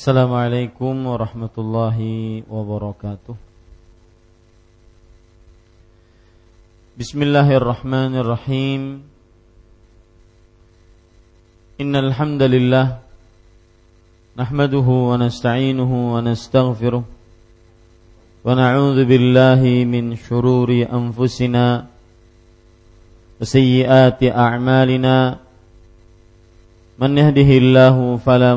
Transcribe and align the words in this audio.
Assalamualaikum 0.00 1.12
warahmatullahi 1.12 2.48
wabarakatuh. 2.48 3.36
Bismillahirrahmanirrahim. 6.96 9.04
Innal 11.76 12.16
alhamdulillah. 12.16 13.04
nahmaduhu 14.40 15.12
wa 15.12 15.20
nasta'inuhu 15.20 16.16
wa 16.16 16.24
nastaghfiruh 16.24 17.04
wa 17.04 18.48
na'udzu 18.56 19.04
billahi 19.04 19.84
min 19.84 20.16
shururi 20.16 20.88
anfusina 20.88 21.84
wa 21.84 23.44
sayyiati 23.44 24.32
a'malina. 24.32 25.44
Man 26.96 27.20
yahdihillahu 27.20 28.16
fala 28.24 28.56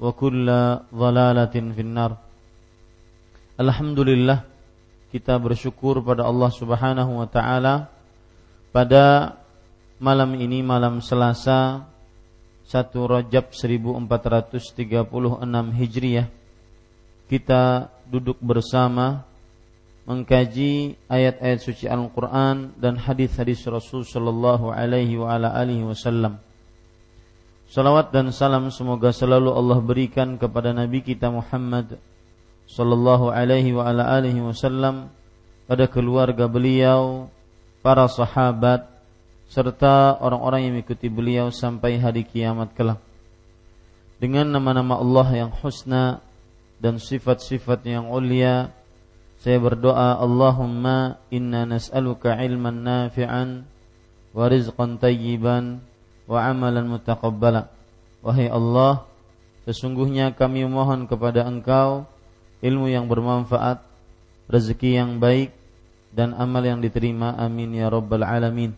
wa 0.00 0.10
kulla 0.16 0.60
dhalalatin 0.88 1.76
finnar. 1.76 2.16
Alhamdulillah 3.60 4.48
kita 5.12 5.36
bersyukur 5.36 6.00
pada 6.00 6.24
Allah 6.24 6.48
Subhanahu 6.48 7.20
wa 7.20 7.28
taala 7.28 7.92
pada 8.72 9.36
malam 10.00 10.32
ini 10.40 10.64
malam 10.64 11.04
Selasa 11.04 11.84
1 12.64 12.96
Rajab 12.96 13.52
1436 13.52 15.04
Hijriah 15.76 16.32
kita 17.28 17.92
duduk 18.08 18.40
bersama 18.40 19.28
mengkaji 20.08 20.96
ayat-ayat 21.06 21.60
suci 21.60 21.84
Al-Qur'an 21.86 22.72
dan 22.80 22.96
hadis-hadis 22.96 23.62
Rasul 23.68 24.08
sallallahu 24.08 24.72
alaihi 24.72 25.20
wa 25.20 25.36
ala 25.36 25.52
alihi 25.54 25.86
wasallam. 25.86 26.40
Salawat 27.65 28.13
dan 28.13 28.29
salam 28.29 28.69
semoga 28.69 29.09
selalu 29.09 29.49
Allah 29.49 29.79
berikan 29.81 30.37
kepada 30.37 30.69
Nabi 30.69 31.01
kita 31.01 31.33
Muhammad 31.33 31.97
sallallahu 32.69 33.33
alaihi 33.33 33.73
wa 33.73 33.89
ala 33.89 34.05
alihi 34.17 34.41
wasallam 34.41 35.09
pada 35.65 35.89
keluarga 35.89 36.45
beliau, 36.45 37.29
para 37.81 38.05
sahabat 38.05 38.85
serta 39.49 40.17
orang-orang 40.21 40.69
yang 40.69 40.73
mengikuti 40.77 41.09
beliau 41.09 41.49
sampai 41.49 41.97
hari 41.97 42.25
kiamat 42.25 42.73
kelak. 42.77 43.01
Dengan 44.21 44.49
nama-nama 44.57 45.01
Allah 45.01 45.45
yang 45.45 45.51
husna 45.53 46.21
dan 46.77 47.01
sifat-sifat 47.01 47.81
yang 47.85 48.09
ulia, 48.09 48.73
saya 49.41 49.57
berdoa 49.61 50.17
Allahumma 50.17 51.21
inna 51.29 51.65
nas'aluka 51.65 52.37
ilman 52.41 52.81
nafi'an 52.81 53.65
wa 54.33 54.45
rizqan 54.49 54.97
tayyiban 54.97 55.83
wa 56.25 56.39
amalan 56.45 56.85
mutaqabbala. 56.97 57.69
Wahai 58.25 58.49
Allah, 58.49 59.05
sesungguhnya 59.69 60.33
kami 60.33 60.65
mohon 60.65 61.05
kepada 61.05 61.45
Engkau 61.45 62.09
ilmu 62.65 62.89
yang 62.89 63.05
bermanfaat, 63.05 63.85
rezeki 64.49 64.97
yang 64.97 65.11
baik 65.21 65.53
dan 66.09 66.33
amal 66.33 66.65
yang 66.65 66.81
diterima. 66.81 67.37
Amin 67.37 67.77
ya 67.77 67.89
rabbal 67.91 68.25
alamin. 68.25 68.73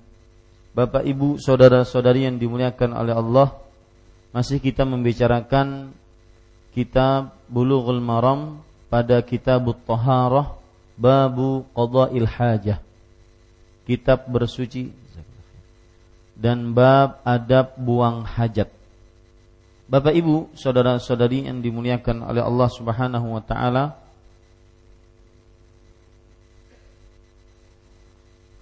Bapak 0.75 1.07
Ibu, 1.07 1.41
saudara-saudari 1.41 2.29
yang 2.29 2.37
dimuliakan 2.37 2.93
oleh 2.93 3.15
Allah, 3.15 3.47
masih 4.35 4.61
kita 4.61 4.85
membicarakan 4.85 5.95
kitab 6.75 7.33
Bulughul 7.49 8.03
Maram 8.03 8.61
pada 8.91 9.17
kitab 9.25 9.65
Taharah 9.87 10.59
babu 10.93 11.65
qada'il 11.73 12.29
hajah. 12.29 12.77
Kitab 13.87 14.27
bersuci 14.27 14.91
dan 16.37 16.77
bab 16.77 17.25
adab 17.25 17.73
buang 17.81 18.21
hajat. 18.21 18.69
Bapak 19.89 20.13
Ibu, 20.13 20.53
saudara-saudari 20.53 21.49
yang 21.49 21.65
dimuliakan 21.65 22.29
oleh 22.29 22.45
Allah 22.45 22.69
Subhanahu 22.69 23.33
wa 23.33 23.41
taala, 23.41 23.97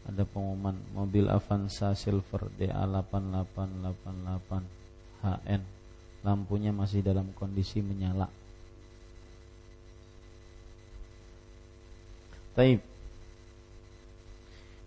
ada 0.07 0.23
pengumuman 0.23 0.79
mobil 0.95 1.27
Avanza 1.27 1.91
Silver 1.97 2.47
DA8888 2.55 4.49
HN 5.25 5.61
lampunya 6.25 6.71
masih 6.73 7.05
dalam 7.05 7.29
kondisi 7.37 7.83
menyala. 7.85 8.31
Taib. 12.57 12.94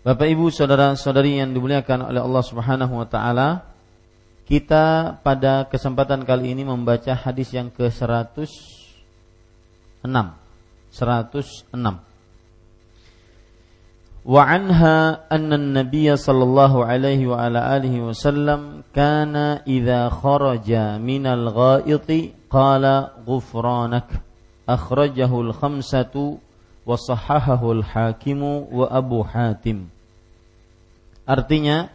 Bapak 0.09 0.25
Ibu 0.25 0.49
saudara-saudari 0.49 1.37
yang 1.37 1.53
dimuliakan 1.53 2.09
oleh 2.09 2.25
Allah 2.25 2.41
Subhanahu 2.41 2.97
wa 2.97 3.05
taala, 3.05 3.69
kita 4.49 5.21
pada 5.21 5.69
kesempatan 5.69 6.25
kali 6.25 6.57
ini 6.57 6.65
membaca 6.65 7.13
hadis 7.13 7.53
yang 7.53 7.69
ke-106. 7.69 8.49
106. 10.01 10.09
Wa 14.25 14.43
anha 14.49 15.29
anna 15.29 15.61
an-nabiy 15.61 16.17
sallallahu 16.17 16.89
alaihi 16.89 17.29
wa 17.29 17.45
ala 17.45 17.69
alihi 17.69 18.01
wasallam 18.01 18.89
kana 18.97 19.61
idza 19.69 20.09
kharaja 20.09 20.97
minal 20.97 21.53
ghaiti 21.53 22.33
qala 22.49 23.13
ghufranak 23.29 24.25
akhrajahu 24.65 25.53
al-khamsatu 25.53 26.41
wa 26.89 26.97
sahahahu 26.97 27.85
al-hakimu 27.85 28.73
wa 28.73 28.89
Abu 28.89 29.21
Hatim 29.21 29.98
Artinya 31.29 31.93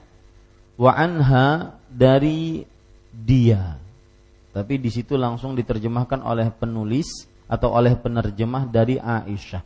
wa 0.78 0.94
anha 0.94 1.74
dari 1.90 2.62
dia. 3.10 3.82
Tapi 4.54 4.78
di 4.78 4.94
situ 4.94 5.18
langsung 5.18 5.58
diterjemahkan 5.58 6.22
oleh 6.22 6.54
penulis 6.54 7.26
atau 7.50 7.74
oleh 7.74 7.98
penerjemah 7.98 8.70
dari 8.70 9.02
Aisyah. 9.02 9.66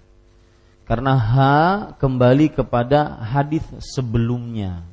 Karena 0.87 1.19
ha 1.19 1.59
kembali 1.99 2.55
kepada 2.55 3.19
hadis 3.19 3.67
sebelumnya. 3.83 4.87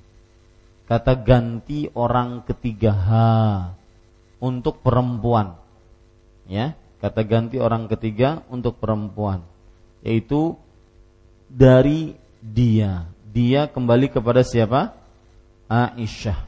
Kata 0.90 1.14
ganti 1.14 1.86
orang 1.94 2.42
ketiga 2.42 2.90
ha 2.90 3.30
untuk 4.42 4.82
perempuan. 4.82 5.54
Ya, 6.50 6.74
kata 6.98 7.22
ganti 7.22 7.62
orang 7.62 7.86
ketiga 7.86 8.42
untuk 8.50 8.82
perempuan 8.82 9.46
yaitu 10.04 10.60
dari 11.48 12.12
dia 12.44 13.08
dia 13.34 13.66
kembali 13.66 14.14
kepada 14.14 14.46
siapa? 14.46 14.94
Aisyah. 15.66 16.38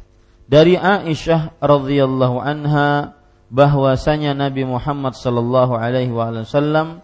Dari 0.47 0.79
Aisyah 0.79 1.59
radhiyallahu 1.59 2.39
anha 2.39 3.19
bahwasanya 3.51 4.39
Nabi 4.39 4.63
Muhammad 4.63 5.19
sallallahu 5.19 5.75
alaihi 5.75 6.15
wasallam 6.15 7.03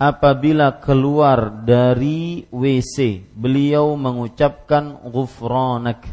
apabila 0.00 0.80
keluar 0.80 1.64
dari 1.64 2.48
WC 2.48 3.28
beliau 3.36 3.96
mengucapkan 3.96 5.00
ghufranak 5.08 6.04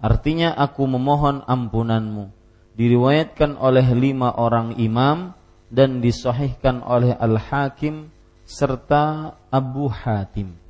artinya 0.00 0.56
aku 0.56 0.88
memohon 0.88 1.44
ampunanmu 1.46 2.32
diriwayatkan 2.74 3.60
oleh 3.60 3.86
lima 3.92 4.34
orang 4.34 4.74
imam 4.80 5.36
dan 5.68 6.00
disahihkan 6.00 6.80
oleh 6.84 7.12
Al-Hakim 7.16 8.08
serta 8.48 9.36
Abu 9.52 9.86
Hatim 9.92 10.61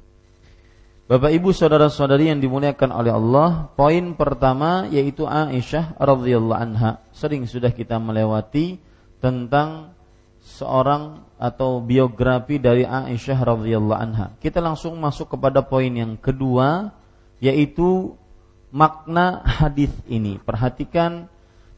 Bapak 1.13 1.29
Ibu 1.29 1.53
saudara-saudari 1.53 2.33
yang 2.33 2.41
dimuliakan 2.41 2.89
oleh 2.89 3.13
Allah, 3.13 3.69
poin 3.77 4.17
pertama 4.17 4.89
yaitu 4.89 5.29
Aisyah 5.29 6.01
radhiyallahu 6.01 6.57
anha. 6.57 7.05
Sering 7.13 7.45
sudah 7.45 7.69
kita 7.69 8.01
melewati 8.01 8.81
tentang 9.21 9.93
seorang 10.41 11.21
atau 11.37 11.85
biografi 11.85 12.57
dari 12.57 12.89
Aisyah 12.89 13.45
radhiyallahu 13.45 14.01
anha. 14.01 14.33
Kita 14.41 14.65
langsung 14.65 14.97
masuk 14.97 15.37
kepada 15.37 15.61
poin 15.61 15.93
yang 15.93 16.17
kedua 16.17 16.97
yaitu 17.45 18.17
makna 18.73 19.45
hadis 19.45 19.93
ini. 20.09 20.41
Perhatikan 20.41 21.29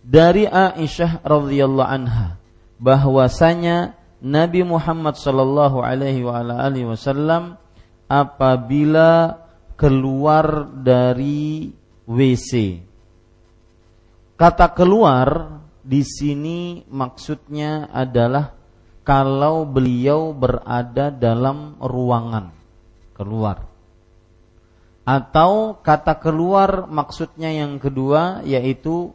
dari 0.06 0.46
Aisyah 0.46 1.26
radhiyallahu 1.26 1.90
anha 1.90 2.38
bahwasanya 2.78 3.98
Nabi 4.22 4.62
Muhammad 4.62 5.18
sallallahu 5.18 5.82
alaihi 5.82 6.22
wasallam 6.86 7.58
apabila 8.08 9.40
keluar 9.74 10.68
dari 10.70 11.72
WC. 12.04 12.82
Kata 14.34 14.66
keluar 14.74 15.60
di 15.84 16.02
sini 16.02 16.82
maksudnya 16.90 17.88
adalah 17.92 18.56
kalau 19.04 19.68
beliau 19.68 20.32
berada 20.32 21.12
dalam 21.12 21.76
ruangan 21.78 22.50
keluar. 23.12 23.68
Atau 25.04 25.84
kata 25.84 26.16
keluar 26.16 26.88
maksudnya 26.88 27.52
yang 27.52 27.76
kedua 27.76 28.40
yaitu 28.48 29.12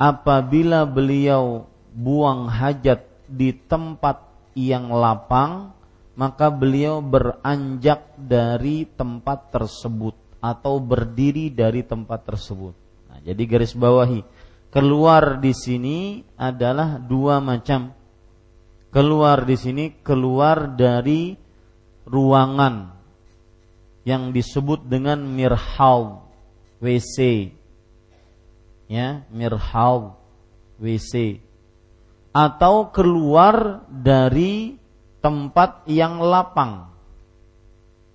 apabila 0.00 0.88
beliau 0.88 1.68
buang 1.92 2.48
hajat 2.48 3.04
di 3.28 3.52
tempat 3.52 4.24
yang 4.56 4.88
lapang 4.88 5.76
maka 6.18 6.50
beliau 6.50 6.98
beranjak 6.98 8.18
dari 8.18 8.90
tempat 8.90 9.54
tersebut 9.54 10.18
atau 10.42 10.82
berdiri 10.82 11.46
dari 11.46 11.86
tempat 11.86 12.26
tersebut. 12.26 12.74
Nah, 13.06 13.22
jadi 13.22 13.42
garis 13.46 13.70
bawahi 13.78 14.26
keluar 14.74 15.38
di 15.38 15.54
sini 15.54 16.26
adalah 16.34 16.98
dua 16.98 17.38
macam. 17.38 17.94
Keluar 18.88 19.44
di 19.44 19.54
sini 19.54 19.84
keluar 20.00 20.74
dari 20.74 21.36
ruangan 22.08 22.96
yang 24.08 24.32
disebut 24.32 24.88
dengan 24.88 25.20
mirhal 25.22 26.24
WC. 26.80 27.52
Ya, 28.88 29.28
mirhal 29.28 30.16
WC. 30.80 31.44
Atau 32.32 32.88
keluar 32.96 33.84
dari 33.92 34.77
tempat 35.18 35.84
yang 35.90 36.22
lapang. 36.22 36.90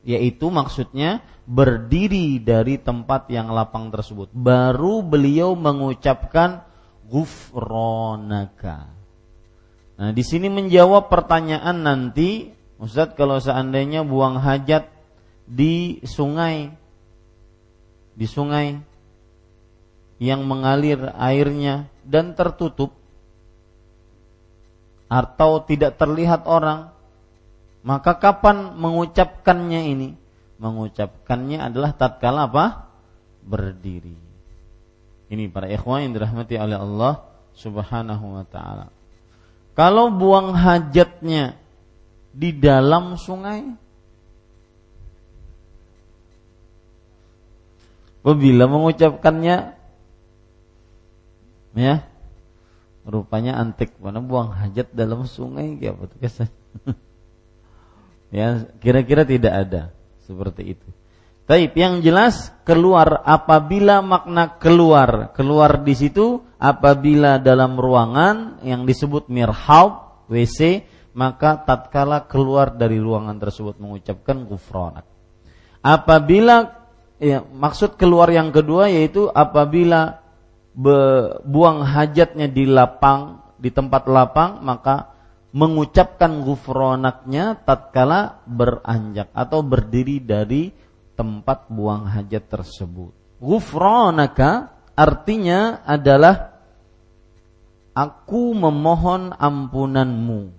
Yaitu 0.04 0.52
maksudnya 0.52 1.24
berdiri 1.48 2.40
dari 2.40 2.80
tempat 2.80 3.32
yang 3.32 3.52
lapang 3.52 3.92
tersebut. 3.92 4.32
Baru 4.32 5.04
beliau 5.04 5.56
mengucapkan 5.56 6.64
gufronaka. 7.08 8.92
Nah, 9.94 10.12
di 10.12 10.24
sini 10.26 10.52
menjawab 10.52 11.08
pertanyaan 11.08 11.84
nanti, 11.84 12.52
Ustaz 12.82 13.16
kalau 13.16 13.40
seandainya 13.40 14.04
buang 14.04 14.42
hajat 14.42 14.92
di 15.48 16.04
sungai 16.04 16.84
di 18.14 18.30
sungai 18.30 18.78
yang 20.22 20.46
mengalir 20.46 21.12
airnya 21.18 21.90
dan 22.06 22.38
tertutup 22.38 22.94
atau 25.10 25.62
tidak 25.62 26.00
terlihat 26.00 26.46
orang, 26.50 26.93
maka 27.84 28.16
kapan 28.18 28.80
mengucapkannya 28.80 29.82
ini? 29.92 30.10
mengucapkannya 30.64 31.60
adalah 31.60 31.92
tatkala 31.92 32.48
apa? 32.48 32.88
Berdiri. 33.44 34.16
Ini 35.28 35.52
para 35.52 35.68
ikhwan 35.68 36.08
yang 36.08 36.14
dirahmati 36.16 36.56
oleh 36.56 36.80
Allah 36.80 37.14
Subhanahu 37.52 38.40
wa 38.40 38.46
taala. 38.48 38.88
Kalau 39.76 40.14
buang 40.14 40.56
hajatnya 40.56 41.60
di 42.32 42.56
dalam 42.56 43.20
sungai 43.20 43.84
Apabila 48.24 48.72
mengucapkannya 48.72 49.76
ya 51.76 52.08
rupanya 53.04 53.60
antik 53.60 54.00
mana 54.00 54.24
buang 54.24 54.56
hajat 54.56 54.96
dalam 54.96 55.28
sungai 55.28 55.76
kayak 55.76 56.00
apa 56.00 56.04
tuh 56.08 56.20
kesan 56.24 56.50
ya 58.34 58.66
kira-kira 58.82 59.22
tidak 59.22 59.54
ada 59.54 59.82
seperti 60.26 60.74
itu. 60.74 60.90
Taib 61.44 61.76
yang 61.76 62.00
jelas 62.02 62.50
keluar 62.64 63.22
apabila 63.28 64.00
makna 64.00 64.58
keluar 64.58 65.36
keluar 65.38 65.84
di 65.84 65.94
situ 65.94 66.42
apabila 66.56 67.38
dalam 67.38 67.76
ruangan 67.78 68.64
yang 68.66 68.88
disebut 68.88 69.28
mirhab 69.30 70.24
WC 70.32 70.88
maka 71.14 71.62
tatkala 71.62 72.26
keluar 72.26 72.74
dari 72.74 72.98
ruangan 72.98 73.38
tersebut 73.38 73.78
mengucapkan 73.78 74.50
gufronak. 74.50 75.06
Apabila 75.84 76.88
ya, 77.22 77.46
maksud 77.46 78.02
keluar 78.02 78.32
yang 78.34 78.50
kedua 78.50 78.90
yaitu 78.90 79.30
apabila 79.30 80.24
buang 81.46 81.86
hajatnya 81.86 82.50
di 82.50 82.66
lapang 82.66 83.46
di 83.62 83.70
tempat 83.70 84.10
lapang 84.10 84.66
maka 84.66 85.14
mengucapkan 85.54 86.42
gufronaknya 86.42 87.62
tatkala 87.62 88.42
beranjak 88.50 89.30
atau 89.38 89.62
berdiri 89.62 90.18
dari 90.18 90.74
tempat 91.14 91.70
buang 91.70 92.10
hajat 92.10 92.50
tersebut. 92.50 93.14
Gufronaka 93.38 94.74
artinya 94.98 95.86
adalah 95.86 96.58
aku 97.94 98.58
memohon 98.58 99.38
ampunanmu. 99.38 100.50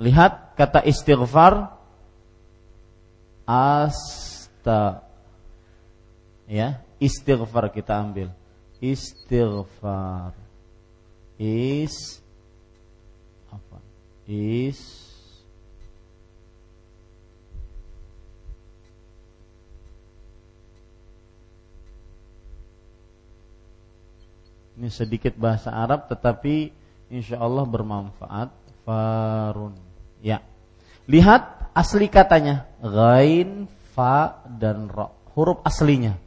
Lihat 0.00 0.56
kata 0.56 0.80
istighfar 0.82 1.76
asta 3.44 5.04
ya, 6.48 6.80
istighfar 6.96 7.68
kita 7.68 8.00
ambil. 8.00 8.32
Istighfar 8.84 10.36
is 11.40 12.20
apa? 13.48 13.80
Is 14.28 15.04
Ini 24.74 24.90
sedikit 24.92 25.32
bahasa 25.38 25.72
Arab 25.72 26.10
tetapi 26.12 26.68
insya 27.08 27.40
Allah 27.40 27.64
bermanfaat. 27.64 28.52
Farun. 28.84 29.80
Ya. 30.20 30.44
Lihat 31.08 31.72
asli 31.72 32.10
katanya. 32.10 32.68
Ghain, 32.82 33.64
fa, 33.96 34.44
dan 34.44 34.90
ro. 34.92 35.14
Huruf 35.32 35.62
aslinya. 35.64 36.18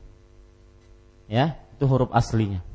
Ya, 1.27 1.59
itu 1.77 1.85
huruf 1.85 2.09
aslinya. 2.09 2.65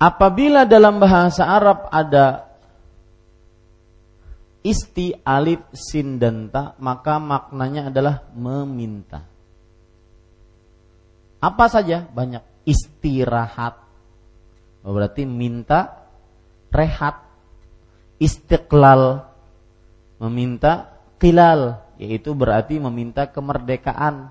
Apabila 0.00 0.64
dalam 0.64 0.96
bahasa 0.96 1.44
Arab 1.44 1.92
ada 1.92 2.48
isti 4.64 5.12
alif 5.22 5.60
sin 5.76 6.16
dan 6.16 6.48
ta 6.48 6.72
maka 6.80 7.20
maknanya 7.20 7.92
adalah 7.92 8.24
meminta. 8.32 9.28
Apa 11.38 11.70
saja? 11.70 12.02
Banyak 12.08 12.42
istirahat, 12.66 13.88
Oh, 14.88 14.94
berarti 14.94 15.26
minta 15.26 16.06
rehat, 16.70 17.20
istiqlal, 18.16 19.26
meminta 20.22 20.96
kilal, 21.18 21.82
yaitu 21.98 22.32
berarti 22.32 22.78
meminta 22.78 23.26
kemerdekaan. 23.28 24.30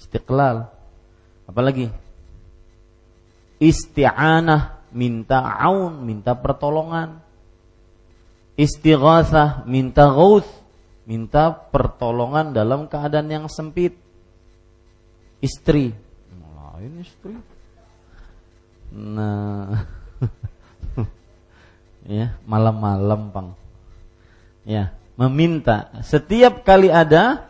Istiqlal. 0.00 0.72
Apalagi? 1.44 1.92
Isti'anah, 3.60 4.80
minta 4.96 5.44
aun, 5.60 6.00
minta 6.00 6.32
pertolongan. 6.32 7.20
Istighatsah, 8.56 9.68
minta 9.68 10.08
gauth, 10.08 10.48
minta 11.04 11.52
pertolongan 11.52 12.56
dalam 12.56 12.88
keadaan 12.88 13.28
yang 13.28 13.46
sempit. 13.52 13.92
Istri, 15.40 15.92
lain 16.80 17.00
istri 17.00 17.36
Nah, 18.90 19.86
ya 22.18 22.34
malam-malam 22.42 23.30
pang. 23.30 23.48
Ya, 24.66 24.90
meminta. 25.14 25.94
Setiap 26.02 26.66
kali 26.66 26.90
ada 26.90 27.49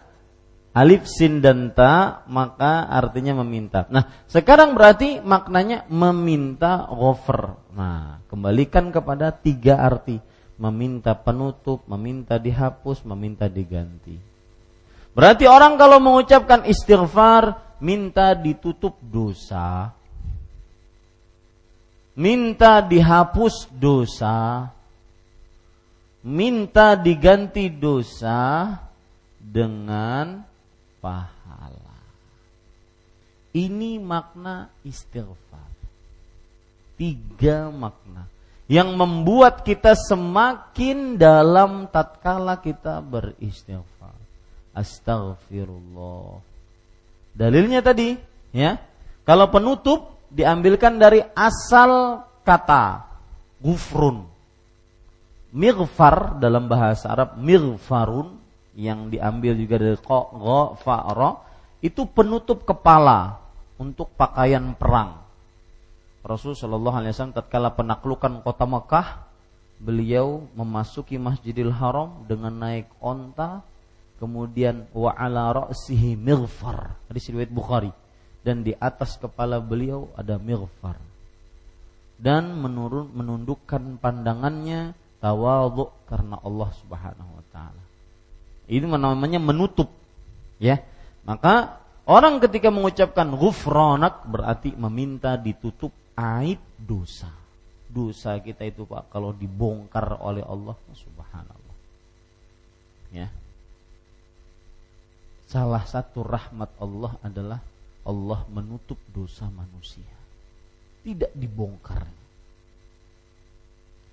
alif 0.71 1.07
sin 1.11 1.43
dan 1.43 1.75
ta 1.75 2.23
maka 2.31 2.87
artinya 2.87 3.43
meminta. 3.43 3.87
Nah, 3.91 4.07
sekarang 4.31 4.79
berarti 4.79 5.19
maknanya 5.23 5.87
meminta 5.91 6.87
ghofer. 6.87 7.59
Nah, 7.75 8.23
kembalikan 8.31 8.95
kepada 8.95 9.35
tiga 9.35 9.83
arti. 9.83 10.19
Meminta 10.61 11.17
penutup, 11.17 11.89
meminta 11.89 12.37
dihapus, 12.37 13.09
meminta 13.09 13.49
diganti. 13.49 14.13
Berarti 15.17 15.49
orang 15.49 15.81
kalau 15.81 15.97
mengucapkan 16.05 16.69
istighfar, 16.69 17.57
minta 17.81 18.37
ditutup 18.37 19.01
dosa, 19.01 19.97
minta 22.13 22.85
dihapus 22.85 23.73
dosa, 23.73 24.69
minta 26.21 26.93
diganti 26.93 27.73
dosa 27.73 28.69
dengan 29.41 30.50
pahala. 31.03 31.99
Ini 33.51 33.99
makna 33.99 34.71
istighfar. 34.87 35.69
Tiga 36.95 37.73
makna 37.73 38.29
yang 38.71 38.95
membuat 38.95 39.67
kita 39.67 39.99
semakin 39.99 41.19
dalam 41.19 41.91
tatkala 41.91 42.63
kita 42.63 43.03
beristighfar. 43.03 44.15
Astaghfirullah. 44.71 46.39
Dalilnya 47.35 47.83
tadi, 47.83 48.15
ya. 48.55 48.79
Kalau 49.27 49.51
penutup 49.51 50.23
diambilkan 50.31 51.03
dari 51.03 51.19
asal 51.35 52.23
kata 52.47 53.11
gufrun. 53.59 54.31
Mighfar 55.51 56.39
dalam 56.39 56.71
bahasa 56.71 57.11
Arab 57.11 57.35
mighfarun 57.43 58.40
yang 58.81 59.13
diambil 59.13 59.53
juga 59.61 59.77
dari 59.77 59.99
ghafara 60.01 61.31
itu 61.85 62.09
penutup 62.09 62.65
kepala 62.65 63.37
untuk 63.77 64.13
pakaian 64.17 64.73
perang. 64.73 65.21
Rasul 66.21 66.53
Shallallahu 66.57 66.97
Alaihi 67.01 67.13
Wasallam 67.17 67.37
tatkala 67.37 67.73
penaklukan 67.73 68.45
kota 68.45 68.65
Mekah, 68.69 69.09
beliau 69.81 70.45
memasuki 70.53 71.17
Masjidil 71.17 71.73
Haram 71.73 72.25
dengan 72.29 72.53
naik 72.57 72.89
onta, 73.01 73.65
kemudian 74.21 74.89
wa 74.93 75.13
ala 75.17 75.53
ra'sihi 75.65 76.17
mighfar. 76.17 76.97
Hadis 77.09 77.33
riwayat 77.33 77.53
Bukhari 77.53 77.93
dan 78.45 78.65
di 78.65 78.73
atas 78.77 79.17
kepala 79.21 79.61
beliau 79.61 80.13
ada 80.17 80.37
mighfar 80.37 81.01
dan 82.21 82.53
menurun 82.61 83.09
menundukkan 83.17 83.97
pandangannya 83.97 84.93
tawadhu 85.25 85.89
karena 86.05 86.37
Allah 86.45 86.69
Subhanahu 86.85 87.33
wa 87.41 87.45
taala. 87.49 87.80
Ini 88.71 88.87
namanya 88.87 89.43
menutup 89.43 89.91
ya. 90.63 90.79
Maka 91.27 91.83
orang 92.07 92.39
ketika 92.39 92.71
mengucapkan 92.71 93.35
ghufranak 93.35 94.23
berarti 94.31 94.71
meminta 94.79 95.35
ditutup 95.35 95.91
aib 96.15 96.63
dosa. 96.79 97.35
Dosa 97.91 98.39
kita 98.39 98.63
itu 98.63 98.87
Pak 98.87 99.11
kalau 99.11 99.35
dibongkar 99.35 100.23
oleh 100.23 100.47
Allah 100.47 100.79
Subhanallah. 100.95 101.77
Ya. 103.11 103.27
Salah 105.51 105.83
satu 105.83 106.23
rahmat 106.23 106.71
Allah 106.79 107.19
adalah 107.27 107.59
Allah 108.07 108.47
menutup 108.47 109.03
dosa 109.11 109.51
manusia. 109.51 110.07
Tidak 111.03 111.35
dibongkar. 111.35 112.07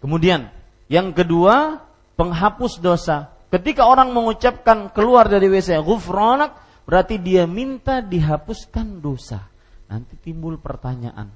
Kemudian, 0.02 0.50
yang 0.90 1.14
kedua, 1.14 1.78
penghapus 2.18 2.82
dosa. 2.82 3.37
Ketika 3.48 3.88
orang 3.88 4.12
mengucapkan 4.12 4.92
keluar 4.92 5.32
dari 5.32 5.48
WC, 5.48 5.80
ghufranak, 5.80 6.84
berarti 6.84 7.16
dia 7.16 7.48
minta 7.48 8.04
dihapuskan 8.04 9.00
dosa. 9.00 9.48
Nanti 9.88 10.20
timbul 10.20 10.60
pertanyaan. 10.60 11.32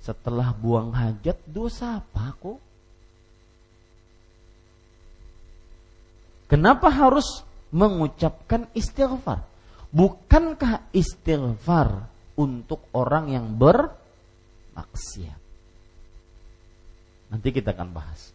Setelah 0.00 0.56
buang 0.56 0.92
hajat, 0.96 1.36
dosa 1.44 2.00
apa 2.00 2.32
kok? 2.40 2.60
Kenapa 6.48 6.88
harus 6.88 7.44
mengucapkan 7.68 8.68
istighfar? 8.72 9.44
Bukankah 9.92 10.88
istighfar 10.96 12.08
untuk 12.40 12.88
orang 12.96 13.32
yang 13.32 13.46
bermaksiat? 13.56 15.40
Nanti 17.32 17.48
kita 17.52 17.72
akan 17.72 17.90
bahas. 17.92 18.32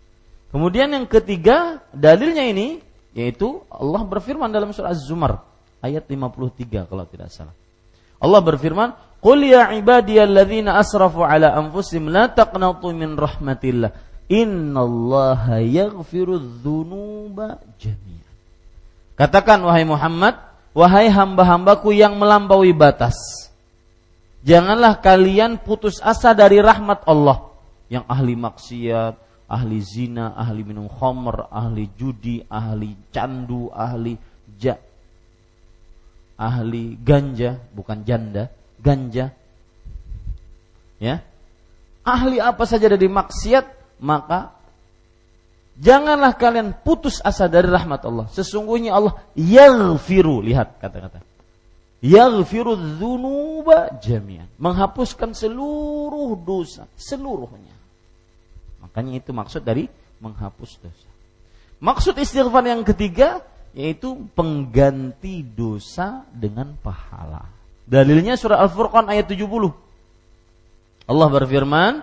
Kemudian 0.49 0.89
yang 0.89 1.05
ketiga, 1.05 1.81
dalilnya 1.93 2.45
ini 2.45 2.81
yaitu 3.13 3.65
Allah 3.69 4.05
berfirman 4.05 4.49
dalam 4.49 4.69
surah 4.73 4.93
Az-Zumar 4.93 5.45
ayat 5.81 6.05
53 6.05 6.89
kalau 6.89 7.05
tidak 7.05 7.29
salah. 7.29 7.53
Allah 8.19 8.41
berfirman, 8.43 8.93
"Qul 9.21 9.49
ya 9.49 9.71
ibadiyalladzina 9.73 10.75
asrafu 10.77 11.21
ala 11.23 11.53
anfusihim 11.55 12.09
la 12.09 12.27
taqnatu 12.29 12.91
min 12.91 13.15
rahmatillah. 13.15 13.93
Innallaha 14.29 15.61
yaghfiru 15.61 16.37
dzunuba 16.37 17.61
jami'an." 17.77 18.33
Katakan 19.15 19.63
wahai 19.63 19.85
Muhammad, 19.85 20.49
Wahai 20.69 21.09
hamba-hambaku 21.09 21.91
yang 21.97 22.15
melampaui 22.15 22.71
batas. 22.77 23.17
Janganlah 24.45 25.01
kalian 25.01 25.59
putus 25.59 25.97
asa 25.99 26.31
dari 26.37 26.61
rahmat 26.61 27.03
Allah. 27.09 27.51
Yang 27.89 28.05
ahli 28.05 28.33
maksiat, 28.37 29.13
ahli 29.49 29.81
zina, 29.81 30.37
ahli 30.37 30.61
minum 30.61 30.85
khamr, 30.85 31.49
ahli 31.49 31.89
judi, 31.97 32.45
ahli 32.45 32.93
candu, 33.09 33.73
ahli 33.73 34.13
ja, 34.61 34.77
ahli 36.37 36.95
ganja, 37.01 37.57
bukan 37.73 38.05
janda, 38.05 38.53
ganja. 38.77 39.33
Ya. 41.01 41.25
Ahli 42.05 42.37
apa 42.39 42.63
saja 42.63 42.87
dari 42.87 43.09
maksiat, 43.09 43.99
maka 43.99 44.59
Janganlah 45.79 46.35
kalian 46.35 46.75
putus 46.83 47.23
asa 47.23 47.47
dari 47.47 47.71
rahmat 47.71 48.03
Allah. 48.03 48.27
Sesungguhnya 48.35 48.91
Allah 48.99 49.15
yaghfiru. 49.31 50.43
Lihat 50.43 50.75
kata-kata. 50.75 51.23
yaghfiru 52.03 52.75
dzunuba 52.75 53.95
jami'an. 54.03 54.51
Menghapuskan 54.59 55.31
seluruh 55.31 56.35
dosa, 56.43 56.83
seluruhnya. 56.99 57.68
Makanya 58.89 59.22
itu 59.22 59.29
maksud 59.29 59.62
dari 59.62 59.86
menghapus 60.17 60.81
dosa. 60.81 61.10
Maksud 61.77 62.17
istighfar 62.17 62.65
yang 62.65 62.81
ketiga 62.81 63.46
yaitu 63.77 64.17
pengganti 64.34 65.46
dosa 65.46 66.25
dengan 66.34 66.74
pahala. 66.81 67.46
Dalilnya 67.86 68.34
surah 68.34 68.65
Al-Furqan 68.65 69.05
ayat 69.10 69.29
70. 69.29 69.74
Allah 71.05 71.27
berfirman, 71.29 72.01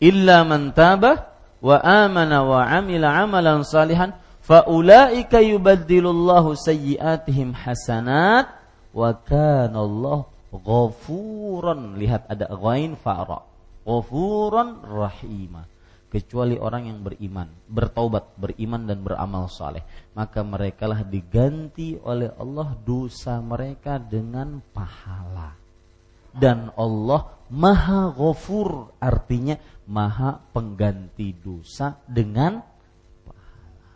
"Illa 0.00 0.44
man 0.44 0.76
taba 0.76 1.32
wa 1.64 1.76
amana 1.80 2.44
wa 2.44 2.60
amila 2.68 3.16
amalan 3.16 3.64
salihan 3.64 4.12
faulaika 4.44 5.40
yubaddilullahu 5.40 6.52
sayyiatihim 6.52 7.56
hasanat 7.56 8.52
wa 8.92 9.10
kana 9.24 9.80
Allah 9.80 10.28
ghafuran." 10.52 11.96
Lihat 11.96 12.28
ada 12.28 12.52
ghain 12.52 12.96
fa'ra. 12.96 13.40
Ghafuran 13.88 14.84
rahimah 14.84 15.75
kecuali 16.16 16.56
orang 16.56 16.88
yang 16.88 17.04
beriman, 17.04 17.44
bertaubat, 17.68 18.40
beriman 18.40 18.88
dan 18.88 19.04
beramal 19.04 19.52
saleh. 19.52 19.84
Maka 20.16 20.40
merekalah 20.40 21.04
diganti 21.04 21.92
oleh 22.00 22.32
Allah 22.40 22.72
dosa 22.80 23.36
mereka 23.44 24.00
dengan 24.00 24.64
pahala. 24.72 25.52
Dan 26.32 26.72
Allah 26.72 27.28
Maha 27.52 28.16
Ghafur 28.16 28.96
artinya 28.96 29.60
Maha 29.92 30.40
pengganti 30.40 31.36
dosa 31.36 32.00
dengan 32.08 32.64
pahala. 33.28 33.88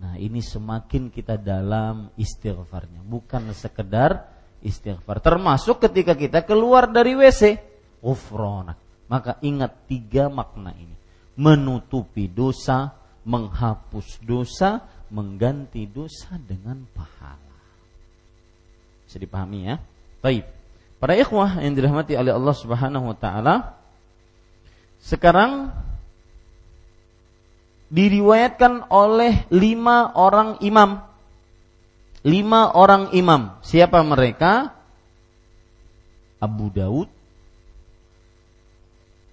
Nah, 0.00 0.14
ini 0.16 0.40
semakin 0.40 1.12
kita 1.12 1.36
dalam 1.36 2.08
istighfarnya, 2.16 3.04
bukan 3.04 3.52
sekedar 3.52 4.32
istighfar. 4.64 5.20
Termasuk 5.20 5.76
ketika 5.84 6.16
kita 6.16 6.40
keluar 6.40 6.88
dari 6.88 7.12
WC, 7.12 7.60
ghufranak 8.00 8.80
maka 9.12 9.36
ingat 9.44 9.84
tiga 9.84 10.32
makna 10.32 10.72
ini. 10.72 10.91
Menutupi 11.32 12.28
dosa, 12.28 12.92
menghapus 13.24 14.20
dosa, 14.20 14.84
mengganti 15.08 15.88
dosa 15.88 16.36
dengan 16.40 16.84
pahala. 16.92 17.56
Bisa 19.06 19.16
dipahami 19.20 19.68
ya? 19.68 19.76
Baik. 20.24 20.48
Para 21.02 21.18
ikhwah 21.18 21.58
yang 21.60 21.74
dirahmati 21.74 22.14
oleh 22.14 22.32
Allah 22.32 22.56
Subhanahu 22.56 23.10
wa 23.10 23.16
taala, 23.18 23.54
sekarang 25.02 25.74
diriwayatkan 27.92 28.88
oleh 28.88 29.44
lima 29.52 30.16
orang 30.16 30.62
imam. 30.64 31.04
Lima 32.22 32.70
orang 32.72 33.10
imam. 33.12 33.58
Siapa 33.66 34.00
mereka? 34.06 34.72
Abu 36.38 36.70
Daud, 36.70 37.10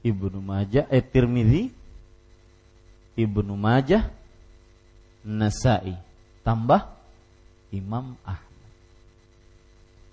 Ibnu 0.04 0.42
Majah, 0.42 0.90
eh 0.90 1.02
Tirmidzi, 1.02 1.79
Ibnu 3.20 3.60
Majah, 3.60 4.08
Nasai, 5.28 6.00
tambah 6.48 6.88
Imam 7.76 8.16
Ahmad. 8.24 8.70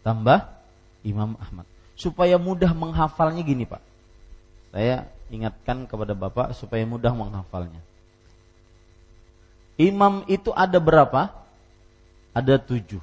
Tambah 0.02 0.38
Imam 1.06 1.38
Ahmad. 1.38 1.66
Supaya 1.94 2.34
mudah 2.34 2.74
menghafalnya 2.74 3.46
gini 3.46 3.62
Pak. 3.62 3.82
Saya 4.74 5.06
ingatkan 5.30 5.86
kepada 5.86 6.18
Bapak 6.18 6.50
supaya 6.58 6.82
mudah 6.82 7.14
menghafalnya. 7.14 7.78
Imam 9.78 10.26
itu 10.26 10.50
ada 10.50 10.82
berapa? 10.82 11.30
Ada 12.34 12.58
tujuh. 12.58 13.00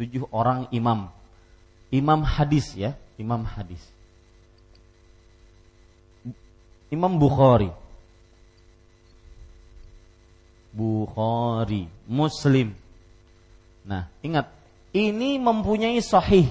Tujuh 0.00 0.24
orang 0.32 0.66
imam. 0.72 1.12
Imam 1.92 2.24
hadis 2.24 2.72
ya, 2.72 2.96
imam 3.20 3.44
hadis. 3.44 3.84
Imam 6.88 7.20
Bukhari. 7.20 7.81
Bukhari, 10.72 11.86
Muslim. 12.08 12.72
Nah, 13.84 14.08
ingat, 14.24 14.48
ini 14.96 15.36
mempunyai 15.36 16.00
sahih. 16.00 16.48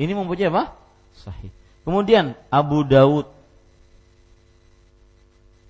Ini 0.00 0.12
mempunyai 0.14 0.48
apa? 0.48 0.74
Sahih. 1.12 1.50
Kemudian 1.82 2.38
Abu 2.48 2.86
Daud, 2.86 3.26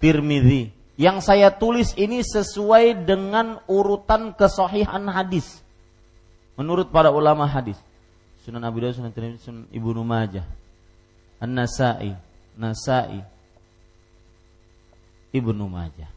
Tirmidzi. 0.00 0.72
Yang 1.00 1.32
saya 1.32 1.48
tulis 1.48 1.96
ini 1.96 2.20
sesuai 2.20 3.08
dengan 3.08 3.64
urutan 3.64 4.36
kesahihan 4.36 5.00
hadis. 5.08 5.64
Menurut 6.60 6.92
para 6.92 7.08
ulama 7.08 7.48
hadis. 7.48 7.80
Sunan 8.44 8.60
Abu 8.68 8.84
Daud, 8.84 8.96
Sunan 8.96 9.12
Tirmidzi, 9.12 9.48
Sunan 9.48 9.64
Ibnu 9.72 10.04
Majah, 10.04 10.44
An-Nasa'i, 11.40 12.12
Nasai, 12.60 13.24
Ibnu 15.30 15.64
Majah. 15.70 16.10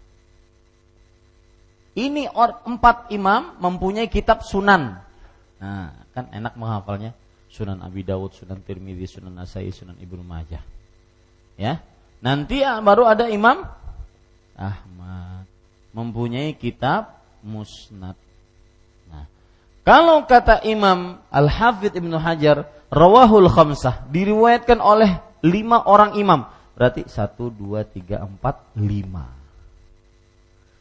Ini 1.93 2.25
or, 2.33 2.65
empat 2.65 3.13
imam 3.13 3.61
mempunyai 3.61 4.09
kitab 4.09 4.41
sunan. 4.41 4.97
Nah, 5.61 5.93
kan 6.13 6.25
enak 6.33 6.57
menghafalnya. 6.57 7.13
Sunan 7.53 7.85
Abi 7.85 8.01
Dawud, 8.01 8.33
Sunan 8.33 8.65
Tirmidzi, 8.65 9.21
Sunan 9.21 9.37
Nasai, 9.37 9.69
Sunan 9.69 9.93
Ibnu 10.01 10.25
Majah. 10.25 10.65
Ya. 11.53 11.85
Nanti 12.17 12.65
baru 12.65 13.05
ada 13.05 13.29
Imam 13.29 13.61
Ahmad 14.57 15.45
mempunyai 15.93 16.57
kitab 16.57 17.21
Musnad. 17.45 18.17
Nah, 19.05 19.29
kalau 19.85 20.25
kata 20.25 20.65
Imam 20.65 21.21
Al-Hafidh 21.29 21.93
Ibnu 21.93 22.17
Hajar, 22.17 22.65
rawahul 22.89 23.51
khamsah 23.51 24.09
diriwayatkan 24.09 24.81
oleh 24.81 25.21
lima 25.43 25.83
orang 25.83 26.15
imam. 26.17 26.47
Berarti 26.73 27.05
satu, 27.05 27.53
dua, 27.53 27.85
tiga, 27.85 28.25
empat, 28.25 28.73
lima. 28.73 29.29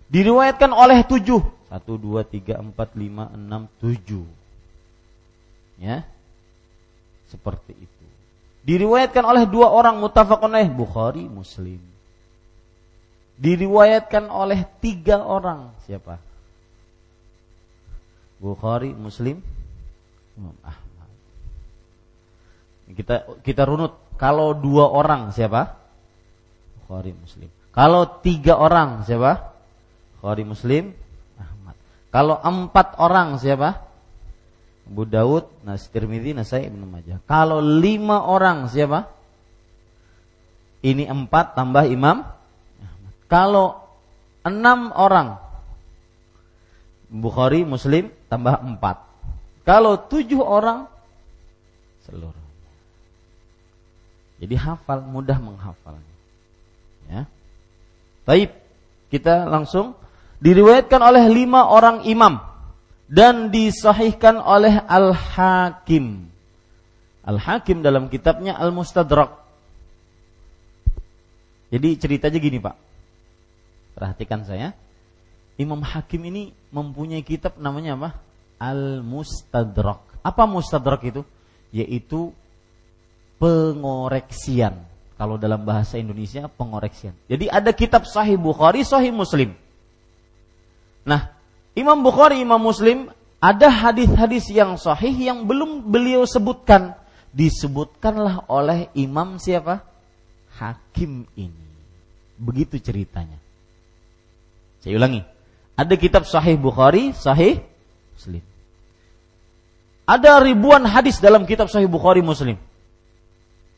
Diriwayatkan 0.08 0.72
oleh 0.72 1.04
tujuh. 1.04 1.40
Satu, 1.68 2.00
dua, 2.00 2.24
tiga, 2.24 2.60
empat, 2.60 2.96
lima, 2.96 3.28
enam, 3.32 3.68
tujuh. 3.80 4.24
Ya. 5.76 6.04
Seperti 7.28 7.76
itu. 7.76 8.06
Diriwayatkan 8.62 9.24
oleh 9.26 9.44
dua 9.48 9.72
orang 9.74 9.98
mutafakun 9.98 10.54
oleh 10.54 10.70
Bukhari, 10.70 11.26
Muslim. 11.26 11.82
Diriwayatkan 13.40 14.30
oleh 14.30 14.62
tiga 14.78 15.24
orang. 15.24 15.74
Siapa? 15.82 16.20
Bukhari, 18.38 18.94
Muslim, 18.94 19.42
Imam 20.38 20.54
Ahmad. 20.62 21.10
Kita 22.92 23.14
kita 23.42 23.62
runut 23.66 23.98
kalau 24.14 24.54
dua 24.54 24.86
orang 24.86 25.34
siapa? 25.34 25.81
Bukhari 26.84 27.14
Muslim. 27.14 27.48
Kalau 27.72 28.04
tiga 28.20 28.60
orang 28.60 29.06
siapa? 29.06 29.54
Bukhari 30.20 30.44
Muslim, 30.44 30.92
Ahmad. 31.40 31.76
Kalau 32.12 32.36
empat 32.38 33.00
orang 33.00 33.40
siapa? 33.40 33.80
Abu 34.82 35.08
Daud, 35.08 35.48
Nas 35.64 35.88
Tirmidzi, 35.88 36.36
Nasai, 36.36 36.68
Ibnu 36.68 36.84
Majah. 36.84 37.22
Kalau 37.24 37.62
lima 37.62 38.28
orang 38.28 38.68
siapa? 38.68 39.08
Ini 40.82 41.06
empat 41.08 41.54
tambah 41.54 41.86
Imam 41.86 42.26
Ahmad. 42.82 43.14
Kalau 43.30 43.66
enam 44.42 44.90
orang 44.92 45.38
Bukhari, 47.12 47.62
Muslim 47.64 48.12
tambah 48.28 48.60
empat. 48.60 49.04
Kalau 49.62 49.96
tujuh 50.10 50.42
orang 50.42 50.88
seluruh. 52.02 52.42
Jadi 54.42 54.54
hafal 54.58 55.06
mudah 55.06 55.38
menghafalnya. 55.38 56.11
Ya. 57.12 57.22
Baik, 58.24 58.56
kita 59.12 59.44
langsung 59.44 59.92
diriwayatkan 60.40 61.00
oleh 61.04 61.28
lima 61.28 61.68
orang 61.68 62.08
imam 62.08 62.40
dan 63.12 63.52
disahihkan 63.52 64.40
oleh 64.40 64.80
Al 64.88 65.12
Hakim. 65.12 66.32
Al 67.22 67.36
Hakim 67.36 67.84
dalam 67.84 68.08
kitabnya 68.08 68.56
Al 68.56 68.72
Mustadrak. 68.72 69.36
Jadi 71.68 71.88
ceritanya 72.00 72.38
gini 72.40 72.58
pak, 72.60 72.76
perhatikan 73.96 74.48
saya. 74.48 74.72
Imam 75.60 75.84
Hakim 75.84 76.24
ini 76.24 76.56
mempunyai 76.72 77.20
kitab 77.20 77.60
namanya 77.60 78.00
apa? 78.00 78.10
Al 78.56 79.04
Mustadrak. 79.04 80.00
Apa 80.24 80.48
Mustadrak 80.48 81.04
itu? 81.04 81.22
Yaitu 81.68 82.32
pengoreksian. 83.36 84.91
Kalau 85.22 85.38
dalam 85.38 85.62
bahasa 85.62 86.02
Indonesia 86.02 86.50
pengoreksian. 86.50 87.14
Jadi 87.30 87.46
ada 87.46 87.70
kitab 87.70 88.10
Sahih 88.10 88.34
Bukhari, 88.34 88.82
Sahih 88.82 89.14
Muslim. 89.14 89.54
Nah, 91.06 91.30
Imam 91.78 92.02
Bukhari, 92.02 92.42
Imam 92.42 92.58
Muslim 92.58 93.06
ada 93.38 93.70
hadis-hadis 93.70 94.50
yang 94.50 94.74
sahih 94.74 95.14
yang 95.14 95.46
belum 95.46 95.86
beliau 95.86 96.26
sebutkan. 96.26 96.98
Disebutkanlah 97.30 98.50
oleh 98.50 98.90
Imam 98.98 99.38
siapa? 99.38 99.86
Hakim 100.58 101.30
ini. 101.38 101.70
Begitu 102.34 102.82
ceritanya. 102.82 103.38
Saya 104.82 104.98
ulangi. 104.98 105.22
Ada 105.78 105.94
kitab 106.02 106.26
Sahih 106.26 106.58
Bukhari, 106.58 107.14
Sahih 107.14 107.62
Muslim. 108.18 108.42
Ada 110.02 110.42
ribuan 110.42 110.82
hadis 110.82 111.22
dalam 111.22 111.46
kitab 111.46 111.70
Sahih 111.70 111.86
Bukhari 111.86 112.26
Muslim. 112.26 112.58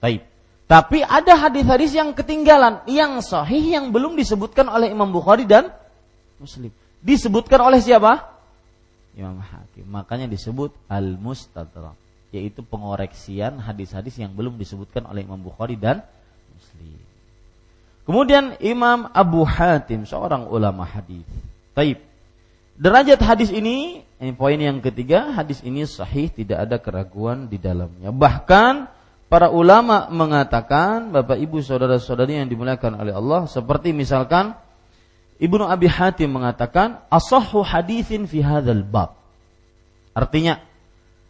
Baik. 0.00 0.33
Tapi 0.64 1.04
ada 1.04 1.36
hadis-hadis 1.36 1.92
yang 1.92 2.16
ketinggalan, 2.16 2.80
yang 2.88 3.20
sahih 3.20 3.76
yang 3.76 3.92
belum 3.92 4.16
disebutkan 4.16 4.64
oleh 4.72 4.88
Imam 4.88 5.12
Bukhari 5.12 5.44
dan 5.44 5.68
Muslim. 6.40 6.72
Disebutkan 7.04 7.60
oleh 7.60 7.84
siapa? 7.84 8.32
Imam 9.12 9.38
Hakim. 9.44 9.84
Makanya 9.84 10.24
disebut 10.24 10.72
al-mustadrak, 10.88 11.94
yaitu 12.32 12.64
pengoreksian 12.64 13.60
hadis-hadis 13.60 14.16
yang 14.16 14.32
belum 14.32 14.56
disebutkan 14.56 15.04
oleh 15.04 15.28
Imam 15.28 15.38
Bukhari 15.38 15.76
dan 15.76 16.00
Muslim. 16.56 16.96
Kemudian 18.08 18.56
Imam 18.60 19.08
Abu 19.12 19.44
Hatim, 19.44 20.08
seorang 20.08 20.48
ulama 20.48 20.84
hadis. 20.84 21.24
Taib. 21.76 22.00
Derajat 22.74 23.20
hadis 23.22 23.54
ini, 23.54 24.02
ini 24.18 24.32
poin 24.34 24.58
yang 24.58 24.80
ketiga, 24.80 25.30
hadis 25.30 25.60
ini 25.60 25.86
sahih, 25.86 26.26
tidak 26.32 26.66
ada 26.66 26.76
keraguan 26.80 27.46
di 27.46 27.60
dalamnya. 27.60 28.10
Bahkan 28.10 28.90
para 29.28 29.48
ulama 29.50 30.08
mengatakan, 30.12 31.10
Bapak 31.10 31.40
Ibu 31.40 31.60
saudara-saudari 31.64 32.38
yang 32.38 32.48
dimuliakan 32.48 33.00
oleh 33.00 33.14
Allah, 33.14 33.48
seperti 33.48 33.90
misalkan 33.90 34.54
Ibnu 35.38 35.66
Abi 35.66 35.90
Hatim 35.90 36.30
mengatakan, 36.30 37.02
"Asahhu 37.10 37.66
hadithin 37.66 38.30
fi 38.30 38.38
hadzal 38.44 38.86
bab." 38.86 39.18
Artinya, 40.14 40.62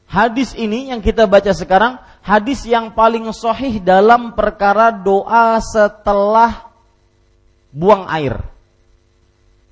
hadis 0.05 0.53
ini 0.53 0.93
yang 0.93 1.01
kita 1.01 1.25
baca 1.25 1.57
sekarang 1.57 1.97
hadis 2.21 2.69
yang 2.69 2.93
paling 2.93 3.25
sahih 3.33 3.81
dalam 3.81 4.37
perkara 4.37 4.93
doa 4.93 5.57
setelah 5.65 6.69
buang 7.73 8.05
air. 8.13 8.45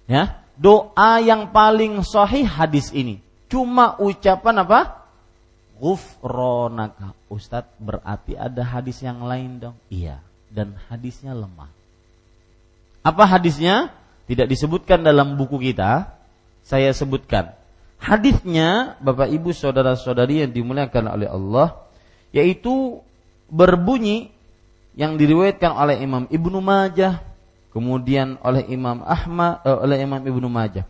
Ya, 0.09 0.43
doa 0.57 1.21
yang 1.21 1.53
paling 1.53 2.01
sahih 2.01 2.49
hadis 2.49 2.89
ini. 2.97 3.21
Cuma 3.53 4.01
ucapan 4.01 4.65
apa? 4.65 5.02
Gufronaka. 5.83 7.19
Ustadz 7.27 7.75
berarti 7.83 8.39
ada 8.39 8.63
hadis 8.63 9.03
yang 9.03 9.27
lain 9.27 9.59
dong? 9.59 9.77
Iya. 9.91 10.23
Dan 10.47 10.79
hadisnya 10.87 11.35
lemah. 11.35 11.67
Apa 13.03 13.27
hadisnya? 13.27 13.91
Tidak 14.31 14.47
disebutkan 14.47 15.03
dalam 15.03 15.35
buku 15.35 15.59
kita. 15.59 16.15
Saya 16.63 16.95
sebutkan. 16.95 17.59
Hadisnya 17.99 18.95
Bapak 19.03 19.27
Ibu 19.35 19.51
saudara-saudari 19.51 20.47
yang 20.47 20.55
dimuliakan 20.55 21.11
oleh 21.11 21.27
Allah 21.27 21.83
yaitu 22.31 23.03
berbunyi 23.47 24.33
yang 24.99 25.15
diriwayatkan 25.21 25.71
oleh 25.71 26.01
Imam 26.03 26.27
Ibnu 26.27 26.59
Majah 26.59 27.23
kemudian 27.71 28.41
oleh 28.43 28.67
Imam 28.69 29.05
Ahmad 29.07 29.63
uh, 29.63 29.85
oleh 29.85 30.03
Imam 30.03 30.19
Ibnu 30.19 30.49
Majah 30.49 30.89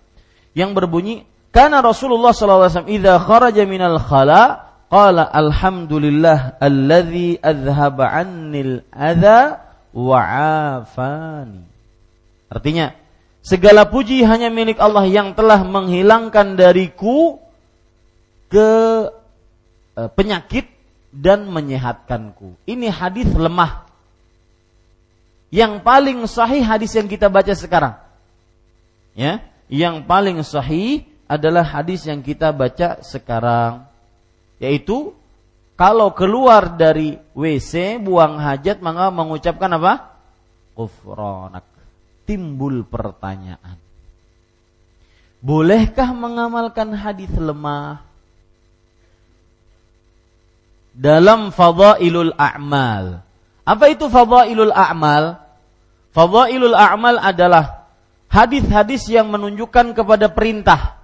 yang 0.57 0.73
berbunyi 0.73 1.29
karena 1.53 1.85
Rasulullah 1.85 2.33
SAW 2.33 2.89
idza 2.89 3.21
kharaja 3.21 3.63
minal 3.69 4.01
khala 4.01 4.72
Qala 4.93 5.25
alhamdulillah 5.25 6.61
alladhi 6.61 7.41
adhaba 7.41 8.13
annil 8.13 8.85
adha 8.93 9.57
wa 9.97 10.21
afani. 10.85 11.65
Artinya, 12.53 12.93
segala 13.41 13.89
puji 13.89 14.21
hanya 14.21 14.53
milik 14.53 14.77
Allah 14.77 15.09
yang 15.09 15.33
telah 15.33 15.65
menghilangkan 15.65 16.61
dariku 16.61 17.41
ke 18.53 18.69
e, 19.97 20.13
penyakit 20.13 20.69
dan 21.09 21.49
menyehatkanku. 21.49 22.61
Ini 22.69 22.93
hadis 22.93 23.33
lemah. 23.33 23.89
Yang 25.49 25.81
paling 25.81 26.21
sahih 26.29 26.61
hadis 26.61 26.93
yang 26.93 27.09
kita 27.09 27.33
baca 27.33 27.57
sekarang. 27.57 27.97
Ya, 29.17 29.41
yang 29.73 30.05
paling 30.05 30.37
sahih 30.45 31.09
adalah 31.25 31.65
hadis 31.65 32.05
yang 32.05 32.21
kita 32.21 32.53
baca 32.53 33.01
sekarang 33.01 33.89
yaitu 34.63 35.11
kalau 35.75 36.15
keluar 36.15 36.79
dari 36.79 37.19
WC 37.35 37.99
buang 37.99 38.39
hajat 38.39 38.79
maka 38.79 39.11
mengucapkan 39.11 39.67
apa? 39.75 40.15
Kufronak. 40.79 41.67
Timbul 42.23 42.87
pertanyaan. 42.87 43.83
Bolehkah 45.43 46.15
mengamalkan 46.15 46.95
hadis 46.95 47.35
lemah 47.35 48.07
dalam 50.95 51.51
fadailul 51.51 52.31
a'mal? 52.39 53.27
Apa 53.67 53.91
itu 53.91 54.07
fadailul 54.07 54.71
a'mal? 54.71 55.43
Fadailul 56.15 56.79
a'mal 56.79 57.19
adalah 57.19 57.91
hadis-hadis 58.31 59.11
yang 59.11 59.27
menunjukkan 59.35 59.99
kepada 59.99 60.31
perintah. 60.31 61.03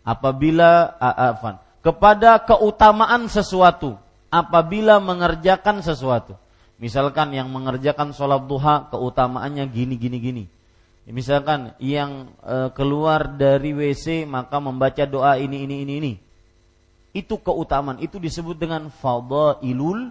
Apabila 0.00 0.96
afan, 0.96 1.60
kepada 1.84 2.40
keutamaan 2.40 3.28
sesuatu 3.28 4.00
apabila 4.32 4.98
mengerjakan 5.04 5.84
sesuatu. 5.84 6.40
Misalkan 6.80 7.30
yang 7.36 7.52
mengerjakan 7.52 8.10
sholat 8.16 8.48
duha 8.50 8.88
keutamaannya 8.88 9.68
gini 9.70 9.94
gini 10.00 10.18
gini. 10.18 10.44
Misalkan 11.04 11.76
yang 11.78 12.32
e, 12.40 12.72
keluar 12.72 13.36
dari 13.36 13.76
WC 13.76 14.24
maka 14.24 14.58
membaca 14.58 15.04
doa 15.04 15.36
ini 15.36 15.68
ini 15.68 15.84
ini 15.84 15.94
ini. 16.00 16.12
Itu 17.14 17.38
keutamaan, 17.38 18.02
itu 18.02 18.18
disebut 18.18 18.58
dengan 18.58 18.90
fadailul 18.90 20.10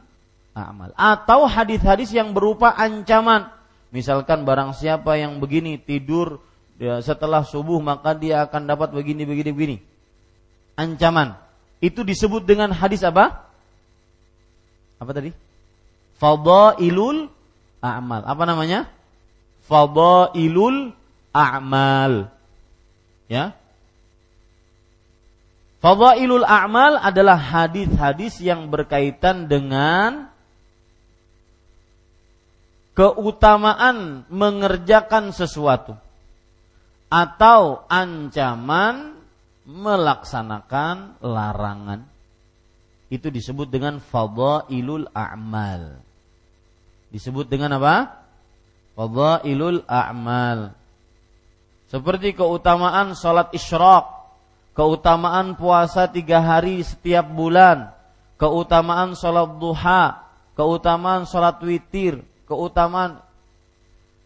amal. 0.55 0.95
Atau 0.95 1.49
hadis-hadis 1.49 2.15
yang 2.15 2.31
berupa 2.31 2.71
ancaman. 2.71 3.51
Misalkan 3.91 4.47
barang 4.47 4.71
siapa 4.77 5.19
yang 5.19 5.43
begini 5.43 5.81
tidur 5.81 6.39
ya, 6.79 7.03
setelah 7.03 7.43
subuh 7.43 7.83
maka 7.83 8.15
dia 8.15 8.47
akan 8.47 8.71
dapat 8.71 8.95
begini 8.95 9.27
begini 9.27 9.51
begini. 9.51 9.77
Ancaman 10.79 11.42
itu 11.83 11.99
disebut 12.07 12.47
dengan 12.47 12.71
hadis 12.71 13.03
apa? 13.03 13.43
Apa 15.03 15.11
tadi? 15.11 15.35
Fadailul 16.15 17.27
a'mal. 17.83 18.23
Apa 18.23 18.43
namanya? 18.47 18.87
Fadailul 19.67 20.95
a'mal. 21.35 22.31
Ya. 23.27 23.51
Fadailul 25.83 26.47
a'mal 26.47 26.95
adalah 27.03 27.35
hadis-hadis 27.35 28.39
yang 28.39 28.71
berkaitan 28.71 29.51
dengan 29.51 30.31
keutamaan 32.95 34.23
mengerjakan 34.31 35.35
sesuatu 35.35 35.99
atau 37.11 37.83
ancaman 37.91 39.12
melaksanakan 39.63 41.23
larangan 41.23 42.07
itu 43.13 43.29
disebut 43.29 43.69
dengan 43.69 44.01
fadailul 44.01 45.05
a'mal. 45.13 46.01
Disebut 47.13 47.45
dengan 47.45 47.77
apa? 47.77 48.25
Fadailul 48.97 49.85
a'mal. 49.85 50.73
Seperti 51.93 52.33
keutamaan 52.33 53.13
salat 53.13 53.53
isyraq, 53.53 54.09
keutamaan 54.73 55.53
puasa 55.53 56.09
tiga 56.09 56.41
hari 56.41 56.81
setiap 56.81 57.29
bulan, 57.29 57.93
keutamaan 58.41 59.13
salat 59.13 59.61
duha, 59.61 60.25
keutamaan 60.57 61.29
salat 61.29 61.61
witir, 61.61 62.25
keutamaan 62.49 63.21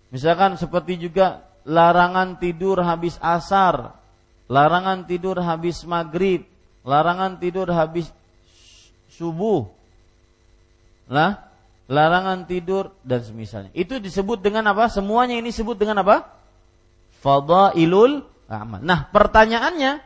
misalkan 0.08 0.56
seperti 0.56 0.96
juga 0.96 1.44
larangan 1.68 2.40
tidur 2.40 2.80
habis 2.80 3.20
asar, 3.20 4.00
larangan 4.48 5.04
tidur 5.04 5.38
habis 5.40 5.84
maghrib, 5.84 6.48
larangan 6.88 7.36
tidur 7.40 7.68
habis 7.72 8.10
subuh, 9.12 9.68
lah, 11.08 11.48
larangan 11.88 12.48
tidur 12.48 12.92
dan 13.04 13.24
semisalnya. 13.24 13.72
Itu 13.76 14.00
disebut 14.00 14.40
dengan 14.44 14.68
apa? 14.72 14.92
Semuanya 14.92 15.40
ini 15.40 15.52
disebut 15.52 15.76
dengan 15.80 16.04
apa? 16.04 16.28
Fadailul 17.24 18.24
amal. 18.48 18.80
Nah, 18.84 19.08
pertanyaannya, 19.12 20.00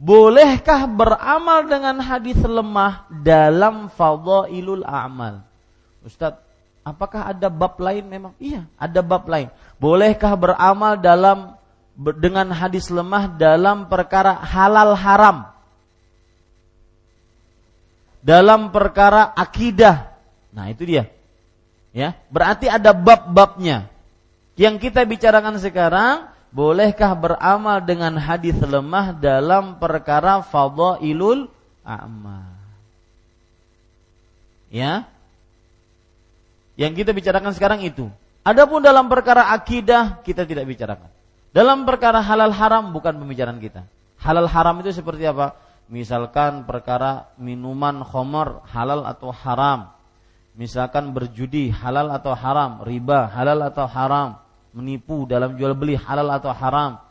bolehkah 0.00 0.88
beramal 0.88 1.68
dengan 1.68 2.00
hadis 2.00 2.40
lemah 2.40 3.04
dalam 3.12 3.92
fadailul 3.92 4.84
amal? 4.84 5.44
Ustaz, 6.00 6.40
apakah 6.80 7.28
ada 7.28 7.52
bab 7.52 7.76
lain 7.76 8.08
memang? 8.08 8.32
Iya, 8.40 8.64
ada 8.80 9.00
bab 9.04 9.28
lain. 9.28 9.52
Bolehkah 9.76 10.32
beramal 10.36 10.96
dalam 10.96 11.59
dengan 11.96 12.48
hadis 12.54 12.88
lemah 12.88 13.28
dalam 13.36 13.86
perkara 13.90 14.36
halal 14.36 14.96
haram. 14.96 15.48
Dalam 18.20 18.68
perkara 18.68 19.32
akidah. 19.32 20.12
Nah, 20.52 20.68
itu 20.68 20.84
dia. 20.84 21.08
Ya, 21.90 22.14
berarti 22.30 22.70
ada 22.70 22.94
bab-babnya. 22.94 23.90
Yang 24.54 24.90
kita 24.90 25.02
bicarakan 25.08 25.56
sekarang, 25.56 26.28
bolehkah 26.52 27.16
beramal 27.16 27.80
dengan 27.80 28.14
hadis 28.20 28.54
lemah 28.60 29.16
dalam 29.16 29.80
perkara 29.80 30.44
fadailul 30.44 31.48
amal? 31.82 32.46
Ya. 34.70 35.08
Yang 36.78 37.04
kita 37.04 37.10
bicarakan 37.16 37.52
sekarang 37.56 37.80
itu. 37.82 38.06
Adapun 38.40 38.80
dalam 38.80 39.10
perkara 39.10 39.52
akidah 39.52 40.22
kita 40.24 40.48
tidak 40.48 40.64
bicarakan. 40.64 41.10
Dalam 41.50 41.82
perkara 41.82 42.22
halal 42.22 42.54
haram 42.54 42.94
bukan 42.94 43.18
pembicaraan 43.18 43.58
kita. 43.58 43.86
Halal 44.22 44.46
haram 44.46 44.78
itu 44.84 44.94
seperti 44.94 45.26
apa? 45.26 45.56
misalkan 45.90 46.64
perkara 46.64 47.34
minuman 47.36 48.06
khamar 48.06 48.62
halal 48.70 49.02
atau 49.04 49.34
haram, 49.34 49.90
misalkan 50.54 51.10
berjudi 51.10 51.74
halal 51.74 52.14
atau 52.14 52.32
haram, 52.32 52.80
riba 52.86 53.26
halal 53.26 53.66
atau 53.66 53.90
haram, 53.90 54.38
menipu 54.72 55.26
dalam 55.26 55.58
jual 55.58 55.74
beli 55.74 55.98
halal 55.98 56.30
atau 56.30 56.54
haram, 56.54 57.02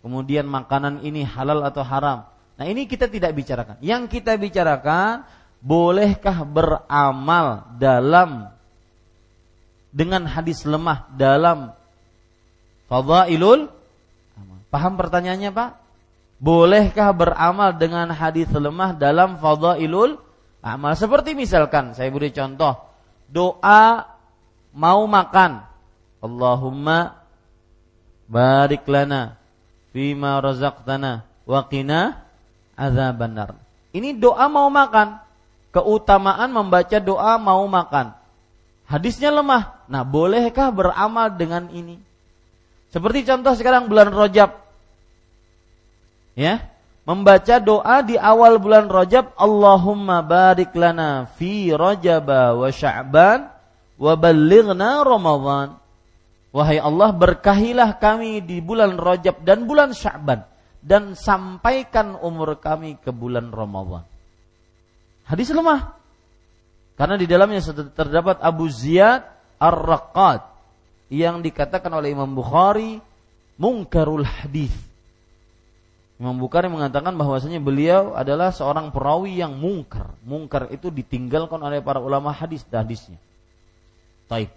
kemudian 0.00 0.46
makanan 0.46 1.02
ini 1.02 1.26
halal 1.26 1.60
atau 1.66 1.82
haram. 1.82 2.30
Nah 2.54 2.64
ini 2.70 2.86
kita 2.86 3.10
tidak 3.10 3.34
bicarakan. 3.34 3.82
Yang 3.82 4.22
kita 4.22 4.38
bicarakan 4.38 5.26
bolehkah 5.60 6.46
beramal 6.46 7.66
dalam 7.76 8.48
dengan 9.90 10.22
hadis 10.22 10.62
lemah 10.62 11.10
dalam 11.18 11.74
fadailul 12.86 13.79
Paham 14.70 14.94
pertanyaannya 14.94 15.50
Pak? 15.50 15.70
Bolehkah 16.40 17.12
beramal 17.12 17.76
dengan 17.76 18.08
hadis 18.14 18.48
lemah 18.48 18.96
dalam 18.96 19.36
fadailul 19.36 20.16
amal? 20.64 20.96
Seperti 20.96 21.36
misalkan 21.36 21.92
saya 21.92 22.08
beri 22.08 22.32
contoh, 22.32 22.80
doa 23.28 24.08
mau 24.72 25.04
makan. 25.04 25.66
Allahumma 26.22 27.20
barik 28.30 28.86
lana 28.86 29.36
fima 29.92 30.38
razaqtana 30.40 31.26
wa 31.44 31.60
qina 31.66 32.24
adzabannar. 32.78 33.58
Ini 33.90 34.16
doa 34.16 34.46
mau 34.46 34.70
makan. 34.70 35.18
Keutamaan 35.70 36.50
membaca 36.50 36.98
doa 36.98 37.38
mau 37.38 37.62
makan. 37.66 38.10
Hadisnya 38.90 39.30
lemah. 39.30 39.86
Nah, 39.86 40.02
bolehkah 40.02 40.74
beramal 40.74 41.30
dengan 41.38 41.70
ini? 41.70 41.94
Seperti 42.90 43.22
contoh 43.22 43.54
sekarang 43.54 43.86
bulan 43.86 44.10
Rojab 44.10 44.59
ya 46.34 46.62
membaca 47.08 47.56
doa 47.58 48.04
di 48.04 48.14
awal 48.14 48.60
bulan 48.60 48.86
Rajab 48.86 49.34
Allahumma 49.34 50.22
barik 50.22 50.74
lana 50.76 51.26
fi 51.38 51.72
Rajab 51.74 52.28
wa 52.60 52.68
Sya'ban 52.68 53.50
wa 54.00 54.12
ballighna 54.16 55.02
Ramadan 55.02 55.80
Wahai 56.50 56.82
Allah 56.82 57.14
berkahilah 57.14 58.02
kami 58.02 58.42
di 58.42 58.58
bulan 58.58 58.98
Rajab 58.98 59.46
dan 59.46 59.70
bulan 59.70 59.94
Sya'ban 59.94 60.42
dan 60.82 61.14
sampaikan 61.14 62.18
umur 62.18 62.58
kami 62.58 62.98
ke 62.98 63.14
bulan 63.14 63.54
Ramadan. 63.54 64.02
Hadis 65.30 65.54
lemah. 65.54 65.94
Karena 66.98 67.14
di 67.14 67.24
dalamnya 67.30 67.62
terdapat 67.94 68.42
Abu 68.42 68.66
Ziyad 68.66 69.24
Ar-Raqqad 69.62 70.42
yang 71.14 71.38
dikatakan 71.40 71.88
oleh 71.94 72.12
Imam 72.12 72.28
Bukhari 72.34 72.98
mungkarul 73.56 74.26
hadis 74.26 74.74
Imam 76.20 76.36
Bukhari 76.36 76.68
mengatakan 76.68 77.16
bahwasanya 77.16 77.64
beliau 77.64 78.12
adalah 78.12 78.52
seorang 78.52 78.92
perawi 78.92 79.40
yang 79.40 79.56
mungkar. 79.56 80.12
Mungkar 80.20 80.68
itu 80.68 80.92
ditinggalkan 80.92 81.56
oleh 81.56 81.80
para 81.80 81.96
ulama 81.96 82.28
hadis 82.28 82.60
hadisnya. 82.68 83.16
Taib. 84.28 84.52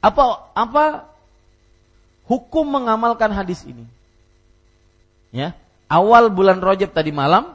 Apa 0.00 0.48
apa 0.56 1.12
hukum 2.24 2.64
mengamalkan 2.64 3.28
hadis 3.36 3.68
ini? 3.68 3.84
Ya, 5.28 5.52
awal 5.92 6.32
bulan 6.32 6.64
Rajab 6.64 6.96
tadi 6.96 7.12
malam, 7.12 7.52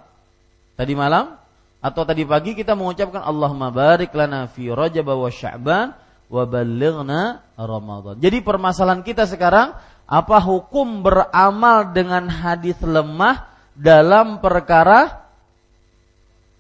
tadi 0.78 0.94
malam 0.94 1.42
atau 1.82 2.06
tadi 2.06 2.22
pagi 2.22 2.54
kita 2.54 2.78
mengucapkan 2.78 3.26
Allahumma 3.26 3.74
barik 3.74 4.14
lana 4.14 4.46
fi 4.46 4.70
Rajab 4.70 5.10
wa 5.10 5.30
Sya'ban 5.34 5.98
wa 6.30 6.44
ballighna 6.46 7.42
Ramadan. 7.58 8.22
Jadi 8.22 8.46
permasalahan 8.46 9.02
kita 9.02 9.26
sekarang 9.26 9.74
apa 10.08 10.40
hukum 10.40 11.04
beramal 11.04 11.92
dengan 11.92 12.32
hadis 12.32 12.80
lemah 12.80 13.44
dalam 13.76 14.40
perkara 14.40 15.28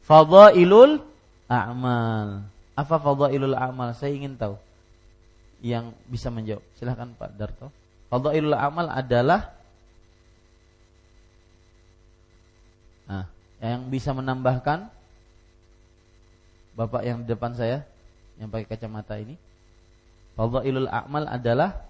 fadailul 0.04 1.00
a'mal. 1.48 2.44
Apa 2.76 2.96
fadailul 3.00 3.56
a'mal? 3.56 3.96
Saya 3.96 4.12
ingin 4.12 4.36
tahu. 4.36 4.60
Yang 5.64 5.96
bisa 6.12 6.28
menjawab. 6.28 6.62
Silahkan 6.76 7.08
Pak 7.16 7.32
Darto. 7.40 7.72
Fadailul 8.12 8.54
a'mal 8.54 8.92
adalah 8.92 9.56
Nah, 13.08 13.24
yang 13.64 13.88
bisa 13.88 14.12
menambahkan 14.12 14.92
Bapak 16.76 17.08
yang 17.08 17.24
di 17.24 17.32
depan 17.32 17.56
saya 17.56 17.88
yang 18.38 18.52
pakai 18.52 18.70
kacamata 18.70 19.18
ini. 19.18 19.34
Fadailul 20.38 20.86
a'mal 20.92 21.26
adalah 21.26 21.87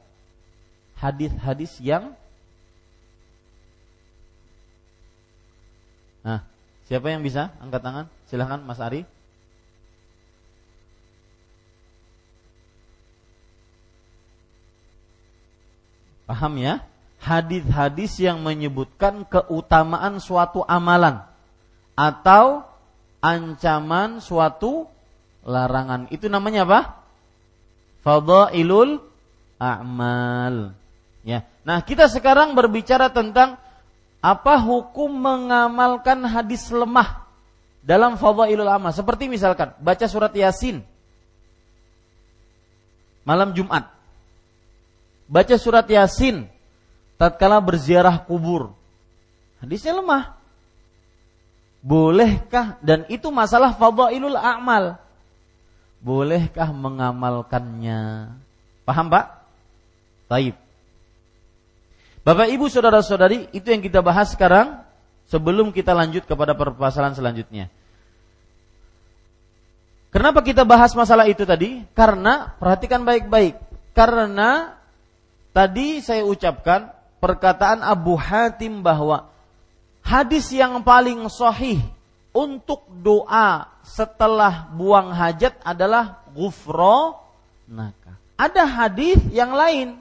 hadis-hadis 0.98 1.78
yang 1.82 2.14
Nah, 6.28 6.44
siapa 6.92 7.08
yang 7.08 7.24
bisa 7.24 7.56
angkat 7.64 7.80
tangan? 7.80 8.06
Silahkan 8.28 8.60
Mas 8.60 8.84
Ari. 8.84 9.08
Paham 16.28 16.60
ya? 16.60 16.84
Hadis-hadis 17.24 18.20
yang 18.20 18.44
menyebutkan 18.44 19.24
keutamaan 19.24 20.20
suatu 20.20 20.68
amalan 20.68 21.24
atau 21.96 22.68
ancaman 23.24 24.20
suatu 24.20 24.92
larangan. 25.48 26.12
Itu 26.12 26.28
namanya 26.28 26.68
apa? 26.68 26.80
Fadailul 28.04 29.00
a'mal. 29.58 30.76
Ya. 31.28 31.44
Nah, 31.68 31.84
kita 31.84 32.08
sekarang 32.08 32.56
berbicara 32.56 33.12
tentang 33.12 33.60
apa 34.24 34.56
hukum 34.64 35.12
mengamalkan 35.12 36.24
hadis 36.24 36.72
lemah 36.72 37.28
dalam 37.84 38.16
fadhailul 38.16 38.72
amal. 38.72 38.96
Seperti 38.96 39.28
misalkan 39.28 39.76
baca 39.84 40.08
surat 40.08 40.32
Yasin 40.32 40.88
malam 43.28 43.52
Jumat. 43.52 43.92
Baca 45.28 45.56
surat 45.60 45.84
Yasin 45.92 46.48
tatkala 47.20 47.60
berziarah 47.60 48.24
kubur. 48.24 48.72
Hadisnya 49.60 50.00
lemah. 50.00 50.32
Bolehkah 51.84 52.80
dan 52.80 53.04
itu 53.12 53.28
masalah 53.36 53.76
fadhailul 53.76 54.40
amal. 54.40 54.96
Bolehkah 56.00 56.72
mengamalkannya? 56.72 58.32
Paham, 58.88 59.12
Pak? 59.12 59.26
Taib. 60.32 60.67
Bapak 62.28 62.52
Ibu 62.52 62.68
saudara-saudari, 62.68 63.48
itu 63.56 63.72
yang 63.72 63.80
kita 63.80 64.04
bahas 64.04 64.36
sekarang 64.36 64.84
sebelum 65.32 65.72
kita 65.72 65.96
lanjut 65.96 66.28
kepada 66.28 66.52
permasalahan 66.60 67.16
selanjutnya. 67.16 67.72
Kenapa 70.12 70.44
kita 70.44 70.68
bahas 70.68 70.92
masalah 70.92 71.24
itu 71.32 71.48
tadi? 71.48 71.88
Karena 71.96 72.52
perhatikan 72.60 73.08
baik-baik. 73.08 73.56
Karena 73.96 74.76
tadi 75.56 76.04
saya 76.04 76.28
ucapkan 76.28 76.92
perkataan 77.24 77.80
Abu 77.80 78.20
Hatim 78.20 78.84
bahwa 78.84 79.32
hadis 80.04 80.52
yang 80.52 80.84
paling 80.84 81.32
sahih 81.32 81.80
untuk 82.36 82.84
doa 82.92 83.72
setelah 83.88 84.68
buang 84.76 85.16
hajat 85.16 85.64
adalah 85.64 86.28
gufro 86.36 87.24
naka. 87.72 88.20
Ada 88.36 88.68
hadis 88.68 89.16
yang 89.32 89.56
lain. 89.56 89.96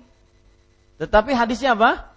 Tetapi 0.99 1.31
hadisnya 1.31 1.79
apa? 1.79 2.16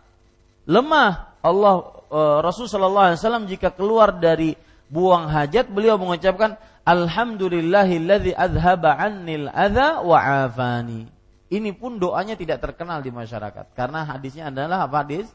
Lemah 0.69 1.41
Allah 1.41 2.05
e, 2.13 2.21
Rasul 2.45 2.69
Shallallahu 2.69 3.05
Alaihi 3.09 3.19
Wasallam 3.19 3.45
jika 3.49 3.73
keluar 3.73 4.13
dari 4.13 4.53
buang 4.85 5.25
hajat 5.25 5.73
beliau 5.73 5.97
mengucapkan 5.97 6.61
Alhamdulillahilladzi 6.85 8.37
adhaba 8.37 8.97
annil 8.97 9.49
adha 9.49 10.05
wa 10.05 10.45
afani. 10.45 11.09
Ini 11.49 11.73
pun 11.73 11.97
doanya 11.97 12.37
tidak 12.37 12.61
terkenal 12.61 13.01
di 13.01 13.09
masyarakat 13.09 13.73
karena 13.73 14.05
hadisnya 14.05 14.53
adalah 14.53 14.85
hadis 14.85 15.25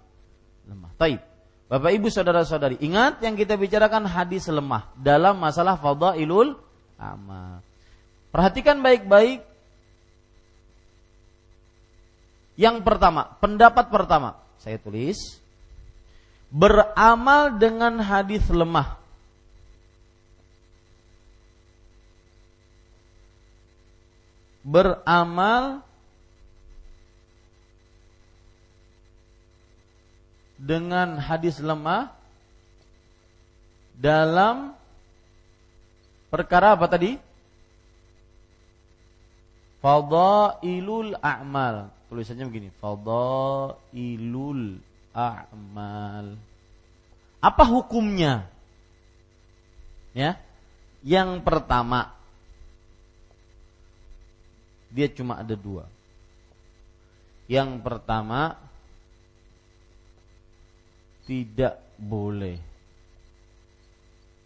lemah. 0.67 0.95
Taib. 0.95 1.21
Bapak 1.65 1.91
Ibu 1.91 2.07
saudara-saudari, 2.13 2.77
ingat 2.85 3.25
yang 3.25 3.35
kita 3.35 3.57
bicarakan 3.59 4.07
hadis 4.07 4.47
lemah 4.47 4.95
dalam 4.95 5.35
masalah 5.41 5.75
fadailul 5.81 6.55
amal. 7.01 7.65
Perhatikan 8.31 8.79
baik-baik 8.79 9.43
yang 12.55 12.85
pertama, 12.87 13.35
pendapat 13.43 13.91
pertama 13.91 14.44
saya 14.65 14.81
tulis 14.81 15.21
beramal 16.49 17.53
dengan 17.61 18.01
hadis 18.01 18.49
lemah 18.49 18.97
beramal 24.65 25.85
dengan 30.57 31.21
hadis 31.21 31.61
lemah 31.61 32.09
dalam 33.93 34.73
perkara 36.33 36.73
apa 36.73 36.89
tadi? 36.89 37.21
Fadailul 39.85 41.21
a'mal 41.21 41.93
tulisannya 42.15 42.47
begini 42.47 42.71
fadailul 42.79 44.63
a'mal 45.11 46.39
apa 47.43 47.63
hukumnya 47.67 48.55
Ya. 50.15 50.39
Yang 51.03 51.43
pertama 51.45 52.15
dia 54.95 55.11
cuma 55.11 55.43
ada 55.43 55.59
dua. 55.59 55.91
Yang 57.51 57.83
pertama 57.83 58.57
tidak 61.27 61.83
boleh 61.99 62.63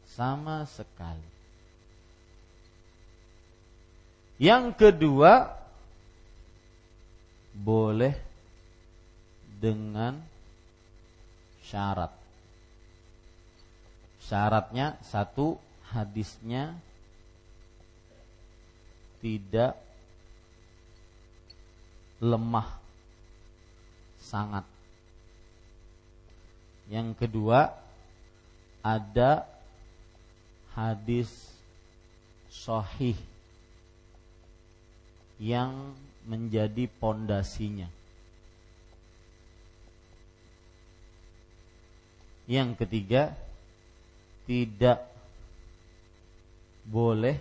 sama 0.09 0.65
sekali. 0.67 1.37
Yang 4.41 4.75
kedua 4.75 5.58
boleh 7.59 8.15
dengan 9.59 10.23
syarat. 11.67 12.15
Syaratnya 14.23 14.95
satu 15.03 15.59
hadisnya 15.91 16.79
tidak 19.19 19.75
lemah 22.23 22.79
sangat. 24.23 24.67
Yang 26.87 27.27
kedua 27.27 27.75
ada 28.81 29.45
hadis 30.73 31.53
sahih 32.49 33.19
yang 35.43 35.95
menjadi 36.29 36.85
pondasinya. 37.01 37.89
Yang 42.45 42.85
ketiga 42.85 43.33
tidak 44.45 45.09
boleh 46.89 47.37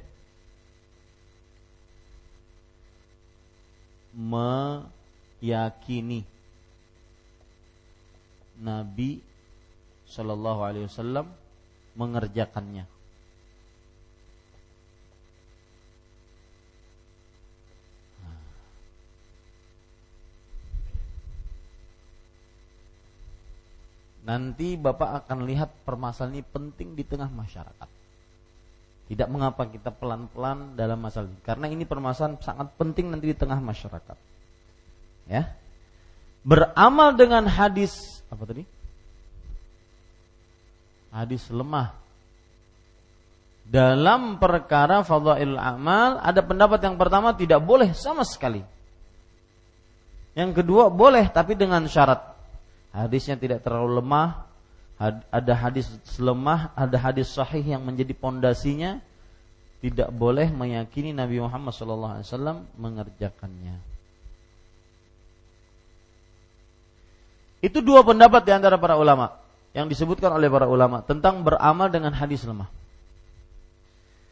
meyakini 5.39 6.27
Nabi 8.57 9.21
Shallallahu 10.09 10.61
Alaihi 10.65 10.89
Wasallam 10.89 11.29
mengerjakannya. 11.93 12.96
Nanti 24.27 24.75
Bapak 24.75 25.23
akan 25.23 25.47
lihat 25.47 25.87
permasalahan 25.87 26.35
ini 26.35 26.43
penting 26.43 26.99
di 26.99 27.07
tengah 27.07 27.31
masyarakat. 27.31 27.89
Tidak 29.07 29.27
mengapa 29.31 29.71
kita 29.71 29.87
pelan-pelan 29.87 30.75
dalam 30.75 30.99
masalah 30.99 31.31
ini 31.31 31.39
karena 31.39 31.71
ini 31.71 31.87
permasalahan 31.87 32.35
sangat 32.43 32.75
penting 32.75 33.07
nanti 33.07 33.31
di 33.31 33.37
tengah 33.39 33.55
masyarakat. 33.63 34.17
Ya. 35.31 35.55
Beramal 36.43 37.15
dengan 37.15 37.47
hadis 37.47 38.19
apa 38.27 38.43
tadi? 38.43 38.67
Hadis 41.15 41.47
lemah. 41.47 41.95
Dalam 43.63 44.43
perkara 44.43 45.07
fadhail 45.07 45.55
amal 45.55 46.19
ada 46.19 46.43
pendapat 46.43 46.83
yang 46.83 46.99
pertama 46.99 47.31
tidak 47.31 47.63
boleh 47.63 47.95
sama 47.95 48.27
sekali. 48.27 48.59
Yang 50.35 50.51
kedua 50.59 50.91
boleh 50.91 51.31
tapi 51.31 51.55
dengan 51.55 51.87
syarat 51.87 52.36
hadisnya 53.05 53.37
tidak 53.37 53.61
terlalu 53.61 54.01
lemah, 54.01 54.49
ada 55.29 55.53
hadis 55.53 55.85
lemah, 56.17 56.73
ada 56.73 56.97
hadis 56.97 57.29
sahih 57.29 57.61
yang 57.61 57.85
menjadi 57.85 58.17
pondasinya, 58.17 58.97
tidak 59.77 60.09
boleh 60.09 60.49
meyakini 60.49 61.13
Nabi 61.13 61.37
Muhammad 61.37 61.69
SAW 61.77 62.65
mengerjakannya. 62.73 63.77
Itu 67.61 67.85
dua 67.85 68.01
pendapat 68.01 68.41
di 68.45 68.51
antara 68.53 68.81
para 68.81 68.97
ulama 68.97 69.37
yang 69.77 69.85
disebutkan 69.85 70.33
oleh 70.33 70.49
para 70.49 70.65
ulama 70.65 71.05
tentang 71.05 71.45
beramal 71.45 71.93
dengan 71.93 72.13
hadis 72.17 72.41
lemah. 72.41 72.69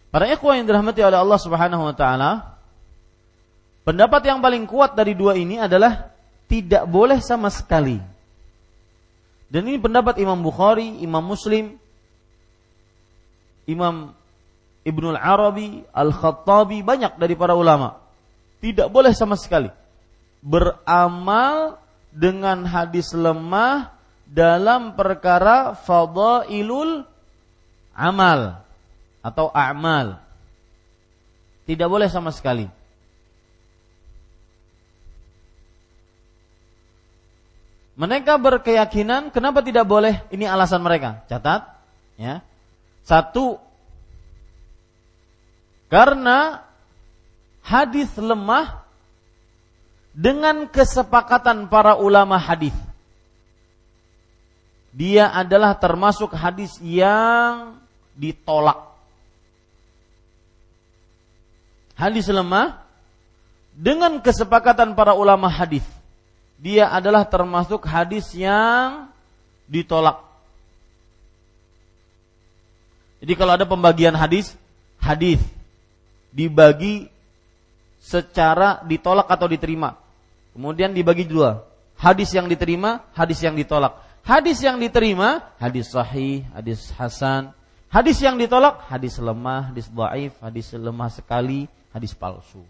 Para 0.10 0.25
ikhwah 0.32 0.58
yang 0.58 0.65
dirahmati 0.65 1.06
oleh 1.06 1.19
Allah 1.19 1.39
Subhanahu 1.41 1.91
wa 1.91 1.93
taala, 1.93 2.58
pendapat 3.86 4.25
yang 4.25 4.41
paling 4.41 4.65
kuat 4.65 4.97
dari 4.97 5.13
dua 5.13 5.38
ini 5.38 5.62
adalah 5.62 6.10
tidak 6.49 6.86
boleh 6.89 7.21
sama 7.21 7.49
sekali 7.54 8.14
dan 9.50 9.62
ini 9.70 9.78
pendapat 9.78 10.18
Imam 10.18 10.42
Bukhari, 10.42 11.02
Imam 11.02 11.22
Muslim, 11.22 11.78
Imam 13.70 14.14
Ibnul 14.86 15.18
Arabi, 15.18 15.82
Al-Khattabi, 15.90 16.86
banyak 16.86 17.18
dari 17.18 17.34
para 17.34 17.58
ulama. 17.58 17.98
Tidak 18.62 18.90
boleh 18.90 19.14
sama 19.14 19.38
sekali 19.38 19.70
beramal 20.46 21.82
dengan 22.14 22.62
hadis 22.70 23.10
lemah 23.18 23.98
dalam 24.30 24.94
perkara 24.94 25.74
fadailul 25.74 27.02
amal 27.98 28.62
atau 29.26 29.50
a'mal. 29.50 30.22
Tidak 31.66 31.90
boleh 31.90 32.06
sama 32.14 32.30
sekali. 32.30 32.70
Mereka 37.96 38.36
berkeyakinan 38.36 39.32
kenapa 39.32 39.64
tidak 39.64 39.88
boleh? 39.88 40.20
Ini 40.28 40.52
alasan 40.52 40.84
mereka. 40.84 41.24
Catat, 41.32 41.80
ya. 42.20 42.44
Satu, 43.08 43.56
karena 45.88 46.60
hadis 47.64 48.12
lemah 48.20 48.84
dengan 50.12 50.68
kesepakatan 50.68 51.72
para 51.72 51.96
ulama 51.96 52.36
hadis. 52.36 52.76
Dia 54.92 55.32
adalah 55.32 55.76
termasuk 55.80 56.36
hadis 56.36 56.76
yang 56.84 57.80
ditolak. 58.16 58.80
Hadis 61.96 62.28
lemah 62.28 62.84
dengan 63.72 64.20
kesepakatan 64.20 65.00
para 65.00 65.16
ulama 65.16 65.48
hadis 65.48 65.84
dia 66.65 66.89
adalah 66.89 67.21
termasuk 67.30 67.86
hadis 67.86 68.34
yang 68.34 69.06
ditolak. 69.69 70.17
Jadi 73.21 73.34
kalau 73.38 73.54
ada 73.54 73.69
pembagian 73.69 74.17
hadis, 74.17 74.58
hadis 74.97 75.38
dibagi 76.34 77.06
secara 78.01 78.82
ditolak 78.82 79.30
atau 79.30 79.45
diterima. 79.45 79.93
Kemudian 80.58 80.89
dibagi 80.89 81.30
dua. 81.30 81.62
Hadis 82.01 82.34
yang 82.34 82.49
diterima, 82.49 83.06
hadis 83.13 83.45
yang 83.45 83.54
ditolak. 83.54 84.01
Hadis 84.25 84.58
yang 84.65 84.82
diterima, 84.82 85.54
hadis 85.62 85.93
sahih, 85.93 86.49
hadis 86.49 86.89
hasan. 86.97 87.54
Hadis 87.93 88.17
yang 88.25 88.41
ditolak, 88.41 88.89
hadis 88.89 89.21
lemah, 89.21 89.69
hadis 89.69 89.86
dhaif, 89.86 90.34
hadis 90.41 90.73
lemah 90.73 91.13
sekali, 91.13 91.69
hadis 91.93 92.17
palsu. 92.17 92.65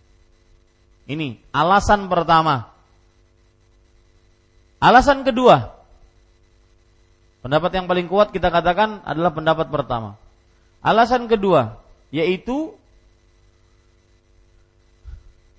Ini 1.07 1.39
alasan 1.55 2.11
pertama 2.11 2.74
Alasan 4.85 5.25
kedua, 5.25 5.73
pendapat 7.41 7.73
yang 7.73 7.89
paling 7.89 8.05
kuat 8.05 8.29
kita 8.29 8.53
katakan 8.53 9.01
adalah 9.01 9.33
pendapat 9.33 9.73
pertama. 9.73 10.13
Alasan 10.85 11.25
kedua, 11.25 11.81
yaitu 12.13 12.77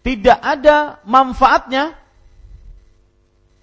tidak 0.07 0.39
ada 0.39 1.03
manfaatnya 1.03 1.99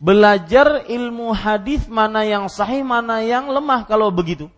belajar 0.04 0.84
ilmu 0.84 1.32
hadis 1.32 1.88
mana 1.88 2.28
yang 2.28 2.52
sahih, 2.52 2.84
mana 2.84 3.24
yang 3.24 3.48
lemah 3.48 3.88
kalau 3.88 4.12
begitu. 4.12 4.52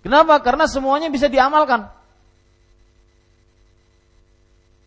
Kenapa? 0.00 0.40
Karena 0.40 0.64
semuanya 0.64 1.12
bisa 1.12 1.28
diamalkan. 1.28 1.92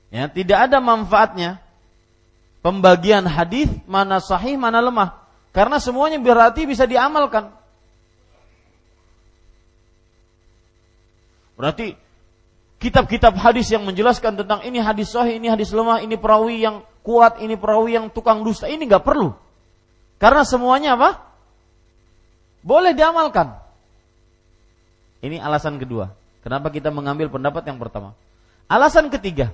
Ya, 0.10 0.26
tidak 0.34 0.66
ada 0.66 0.82
manfaatnya 0.82 1.62
pembagian 2.66 3.30
hadis 3.30 3.70
mana 3.86 4.18
sahih 4.18 4.58
mana 4.58 4.82
lemah 4.82 5.27
karena 5.58 5.82
semuanya 5.82 6.22
berarti 6.22 6.70
bisa 6.70 6.86
diamalkan. 6.86 7.50
Berarti 11.58 11.98
kitab-kitab 12.78 13.34
hadis 13.34 13.66
yang 13.74 13.82
menjelaskan 13.82 14.38
tentang 14.38 14.62
ini 14.62 14.78
hadis 14.78 15.10
sahih 15.10 15.42
ini 15.42 15.50
hadis 15.50 15.74
lemah 15.74 16.06
ini 16.06 16.14
perawi 16.14 16.62
yang 16.62 16.86
kuat 17.02 17.42
ini 17.42 17.58
perawi 17.58 17.98
yang 17.98 18.14
tukang 18.14 18.46
dusta 18.46 18.70
ini 18.70 18.86
nggak 18.86 19.02
perlu. 19.02 19.34
Karena 20.22 20.46
semuanya 20.46 20.94
apa? 20.94 21.26
Boleh 22.62 22.94
diamalkan. 22.94 23.58
Ini 25.26 25.42
alasan 25.42 25.82
kedua. 25.82 26.14
Kenapa 26.46 26.70
kita 26.70 26.94
mengambil 26.94 27.34
pendapat 27.34 27.66
yang 27.66 27.82
pertama? 27.82 28.14
Alasan 28.70 29.10
ketiga. 29.10 29.50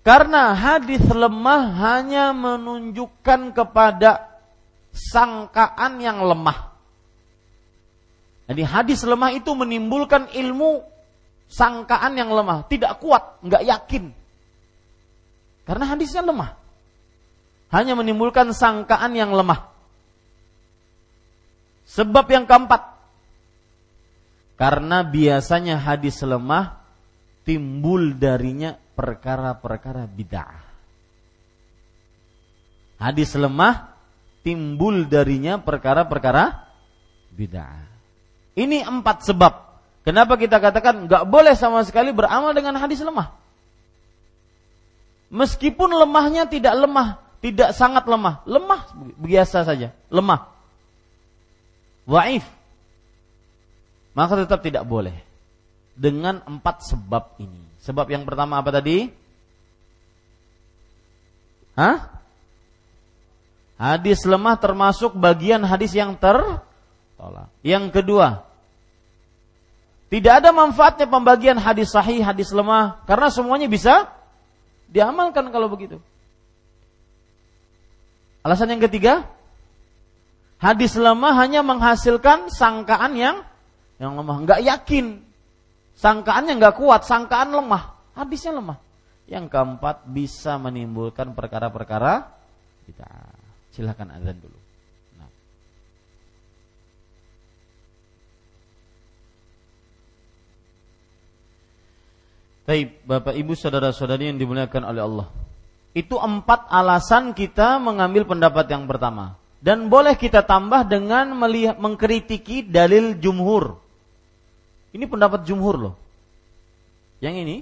Karena 0.00 0.56
hadis 0.56 1.04
lemah 1.04 1.76
hanya 1.76 2.32
menunjukkan 2.32 3.52
kepada 3.52 4.29
sangkaan 4.90 5.98
yang 6.02 6.22
lemah. 6.22 6.70
Jadi 8.50 8.62
hadis 8.66 9.06
lemah 9.06 9.30
itu 9.30 9.54
menimbulkan 9.54 10.26
ilmu 10.34 10.82
sangkaan 11.46 12.18
yang 12.18 12.30
lemah, 12.34 12.66
tidak 12.66 12.98
kuat, 12.98 13.38
nggak 13.46 13.62
yakin. 13.62 14.04
Karena 15.62 15.84
hadisnya 15.86 16.26
lemah. 16.26 16.58
Hanya 17.70 17.94
menimbulkan 17.94 18.50
sangkaan 18.50 19.14
yang 19.14 19.30
lemah. 19.30 19.70
Sebab 21.86 22.26
yang 22.30 22.46
keempat, 22.46 22.90
karena 24.58 25.02
biasanya 25.06 25.78
hadis 25.78 26.22
lemah 26.22 26.82
timbul 27.48 28.14
darinya 28.14 28.76
perkara-perkara 28.76 30.06
bid'ah. 30.06 30.62
Hadis 33.00 33.32
lemah 33.34 33.90
timbul 34.40 35.06
darinya 35.06 35.60
perkara-perkara 35.60 36.68
bid'ah. 37.34 37.86
Ini 38.56 38.84
empat 38.84 39.24
sebab. 39.24 39.52
Kenapa 40.04 40.40
kita 40.40 40.58
katakan 40.58 41.06
nggak 41.06 41.24
boleh 41.28 41.52
sama 41.54 41.84
sekali 41.84 42.10
beramal 42.10 42.56
dengan 42.56 42.76
hadis 42.80 43.04
lemah? 43.04 43.36
Meskipun 45.30 45.94
lemahnya 45.94 46.50
tidak 46.50 46.74
lemah, 46.74 47.22
tidak 47.38 47.70
sangat 47.76 48.02
lemah, 48.08 48.42
lemah 48.48 48.90
biasa 49.14 49.62
saja, 49.62 49.94
lemah. 50.10 50.50
Waif. 52.10 52.42
Maka 54.10 54.42
tetap 54.42 54.66
tidak 54.66 54.82
boleh. 54.82 55.14
Dengan 55.94 56.42
empat 56.42 56.82
sebab 56.82 57.38
ini. 57.38 57.62
Sebab 57.78 58.10
yang 58.10 58.26
pertama 58.26 58.58
apa 58.58 58.74
tadi? 58.74 59.06
Hah? 61.78 62.19
Hadis 63.80 64.28
lemah 64.28 64.60
termasuk 64.60 65.16
bagian 65.16 65.64
hadis 65.64 65.96
yang 65.96 66.12
tertolak. 66.12 67.48
Yang 67.64 67.96
kedua, 67.96 68.44
tidak 70.12 70.44
ada 70.44 70.52
manfaatnya 70.52 71.08
pembagian 71.08 71.56
hadis 71.56 71.88
sahih, 71.96 72.20
hadis 72.20 72.52
lemah 72.52 73.00
karena 73.08 73.32
semuanya 73.32 73.72
bisa 73.72 74.12
diamalkan 74.84 75.48
kalau 75.48 75.72
begitu. 75.72 75.96
Alasan 78.44 78.76
yang 78.76 78.84
ketiga, 78.84 79.24
hadis 80.60 80.92
lemah 81.00 81.32
hanya 81.40 81.64
menghasilkan 81.64 82.52
sangkaan 82.52 83.16
yang 83.16 83.36
yang 83.96 84.12
lemah, 84.12 84.44
nggak 84.44 84.60
yakin. 84.60 85.24
Sangkaannya 85.96 86.58
nggak 86.58 86.76
kuat, 86.76 87.08
sangkaan 87.08 87.54
lemah, 87.54 87.96
hadisnya 88.12 88.60
lemah. 88.60 88.76
Yang 89.24 89.48
keempat 89.48 90.04
bisa 90.04 90.60
menimbulkan 90.60 91.32
perkara-perkara 91.32 92.28
kita. 92.84 93.29
Silahkan 93.70 94.10
azan 94.10 94.34
dulu. 94.42 94.58
Nah. 95.14 95.30
Baik, 102.66 102.88
Bapak 103.06 103.34
Ibu 103.38 103.54
saudara-saudari 103.54 104.34
yang 104.34 104.38
dimuliakan 104.42 104.82
oleh 104.90 105.02
Allah. 105.06 105.28
Itu 105.94 106.18
empat 106.18 106.70
alasan 106.70 107.34
kita 107.34 107.78
mengambil 107.78 108.26
pendapat 108.26 108.66
yang 108.70 108.90
pertama. 108.90 109.38
Dan 109.60 109.92
boleh 109.92 110.16
kita 110.16 110.42
tambah 110.42 110.88
dengan 110.88 111.36
melihat, 111.36 111.76
mengkritiki 111.76 112.64
dalil 112.64 113.18
jumhur. 113.20 113.76
Ini 114.90 115.04
pendapat 115.06 115.46
jumhur 115.46 115.76
loh. 115.76 115.94
Yang 117.20 117.34
ini, 117.44 117.56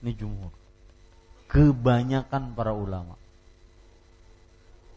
ini 0.00 0.12
jumhur. 0.16 0.50
Kebanyakan 1.50 2.56
para 2.56 2.72
ulama 2.72 3.19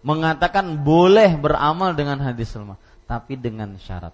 mengatakan 0.03 0.83
boleh 0.83 1.39
beramal 1.39 1.95
dengan 1.95 2.19
hadis 2.19 2.51
lemah, 2.53 2.77
tapi 3.07 3.39
dengan 3.39 3.79
syarat. 3.79 4.11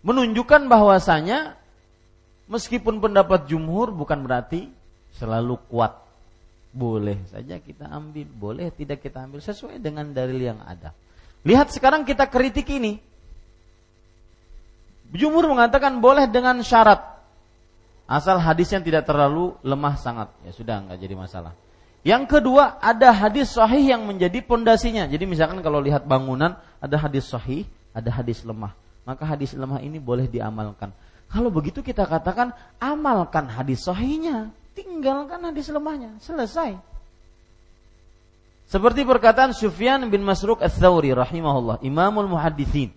Menunjukkan 0.00 0.66
bahwasanya 0.66 1.60
meskipun 2.48 3.04
pendapat 3.04 3.44
jumhur 3.46 3.92
bukan 3.92 4.24
berarti 4.24 4.72
selalu 5.14 5.60
kuat. 5.68 6.00
Boleh 6.70 7.20
saja 7.28 7.60
kita 7.60 7.90
ambil, 7.92 8.26
boleh 8.30 8.66
tidak 8.72 9.04
kita 9.04 9.20
ambil 9.20 9.44
sesuai 9.44 9.82
dengan 9.82 10.08
dalil 10.16 10.40
yang 10.40 10.62
ada. 10.64 10.96
Lihat 11.44 11.74
sekarang 11.76 12.08
kita 12.08 12.30
kritik 12.30 12.66
ini. 12.72 12.96
Jumhur 15.10 15.50
mengatakan 15.50 15.98
boleh 15.98 16.30
dengan 16.30 16.62
syarat. 16.62 17.02
Asal 18.06 18.38
hadisnya 18.38 18.78
tidak 18.82 19.06
terlalu 19.06 19.58
lemah 19.66 19.98
sangat. 19.98 20.30
Ya 20.46 20.54
sudah, 20.54 20.82
nggak 20.86 20.98
jadi 20.98 21.14
masalah. 21.18 21.54
Yang 22.00 22.40
kedua, 22.40 22.80
ada 22.80 23.12
hadis 23.12 23.52
sahih 23.52 23.92
yang 23.92 24.08
menjadi 24.08 24.40
pondasinya. 24.40 25.04
Jadi 25.04 25.28
misalkan 25.28 25.60
kalau 25.60 25.84
lihat 25.84 26.08
bangunan, 26.08 26.56
ada 26.80 26.96
hadis 26.96 27.28
sahih, 27.28 27.68
ada 27.92 28.08
hadis 28.08 28.40
lemah. 28.40 28.72
Maka 29.04 29.28
hadis 29.28 29.52
lemah 29.52 29.84
ini 29.84 30.00
boleh 30.00 30.24
diamalkan. 30.24 30.96
Kalau 31.28 31.52
begitu 31.52 31.84
kita 31.84 32.08
katakan, 32.08 32.56
amalkan 32.80 33.52
hadis 33.52 33.84
sahihnya, 33.84 34.48
tinggalkan 34.72 35.44
hadis 35.44 35.68
lemahnya, 35.68 36.16
selesai. 36.24 36.80
Seperti 38.70 39.04
perkataan 39.04 39.52
Sufyan 39.52 40.06
bin 40.08 40.24
Masruk 40.24 40.62
Ats-Tsauri 40.62 41.12
rahimahullah, 41.12 41.84
Imamul 41.84 42.30
Muhadditsin. 42.32 42.94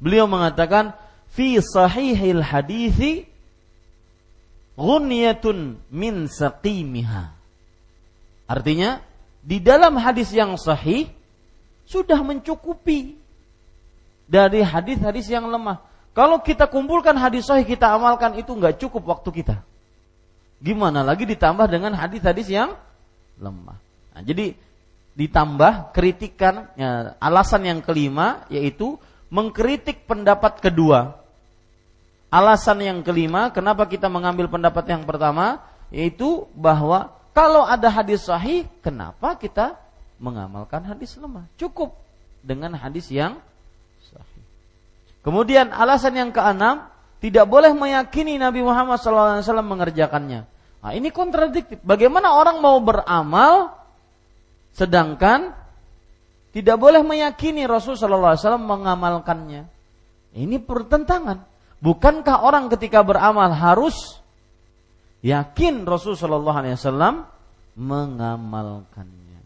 Beliau 0.00 0.24
mengatakan, 0.24 0.96
"Fi 1.30 1.60
sahihil 1.60 2.40
hadithi 2.40 3.28
ghunyatun 4.74 5.76
min 5.92 6.24
saqimiha." 6.24 7.39
Artinya 8.50 8.98
di 9.38 9.62
dalam 9.62 9.94
hadis 9.94 10.34
yang 10.34 10.58
sahih 10.58 11.06
sudah 11.86 12.18
mencukupi 12.18 13.14
dari 14.26 14.66
hadis-hadis 14.66 15.30
yang 15.30 15.46
lemah. 15.46 15.78
Kalau 16.10 16.42
kita 16.42 16.66
kumpulkan 16.66 17.14
hadis 17.14 17.46
sahih 17.46 17.62
kita 17.62 17.94
amalkan 17.94 18.34
itu 18.34 18.50
nggak 18.50 18.82
cukup 18.82 19.06
waktu 19.06 19.30
kita. 19.30 19.62
Gimana 20.58 21.06
lagi 21.06 21.30
ditambah 21.30 21.70
dengan 21.70 21.94
hadis-hadis 21.94 22.50
yang 22.50 22.74
lemah. 23.38 23.78
Nah, 24.18 24.22
jadi 24.26 24.58
ditambah 25.14 25.94
kritikan 25.94 26.74
ya, 26.74 27.14
alasan 27.22 27.70
yang 27.70 27.78
kelima 27.78 28.42
yaitu 28.50 28.98
mengkritik 29.30 30.10
pendapat 30.10 30.58
kedua. 30.58 31.22
Alasan 32.34 32.82
yang 32.82 32.98
kelima 33.06 33.54
kenapa 33.54 33.86
kita 33.86 34.10
mengambil 34.10 34.50
pendapat 34.50 34.90
yang 34.90 35.06
pertama 35.06 35.62
yaitu 35.94 36.50
bahwa 36.58 37.19
kalau 37.30 37.62
ada 37.62 37.86
hadis 37.86 38.26
sahih, 38.26 38.66
kenapa 38.82 39.38
kita 39.38 39.78
mengamalkan 40.18 40.82
hadis 40.82 41.14
lemah? 41.16 41.46
Cukup 41.54 41.94
dengan 42.42 42.74
hadis 42.74 43.06
yang 43.08 43.38
sahih. 44.10 44.44
Kemudian 45.22 45.70
alasan 45.70 46.16
yang 46.16 46.30
keenam, 46.34 46.90
tidak 47.20 47.44
boleh 47.46 47.76
meyakini 47.76 48.40
Nabi 48.40 48.64
Muhammad 48.64 48.96
SAW 48.96 49.44
mengerjakannya. 49.60 50.48
Nah, 50.80 50.92
ini 50.96 51.12
kontradiktif. 51.12 51.76
Bagaimana 51.84 52.32
orang 52.32 52.64
mau 52.64 52.80
beramal 52.80 53.76
sedangkan 54.72 55.52
tidak 56.56 56.80
boleh 56.80 57.04
meyakini 57.04 57.68
Rasul 57.68 58.00
SAW 58.00 58.56
mengamalkannya? 58.56 59.68
Ini 60.32 60.56
pertentangan. 60.64 61.44
Bukankah 61.84 62.44
orang 62.44 62.72
ketika 62.72 63.04
beramal 63.04 63.52
harus 63.52 64.20
yakin 65.20 65.84
Rasul 65.84 66.16
Shallallahu 66.16 66.58
Alaihi 66.60 66.76
Wasallam 66.76 67.24
mengamalkannya. 67.76 69.40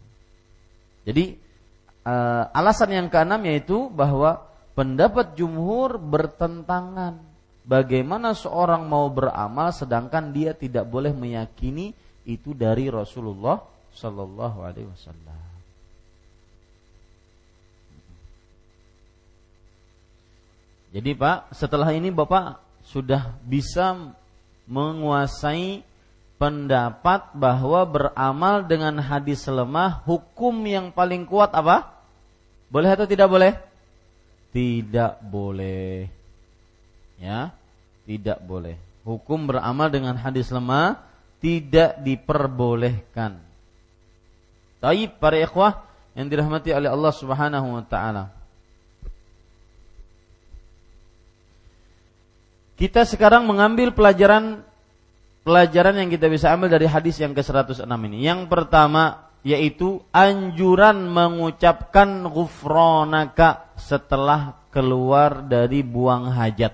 Jadi 1.05 1.25
uh, 2.07 2.43
alasan 2.51 2.89
yang 2.91 3.07
keenam 3.11 3.41
yaitu 3.45 3.87
bahwa 3.91 4.43
pendapat 4.73 5.37
jumhur 5.37 6.01
bertentangan. 6.01 7.21
Bagaimana 7.65 8.37
seorang 8.37 8.85
mau 8.85 9.09
beramal 9.09 9.73
sedangkan 9.73 10.29
dia 10.29 10.53
tidak 10.53 10.85
boleh 10.85 11.09
meyakini 11.09 11.97
itu 12.21 12.53
dari 12.53 12.93
Rasulullah 12.93 13.57
Shallallahu 13.89 14.59
Alaihi 14.61 14.85
Wasallam. 14.85 15.45
Jadi 20.95 21.11
Pak, 21.11 21.51
setelah 21.51 21.91
ini 21.91 22.07
Bapak 22.07 22.61
sudah 22.85 23.35
bisa 23.43 24.15
menguasai 24.65 25.85
pendapat 26.35 27.31
bahwa 27.31 27.81
beramal 27.87 28.65
dengan 28.67 28.99
hadis 28.99 29.47
lemah 29.47 30.03
hukum 30.03 30.53
yang 30.67 30.91
paling 30.91 31.23
kuat 31.23 31.55
apa? 31.55 31.95
Boleh 32.67 32.91
atau 32.91 33.07
tidak 33.07 33.29
boleh? 33.31 33.53
Tidak 34.51 35.23
boleh. 35.23 36.11
Ya, 37.21 37.55
tidak 38.03 38.43
boleh. 38.43 38.75
Hukum 39.07 39.47
beramal 39.47 39.87
dengan 39.93 40.17
hadis 40.17 40.51
lemah 40.51 40.99
tidak 41.39 42.01
diperbolehkan. 42.01 43.37
Taib 44.81 45.17
para 45.21 45.37
ikhwah 45.39 45.85
yang 46.17 46.27
dirahmati 46.31 46.73
oleh 46.73 46.89
Allah 46.89 47.13
Subhanahu 47.13 47.67
wa 47.79 47.83
taala. 47.85 48.33
Kita 52.75 53.07
sekarang 53.07 53.47
mengambil 53.47 53.95
pelajaran 53.95 54.63
pelajaran 55.47 55.95
yang 55.95 56.09
kita 56.11 56.27
bisa 56.27 56.51
ambil 56.51 56.67
dari 56.75 56.89
hadis 56.89 57.15
yang 57.23 57.31
ke-106 57.31 57.87
ini. 57.87 58.27
Yang 58.27 58.51
pertama 58.51 59.31
yaitu 59.45 60.01
anjuran 60.09 61.05
mengucapkan 61.07 62.25
ghufranaka 62.27 63.71
setelah 63.77 64.57
keluar 64.73 65.45
dari 65.45 65.85
buang 65.85 66.33
hajat. 66.33 66.73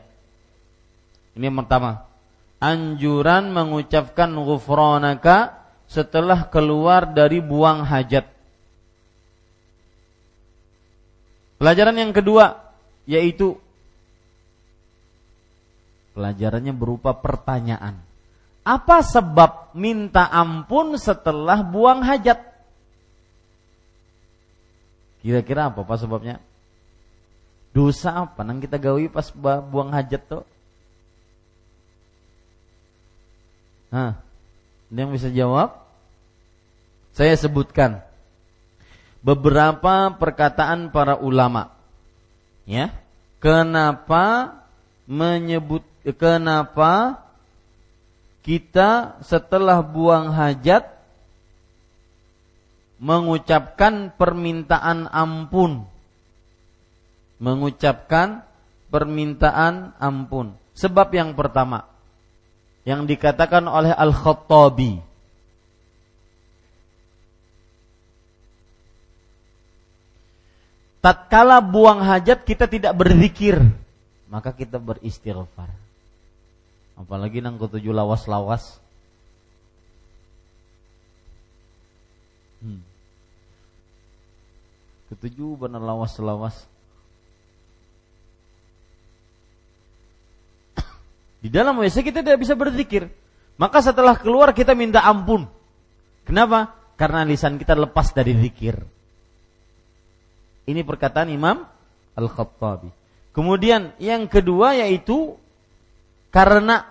Ini 1.37 1.51
yang 1.51 1.59
pertama. 1.61 2.09
anjuran 2.61 3.49
mengucapkan 3.49 4.29
ghufranaka 4.37 5.65
setelah 5.89 6.45
keluar 6.45 7.09
dari 7.09 7.41
buang 7.41 7.81
hajat. 7.81 8.29
Pelajaran 11.57 11.97
yang 11.97 12.13
kedua 12.13 12.73
yaitu 13.09 13.57
pelajarannya 16.21 16.69
berupa 16.69 17.17
pertanyaan. 17.17 17.97
Apa 18.61 19.01
sebab 19.01 19.73
minta 19.73 20.29
ampun 20.29 20.93
setelah 21.01 21.65
buang 21.65 22.05
hajat? 22.05 22.37
Kira-kira 25.25 25.73
apa 25.73 25.81
pak 25.81 25.97
sebabnya? 25.97 26.37
Dosa 27.73 28.29
apa 28.29 28.45
nang 28.45 28.61
kita 28.61 28.77
gawi 28.77 29.09
pas 29.09 29.33
buang 29.33 29.89
hajat 29.89 30.21
tuh? 30.29 30.45
Hah, 33.89 34.21
ada 34.93 34.99
yang 35.01 35.09
bisa 35.09 35.33
jawab? 35.33 35.81
Saya 37.17 37.33
sebutkan 37.33 38.05
beberapa 39.25 40.13
perkataan 40.15 40.93
para 40.93 41.17
ulama. 41.17 41.73
Ya, 42.69 42.93
kenapa 43.41 44.53
menyebut 45.09 45.90
kenapa 46.09 47.21
kita 48.41 49.21
setelah 49.21 49.85
buang 49.85 50.33
hajat 50.33 50.89
mengucapkan 53.01 54.13
permintaan 54.13 55.09
ampun. 55.09 55.85
Mengucapkan 57.41 58.45
permintaan 58.93 59.97
ampun. 59.97 60.53
Sebab 60.77 61.09
yang 61.13 61.33
pertama, 61.33 61.89
yang 62.85 63.05
dikatakan 63.05 63.65
oleh 63.65 63.93
Al-Khattabi 63.93 65.01
tatkala 71.01 71.61
buang 71.65 72.01
hajat 72.05 72.45
kita 72.45 72.69
tidak 72.69 72.93
berzikir 72.93 73.57
maka 74.29 74.53
kita 74.53 74.77
beristighfar 74.77 75.69
apalagi 77.01 77.41
nang 77.41 77.57
ketujuh 77.57 77.91
lawas-lawas 77.91 78.77
hmm. 82.61 82.81
ketujuh 85.09 85.57
benar 85.57 85.81
lawas-lawas 85.81 86.69
Di 91.41 91.49
dalam 91.49 91.81
WC 91.81 92.05
kita 92.05 92.21
tidak 92.21 92.37
bisa 92.37 92.53
berzikir. 92.53 93.09
Maka 93.57 93.81
setelah 93.81 94.13
keluar 94.13 94.53
kita 94.53 94.77
minta 94.77 95.01
ampun. 95.01 95.49
Kenapa? 96.21 96.77
Karena 96.93 97.25
lisan 97.25 97.57
kita 97.57 97.73
lepas 97.73 98.13
dari 98.13 98.37
zikir. 98.37 98.77
Ini 100.69 100.85
perkataan 100.85 101.33
Imam 101.33 101.65
Al-Khattabi. 102.13 102.93
Kemudian 103.33 103.97
yang 103.97 104.29
kedua 104.29 104.77
yaitu 104.77 105.33
karena 106.29 106.90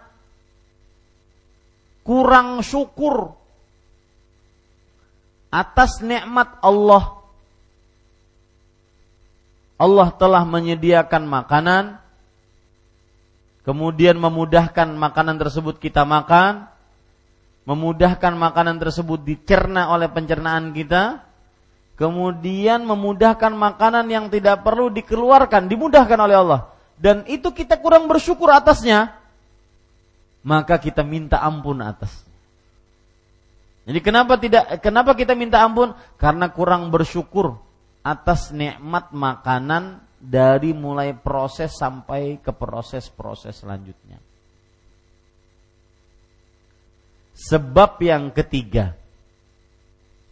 kurang 2.10 2.58
syukur 2.66 3.38
atas 5.54 6.02
nikmat 6.02 6.58
Allah. 6.58 7.22
Allah 9.78 10.10
telah 10.18 10.42
menyediakan 10.42 11.22
makanan, 11.22 12.02
kemudian 13.62 14.18
memudahkan 14.18 14.90
makanan 14.90 15.38
tersebut 15.38 15.78
kita 15.78 16.02
makan, 16.02 16.66
memudahkan 17.62 18.34
makanan 18.34 18.82
tersebut 18.82 19.22
dicerna 19.22 19.94
oleh 19.94 20.10
pencernaan 20.10 20.74
kita, 20.74 21.22
kemudian 21.94 22.82
memudahkan 22.82 23.54
makanan 23.54 24.10
yang 24.10 24.26
tidak 24.26 24.66
perlu 24.66 24.90
dikeluarkan, 24.90 25.70
dimudahkan 25.70 26.18
oleh 26.18 26.36
Allah. 26.42 26.60
Dan 26.98 27.22
itu 27.30 27.54
kita 27.54 27.78
kurang 27.78 28.10
bersyukur 28.10 28.50
atasnya, 28.50 29.19
maka 30.46 30.80
kita 30.80 31.04
minta 31.04 31.40
ampun 31.40 31.80
atas. 31.84 32.24
Jadi 33.84 34.00
kenapa 34.04 34.36
tidak 34.36 34.78
kenapa 34.84 35.16
kita 35.16 35.34
minta 35.34 35.64
ampun? 35.64 35.96
Karena 36.20 36.52
kurang 36.52 36.92
bersyukur 36.92 37.58
atas 38.00 38.52
nikmat 38.52 39.12
makanan 39.12 40.04
dari 40.20 40.76
mulai 40.76 41.16
proses 41.16 41.72
sampai 41.76 42.40
ke 42.44 42.52
proses-proses 42.52 43.64
selanjutnya. 43.64 44.20
Sebab 47.40 47.96
yang 48.04 48.28
ketiga, 48.36 48.92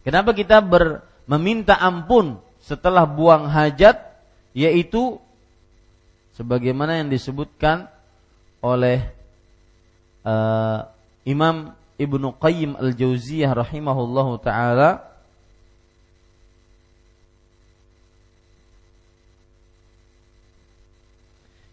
kenapa 0.05 0.37
kita 0.37 0.61
ber, 0.61 1.01
meminta 1.25 1.73
ampun 1.81 2.37
setelah 2.61 3.09
buang 3.09 3.49
hajat, 3.49 3.97
yaitu 4.53 5.17
sebagaimana 6.37 7.01
yang 7.01 7.09
disebutkan 7.09 7.89
oleh 8.61 9.18
uh, 10.29 10.79
Imam 11.25 11.73
Ibnu 11.97 12.37
Qayyim 12.37 12.77
al-Jauziyah 12.77 13.51
rahimahullahu 13.57 14.39
taala 14.39 15.09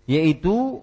yaitu 0.07 0.83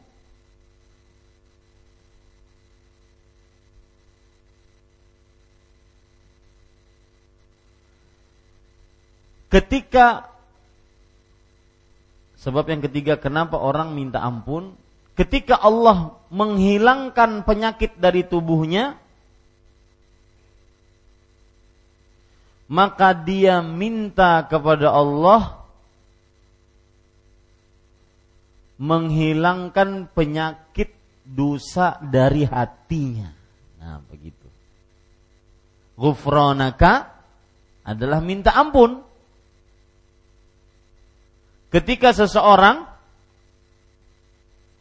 ketika 9.48 10.28
sebab 12.36 12.68
yang 12.68 12.82
ketiga 12.84 13.16
kenapa 13.16 13.56
orang 13.56 13.96
minta 13.96 14.20
ampun 14.20 14.76
ketika 15.14 15.62
Allah 15.62 16.18
menghilangkan 16.34 17.46
penyakit 17.46 17.98
dari 18.02 18.26
tubuhnya 18.26 18.98
maka 22.74 23.14
dia 23.14 23.62
minta 23.62 24.42
kepada 24.50 24.90
Allah 24.90 25.62
menghilangkan 28.82 30.10
penyakit 30.12 30.92
dosa 31.24 32.02
dari 32.04 32.44
hatinya. 32.44 33.32
Nah, 33.80 34.02
begitu. 34.10 34.50
Gufronaka 35.96 37.14
adalah 37.86 38.20
minta 38.20 38.52
ampun. 38.58 39.06
Ketika 41.70 42.14
seseorang 42.14 42.93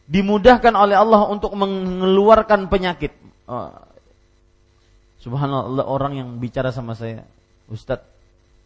dimudahkan 0.07 0.73
oleh 0.75 0.95
Allah 0.99 1.27
untuk 1.31 1.55
mengeluarkan 1.55 2.67
penyakit. 2.67 3.15
Oh, 3.47 3.71
subhanallah 5.23 5.87
orang 5.87 6.19
yang 6.19 6.29
bicara 6.39 6.71
sama 6.71 6.95
saya, 6.95 7.23
Ustadz, 7.71 8.07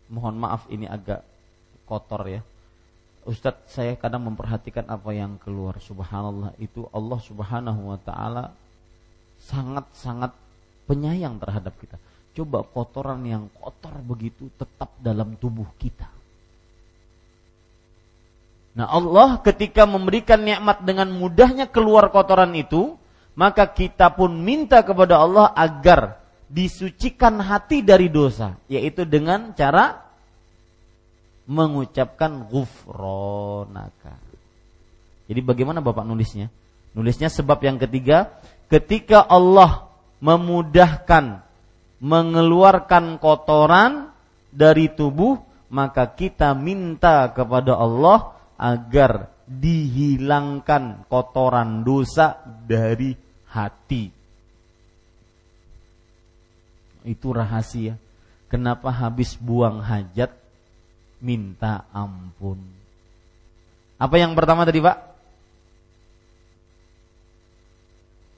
mohon 0.09 0.37
maaf 0.37 0.65
ini 0.73 0.89
agak 0.89 1.21
kotor 1.85 2.25
ya. 2.29 2.41
Ustadz 3.27 3.69
saya 3.69 3.93
kadang 3.99 4.25
memperhatikan 4.25 4.87
apa 4.87 5.11
yang 5.11 5.35
keluar. 5.37 5.77
Subhanallah 5.83 6.55
itu 6.57 6.87
Allah 6.95 7.19
subhanahu 7.19 7.91
wa 7.93 7.99
ta'ala 7.99 8.45
Sangat-sangat 9.37 10.33
penyayang 10.89 11.37
terhadap 11.37 11.77
kita. 11.77 12.01
Coba 12.33 12.65
kotoran 12.65 13.21
yang 13.21 13.45
kotor 13.53 13.93
begitu 14.01 14.49
tetap 14.57 14.89
dalam 14.97 15.37
tubuh 15.37 15.69
kita 15.77 16.16
Nah 18.77 18.85
Allah 18.85 19.41
ketika 19.41 19.89
memberikan 19.89 20.37
nikmat 20.45 20.85
dengan 20.85 21.09
mudahnya 21.09 21.65
keluar 21.65 22.13
kotoran 22.13 22.53
itu 22.53 22.93
Maka 23.37 23.69
kita 23.69 24.13
pun 24.13 24.33
minta 24.33 24.81
kepada 24.81 25.21
Allah 25.21 25.49
agar 25.53 26.21
disucikan 26.49 27.41
hati 27.41 27.81
dari 27.81 28.09
dosa 28.09 28.57
Yaitu 28.69 29.05
dengan 29.05 29.53
cara 29.57 30.07
mengucapkan 31.47 32.43
ghufronaka. 32.51 34.19
Jadi 35.31 35.39
bagaimana 35.39 35.79
Bapak 35.79 36.03
nulisnya? 36.03 36.51
Nulisnya 36.91 37.31
sebab 37.31 37.63
yang 37.63 37.79
ketiga, 37.79 38.35
ketika 38.67 39.23
Allah 39.23 39.87
memudahkan 40.19 41.39
mengeluarkan 42.03 43.17
kotoran 43.17 44.11
dari 44.51 44.91
tubuh, 44.91 45.39
maka 45.71 46.05
kita 46.11 46.51
minta 46.53 47.31
kepada 47.31 47.79
Allah 47.79 48.36
agar 48.57 49.31
dihilangkan 49.47 51.07
kotoran 51.07 51.85
dosa 51.85 52.41
dari 52.67 53.15
hati. 53.47 54.11
Itu 57.07 57.31
rahasia. 57.31 57.95
Kenapa 58.51 58.91
habis 58.91 59.39
buang 59.39 59.79
hajat 59.79 60.33
minta 61.23 61.87
ampun. 61.93 62.61
Apa 63.97 64.15
yang 64.21 64.37
pertama 64.37 64.67
tadi, 64.67 64.77
Pak? 64.77 64.97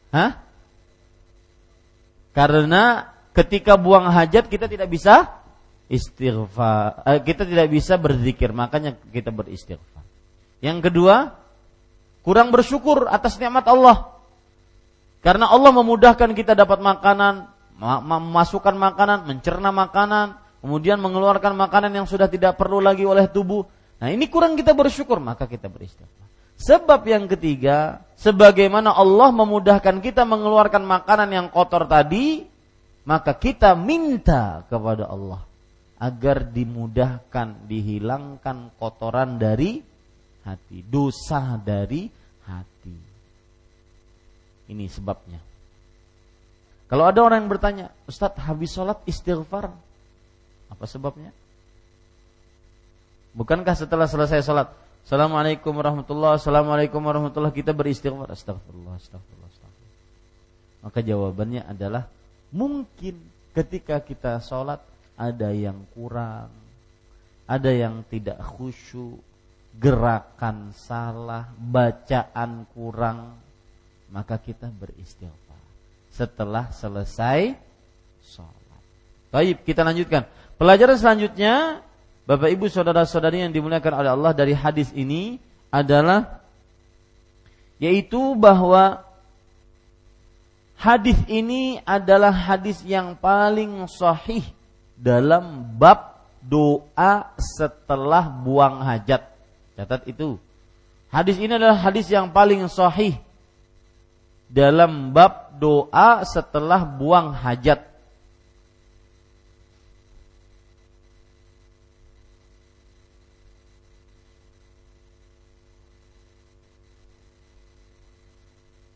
Hah? 0.09 0.31
Karena 2.31 3.13
ketika 3.35 3.75
buang 3.75 4.07
hajat 4.09 4.47
kita 4.47 4.71
tidak 4.71 4.89
bisa 4.89 5.27
istighfar, 5.91 7.03
eh, 7.03 7.19
kita 7.21 7.43
tidak 7.43 7.67
bisa 7.67 7.99
berzikir, 7.99 8.55
makanya 8.55 8.95
kita 9.11 9.29
beristighfar. 9.29 10.05
Yang 10.59 10.91
kedua, 10.91 11.39
kurang 12.23 12.51
bersyukur 12.51 13.07
atas 13.07 13.39
nikmat 13.39 13.63
Allah. 13.67 14.19
Karena 15.19 15.51
Allah 15.51 15.71
memudahkan 15.75 16.31
kita 16.31 16.55
dapat 16.55 16.79
makanan, 16.79 17.47
memasukkan 17.79 18.75
makanan, 18.75 19.27
mencerna 19.27 19.71
makanan, 19.71 20.39
kemudian 20.63 20.99
mengeluarkan 20.99 21.55
makanan 21.55 21.91
yang 21.95 22.07
sudah 22.07 22.27
tidak 22.27 22.55
perlu 22.55 22.79
lagi 22.79 23.03
oleh 23.03 23.27
tubuh. 23.27 23.67
Nah, 23.99 24.07
ini 24.11 24.31
kurang 24.31 24.55
kita 24.55 24.71
bersyukur, 24.71 25.19
maka 25.19 25.47
kita 25.47 25.67
beristighfar. 25.67 26.27
Sebab 26.59 27.07
yang 27.07 27.27
ketiga, 27.31 28.03
sebagaimana 28.19 28.91
Allah 28.91 29.31
memudahkan 29.31 30.03
kita 30.03 30.27
mengeluarkan 30.27 30.83
makanan 30.83 31.29
yang 31.31 31.47
kotor 31.47 31.87
tadi, 31.87 32.43
maka 33.07 33.31
kita 33.35 33.79
minta 33.79 34.67
kepada 34.67 35.07
Allah 35.07 35.39
agar 35.99 36.47
dimudahkan, 36.47 37.67
dihilangkan 37.67 38.75
kotoran 38.75 39.39
dari 39.39 39.83
hati, 40.45 40.83
dosa 40.85 41.59
dari 41.59 42.07
hati. 42.45 42.97
Ini 44.69 44.85
sebabnya. 44.87 45.41
Kalau 46.89 47.05
ada 47.05 47.21
orang 47.21 47.45
yang 47.45 47.51
bertanya, 47.51 47.85
Ustadz 48.09 48.41
habis 48.41 48.73
sholat 48.73 48.97
istighfar, 49.05 49.69
apa 50.69 50.85
sebabnya? 50.89 51.29
Bukankah 53.33 53.77
setelah 53.77 54.09
selesai 54.09 54.41
sholat, 54.41 54.73
Assalamualaikum 55.05 55.71
warahmatullahi 55.73 56.37
Assalamualaikum 56.37 56.99
warahmatullahi 56.99 57.55
Kita 57.55 57.71
beristighfar 57.71 58.29
Astagfirullah, 58.35 58.99
astagfirullah, 58.99 59.49
astagfirullah 59.49 60.83
Maka 60.85 60.99
jawabannya 60.99 61.61
adalah 61.63 62.03
Mungkin 62.51 63.15
ketika 63.55 64.03
kita 64.03 64.37
sholat 64.43 64.83
Ada 65.15 65.49
yang 65.55 65.87
kurang 65.95 66.51
Ada 67.47 67.71
yang 67.71 68.03
tidak 68.11 68.37
khusyuk 68.43 69.17
Gerakan 69.79 70.75
salah 70.75 71.47
Bacaan 71.55 72.67
kurang 72.75 73.39
Maka 74.11 74.35
kita 74.41 74.67
beristighfar. 74.67 75.61
Setelah 76.09 76.73
selesai 76.73 77.53
sholat. 78.19 78.81
Baik, 79.29 79.61
kita 79.61 79.85
lanjutkan. 79.85 80.25
Pelajaran 80.57 80.97
selanjutnya 80.97 81.85
Bapak 82.29 82.49
Ibu 82.53 82.69
saudara-saudari 82.69 83.41
yang 83.41 83.49
dimuliakan 83.49 83.93
oleh 84.05 84.11
Allah 84.13 84.33
dari 84.37 84.53
hadis 84.53 84.93
ini 84.93 85.41
adalah 85.73 86.45
yaitu 87.81 88.37
bahwa 88.37 89.01
hadis 90.77 91.17
ini 91.25 91.81
adalah 91.87 92.29
hadis 92.29 92.85
yang 92.85 93.17
paling 93.17 93.87
sahih 93.89 94.45
dalam 94.93 95.73
bab 95.73 96.21
doa 96.43 97.33
setelah 97.39 98.29
buang 98.29 98.83
hajat. 98.83 99.25
Catat 99.79 100.03
itu. 100.11 100.35
Hadis 101.07 101.39
ini 101.39 101.55
adalah 101.55 101.79
hadis 101.79 102.11
yang 102.11 102.35
paling 102.35 102.67
sahih 102.67 103.15
dalam 104.51 105.15
bab 105.15 105.55
doa 105.55 106.19
setelah 106.27 106.83
buang 106.83 107.31
hajat. 107.31 107.87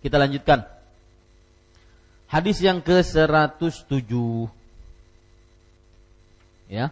Kita 0.04 0.20
lanjutkan. 0.20 0.68
Hadis 2.28 2.60
yang 2.60 2.84
ke-107. 2.84 4.12
Ya. 6.68 6.92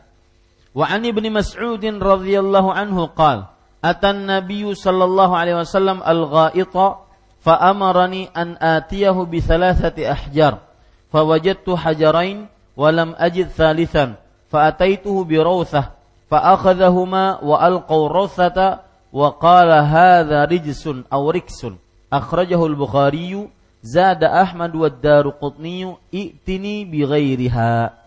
Wa 0.71 0.87
an 0.87 1.03
Ibnu 1.03 1.27
Mas'ud 1.27 1.83
radhiyallahu 1.83 2.71
anhu 2.71 3.11
qala 3.11 3.51
Atan 3.81 4.29
Nabiy 4.29 4.77
sallallahu 4.77 5.33
alaihi 5.33 5.57
wasallam 5.57 6.05
al-gha'ita 6.05 7.01
fa 7.41 7.53
amarani 7.57 8.29
an 8.37 8.53
atiyahu 8.61 9.25
bi 9.25 9.41
thalathati 9.41 10.05
ahjar 10.05 10.61
fawajadtu 11.09 11.73
hajarain 11.73 12.45
wa 12.77 12.87
lam 12.93 13.17
ajid 13.17 13.49
thalithan 13.49 14.21
fa 14.53 14.69
ataituhu 14.69 15.25
bi 15.25 15.41
rawthah 15.41 15.97
fa 16.29 16.37
akhadhahuma 16.53 17.41
wa 17.41 17.57
alqaw 17.57 18.05
rawthata 18.05 18.85
wa 19.09 19.33
qala 19.35 19.81
hadha 19.81 20.45
rijsun 20.45 21.03
aw 21.09 21.25
riksun 21.33 21.81
akhrajahu 22.13 22.69
al-Bukhari 22.69 23.49
zada 23.81 24.29
Ahmad 24.29 24.71
wa 24.77 24.87
Daruqutni 24.87 25.89
i'tini 26.13 26.85
bi 26.85 27.01
ghairiha. 27.01 27.97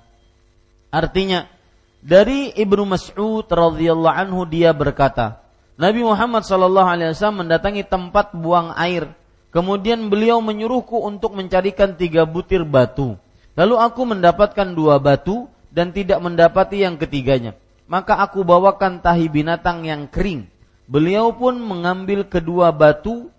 Artinya 0.95 1.51
dari 1.99 2.55
Ibnu 2.55 2.87
Mas'ud 2.87 3.45
radhiyallahu 3.51 4.15
anhu 4.15 4.47
dia 4.47 4.71
berkata, 4.71 5.44
Nabi 5.75 6.07
Muhammad 6.07 6.47
sallallahu 6.47 6.87
alaihi 6.87 7.11
wasallam 7.11 7.47
mendatangi 7.47 7.83
tempat 7.83 8.31
buang 8.31 8.71
air. 8.79 9.11
Kemudian 9.51 10.07
beliau 10.11 10.39
menyuruhku 10.39 11.03
untuk 11.03 11.35
mencarikan 11.35 11.95
tiga 11.95 12.27
butir 12.27 12.63
batu. 12.63 13.19
Lalu 13.55 13.75
aku 13.79 14.03
mendapatkan 14.07 14.75
dua 14.75 14.99
batu 14.99 15.47
dan 15.71 15.91
tidak 15.91 16.19
mendapati 16.23 16.83
yang 16.83 16.99
ketiganya. 16.99 17.55
Maka 17.87 18.19
aku 18.19 18.43
bawakan 18.43 19.03
tahi 19.03 19.31
binatang 19.31 19.87
yang 19.87 20.07
kering. 20.11 20.47
Beliau 20.87 21.35
pun 21.35 21.59
mengambil 21.59 22.27
kedua 22.27 22.71
batu 22.75 23.31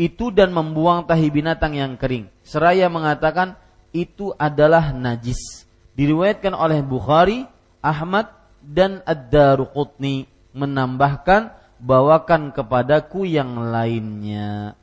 itu 0.00 0.32
dan 0.32 0.52
membuang 0.52 1.04
tahi 1.04 1.28
binatang 1.28 1.76
yang 1.76 1.96
kering. 1.96 2.28
Seraya 2.44 2.88
mengatakan 2.88 3.56
itu 3.92 4.32
adalah 4.36 4.92
najis. 4.92 5.68
Diriwayatkan 5.96 6.52
oleh 6.54 6.80
Bukhari, 6.80 7.44
Ahmad 7.80 8.30
dan 8.60 9.00
Ad-Daruqutni 9.04 10.37
menambahkan 10.58 11.54
bawakan 11.78 12.50
kepadaku 12.50 13.22
yang 13.22 13.70
lainnya. 13.70 14.74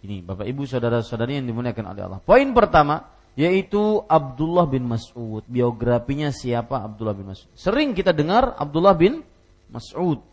Ini 0.00 0.24
Bapak 0.24 0.48
Ibu 0.48 0.64
saudara-saudari 0.64 1.36
yang 1.36 1.46
dimuliakan 1.46 1.92
oleh 1.92 2.02
Allah. 2.08 2.20
Poin 2.24 2.48
pertama 2.56 3.12
yaitu 3.36 4.00
Abdullah 4.08 4.64
bin 4.64 4.88
Mas'ud. 4.88 5.44
Biografinya 5.44 6.32
siapa 6.32 6.80
Abdullah 6.80 7.12
bin 7.12 7.28
Mas'ud? 7.28 7.52
Sering 7.52 7.92
kita 7.92 8.16
dengar 8.16 8.56
Abdullah 8.56 8.96
bin 8.96 9.20
Mas'ud, 9.68 10.24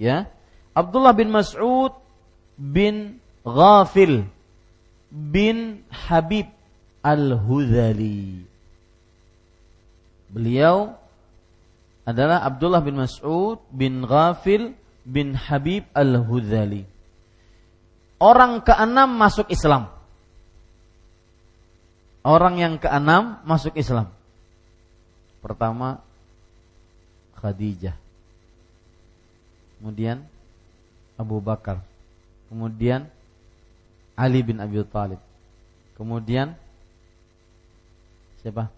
ya. 0.00 0.24
Abdullah 0.72 1.12
bin 1.12 1.28
Mas'ud 1.28 1.92
bin 2.56 3.20
Ghafil 3.44 4.24
bin 5.12 5.84
Habib 5.92 6.48
Al-Hudhali. 7.04 8.48
Beliau 10.32 10.96
adalah 12.06 12.46
Abdullah 12.46 12.80
bin 12.86 13.02
Mas'ud 13.02 13.58
bin 13.74 14.06
Ghafil 14.06 14.78
bin 15.02 15.34
Habib 15.34 15.90
Al-Hudhali. 15.90 16.86
Orang 18.22 18.62
keenam 18.62 19.18
masuk 19.18 19.50
Islam. 19.50 19.90
Orang 22.22 22.62
yang 22.62 22.78
keenam 22.78 23.42
masuk 23.42 23.74
Islam. 23.74 24.08
Pertama 25.42 26.00
Khadijah. 27.38 27.98
Kemudian 29.78 30.24
Abu 31.18 31.42
Bakar. 31.42 31.82
Kemudian 32.48 33.10
Ali 34.16 34.40
bin 34.46 34.62
Abi 34.62 34.80
Thalib. 34.88 35.20
Kemudian 35.98 36.56
siapa? 38.40 38.72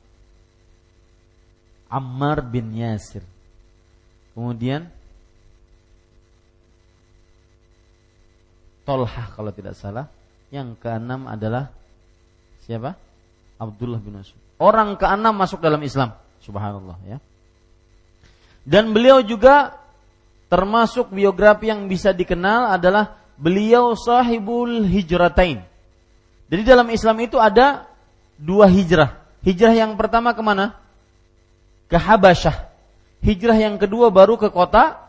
Ammar 1.88 2.44
bin 2.44 2.72
Yasir. 2.76 3.24
Kemudian 4.36 4.86
Tolhah 8.88 9.36
kalau 9.36 9.52
tidak 9.52 9.76
salah. 9.76 10.08
Yang 10.48 10.80
keenam 10.80 11.28
adalah 11.28 11.68
siapa? 12.64 12.96
Abdullah 13.60 14.00
bin 14.00 14.16
Mas'ud. 14.16 14.40
Orang 14.56 14.96
keenam 14.96 15.36
masuk 15.36 15.60
dalam 15.60 15.84
Islam. 15.84 16.16
Subhanallah 16.40 16.96
ya. 17.04 17.20
Dan 18.64 18.96
beliau 18.96 19.20
juga 19.20 19.76
termasuk 20.48 21.12
biografi 21.12 21.68
yang 21.68 21.84
bisa 21.84 22.16
dikenal 22.16 22.72
adalah 22.72 23.20
beliau 23.36 23.92
sahibul 23.92 24.88
hijratain. 24.88 25.60
Jadi 26.48 26.62
dalam 26.64 26.88
Islam 26.88 27.16
itu 27.20 27.36
ada 27.36 27.84
dua 28.40 28.72
hijrah. 28.72 29.20
Hijrah 29.44 29.76
yang 29.76 29.92
pertama 30.00 30.32
ke 30.32 30.40
mana? 30.40 30.80
Ke 31.88 31.96
Habasyah. 31.96 32.68
Hijrah 33.24 33.58
yang 33.58 33.76
kedua 33.80 34.12
baru 34.14 34.38
ke 34.38 34.52
kota 34.52 35.08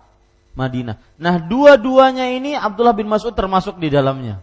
Madinah. 0.57 0.97
Nah 1.21 1.37
dua-duanya 1.37 2.31
ini 2.33 2.57
Abdullah 2.57 2.95
bin 2.95 3.05
Mas'ud 3.05 3.35
termasuk 3.35 3.77
di 3.77 3.91
dalamnya. 3.91 4.41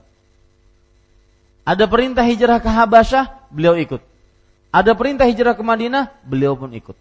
Ada 1.66 1.90
perintah 1.90 2.22
hijrah 2.22 2.62
ke 2.62 2.70
Habasyah, 2.70 3.50
beliau 3.50 3.74
ikut. 3.74 3.98
Ada 4.70 4.94
perintah 4.94 5.26
hijrah 5.26 5.58
ke 5.58 5.66
Madinah, 5.66 6.14
beliau 6.22 6.54
pun 6.54 6.70
ikut. 6.70 6.94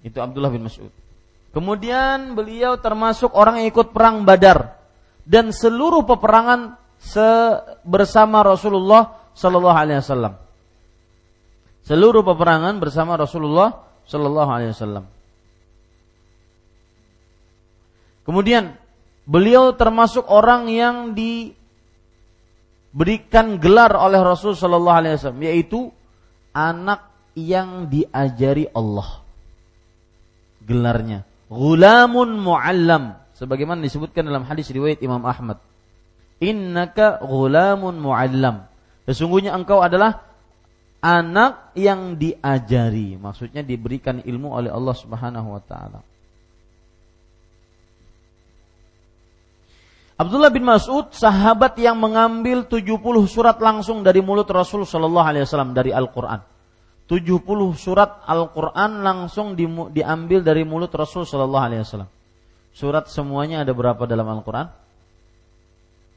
Itu 0.00 0.24
Abdullah 0.24 0.48
bin 0.48 0.64
Mas'ud. 0.64 0.88
Kemudian 1.52 2.32
beliau 2.32 2.80
termasuk 2.80 3.32
orang 3.36 3.60
yang 3.60 3.68
ikut 3.68 3.92
perang 3.92 4.24
Badar 4.24 4.78
dan 5.28 5.52
seluruh 5.52 6.08
peperangan 6.08 6.80
bersama 7.84 8.40
Rasulullah 8.40 9.32
Shallallahu 9.36 9.78
Alaihi 9.78 10.00
Wasallam. 10.00 10.34
seluruh 11.88 12.20
peperangan 12.20 12.76
bersama 12.84 13.16
Rasulullah 13.16 13.87
Shallallahu 14.08 14.50
Alaihi 14.50 14.72
Wasallam. 14.72 15.04
Kemudian 18.24 18.76
beliau 19.28 19.76
termasuk 19.76 20.24
orang 20.28 20.68
yang 20.72 21.12
diberikan 21.16 21.56
gelar 23.60 23.92
oleh 23.96 24.20
Rasul 24.24 24.56
Shallallahu 24.56 24.98
Alaihi 25.00 25.16
Wasallam, 25.20 25.44
yaitu 25.44 25.92
anak 26.56 27.08
yang 27.36 27.88
diajari 27.88 28.68
Allah. 28.72 29.24
Gelarnya, 30.64 31.24
gulamun 31.48 32.36
muallam, 32.36 33.16
sebagaimana 33.32 33.80
disebutkan 33.80 34.28
dalam 34.28 34.44
hadis 34.44 34.68
riwayat 34.68 35.00
Imam 35.00 35.24
Ahmad. 35.24 35.56
Innaka 36.44 37.24
gulamun 37.24 37.96
muallam. 37.96 38.68
Sesungguhnya 39.08 39.56
engkau 39.56 39.80
adalah 39.80 40.27
anak 40.98 41.70
yang 41.78 42.18
diajari, 42.18 43.14
maksudnya 43.14 43.62
diberikan 43.62 44.18
ilmu 44.22 44.50
oleh 44.50 44.70
Allah 44.70 44.96
Subhanahu 44.96 45.48
wa 45.54 45.62
taala. 45.62 46.00
Abdullah 50.18 50.50
bin 50.50 50.66
Mas'ud 50.66 51.14
sahabat 51.14 51.78
yang 51.78 51.94
mengambil 51.94 52.66
70 52.66 52.98
surat 53.30 53.54
langsung 53.62 54.02
dari 54.02 54.18
mulut 54.18 54.50
Rasul 54.50 54.82
sallallahu 54.82 55.22
alaihi 55.22 55.46
wasallam 55.46 55.78
dari 55.78 55.94
Al-Qur'an. 55.94 56.42
70 57.06 57.38
surat 57.78 58.26
Al-Qur'an 58.26 59.06
langsung 59.06 59.54
di, 59.54 59.70
diambil 59.94 60.42
dari 60.42 60.66
mulut 60.66 60.90
Rasul 60.90 61.22
sallallahu 61.22 61.66
alaihi 61.70 61.86
wasallam. 61.86 62.10
Surat 62.74 63.06
semuanya 63.06 63.62
ada 63.62 63.70
berapa 63.70 64.10
dalam 64.10 64.26
Al-Qur'an? 64.26 64.74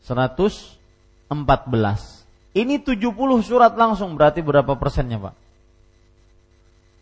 114. 0.02 2.21
Ini 2.52 2.84
70 2.84 3.16
surat 3.44 3.72
langsung 3.80 4.20
berarti 4.20 4.44
berapa 4.44 4.76
persennya, 4.76 5.18
Pak? 5.20 5.36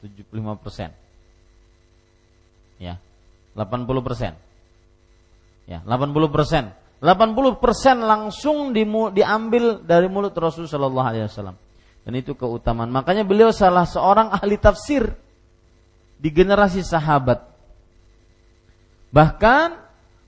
75 0.06 0.62
persen. 0.62 0.89
Ya, 2.78 3.02
80 3.58 4.06
persen. 4.06 4.38
Ya, 5.66 5.82
80 5.86 6.30
persen 6.30 6.74
80% 7.00 8.04
langsung 8.04 8.76
diambil 9.16 9.80
dari 9.88 10.12
mulut 10.12 10.36
Rasul 10.36 10.68
Shallallahu 10.68 11.08
Alaihi 11.08 11.26
Wasallam. 11.32 11.56
Dan 12.04 12.14
itu 12.20 12.36
keutamaan. 12.36 12.91
Makanya 12.91 13.24
beliau 13.24 13.56
salah 13.56 13.88
seorang 13.88 14.36
ahli 14.36 14.60
tafsir 14.60 15.08
di 16.20 16.30
generasi 16.32 16.84
sahabat. 16.84 17.39
Bahkan 19.16 19.68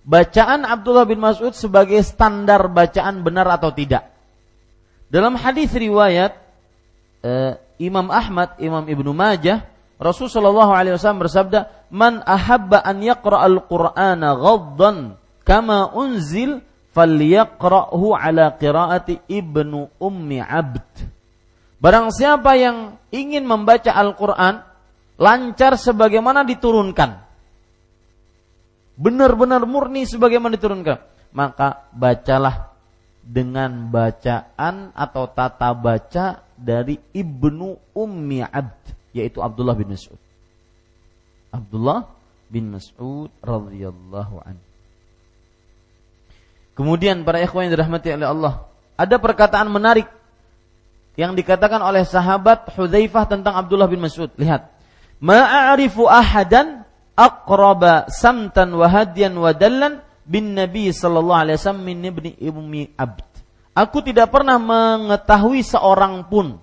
bacaan 0.08 0.64
Abdullah 0.64 1.04
bin 1.04 1.20
Mas'ud 1.20 1.52
sebagai 1.52 2.00
standar 2.08 2.72
bacaan 2.72 3.20
benar 3.20 3.52
atau 3.52 3.76
tidak. 3.76 4.08
Dalam 5.12 5.36
hadis 5.36 5.76
riwayat 5.76 6.40
eh, 7.20 7.60
Imam 7.84 8.08
Ahmad, 8.08 8.56
Imam 8.64 8.88
Ibnu 8.88 9.12
Majah, 9.12 9.68
Rasul 10.00 10.32
Shallallahu 10.32 10.72
Alaihi 10.72 10.96
Wasallam 10.96 11.28
bersabda, 11.28 11.92
"Man 11.92 12.24
ahabba 12.24 12.80
an 12.80 13.04
yaqra 13.04 13.44
al-Qur'ana 13.44 14.40
ghaddan 14.40 15.20
kama 15.44 15.92
unzil 15.92 16.64
falyaqra'hu 16.92 18.16
ala 18.16 18.56
qiraati 18.56 19.28
ibnu 19.32 19.92
ummi 19.98 20.40
abd. 20.40 21.08
Barang 21.82 22.14
siapa 22.14 22.54
yang 22.60 23.02
ingin 23.10 23.42
membaca 23.48 23.90
Al-Quran 23.90 24.62
lancar 25.18 25.80
sebagaimana 25.82 26.46
diturunkan, 26.46 27.18
benar-benar 29.02 29.66
murni 29.66 30.06
sebagaimana 30.06 30.54
diturunkan, 30.62 30.98
maka 31.34 31.90
bacalah 31.90 32.71
dengan 33.22 33.90
bacaan 33.94 34.92
atau 34.98 35.30
tata 35.30 35.72
baca 35.78 36.42
dari 36.58 36.98
ibnu 37.14 37.78
ummi 37.94 38.42
abd, 38.42 39.14
yaitu 39.14 39.40
Abdullah 39.40 39.78
bin 39.78 39.94
Mas'ud. 39.94 40.18
Abdullah 41.54 42.10
bin 42.50 42.74
Mas'ud 42.74 43.30
radhiyallahu 43.42 44.36
anhu. 44.42 44.66
Kemudian 46.76 47.22
para 47.28 47.44
ikhwan 47.44 47.70
yang 47.70 47.74
dirahmati 47.78 48.10
oleh 48.16 48.28
Allah, 48.28 48.54
ada 48.98 49.16
perkataan 49.22 49.70
menarik 49.70 50.10
yang 51.20 51.36
dikatakan 51.36 51.84
oleh 51.84 52.08
sahabat 52.08 52.72
Hudzaifah 52.74 53.28
tentang 53.28 53.54
Abdullah 53.54 53.92
bin 53.92 54.00
Mas'ud. 54.00 54.32
Lihat, 54.40 54.72
ma'arifu 55.20 56.08
ahadan 56.08 56.88
aqraba 57.14 58.08
samtan 58.10 58.74
wa 58.74 58.88
hadiyan 58.88 59.36
wa 59.36 59.52
dallan 59.52 60.02
bin 60.26 60.54
Nabi 60.54 60.94
sallallahu 60.94 61.42
alaihi 61.48 61.58
wasallam 61.58 61.86
min 61.86 61.98
ibni 62.06 62.32
ibni 62.38 62.82
abd. 62.96 63.30
Aku 63.72 64.04
tidak 64.04 64.30
pernah 64.36 64.60
mengetahui 64.60 65.64
seorang 65.64 66.28
pun 66.28 66.60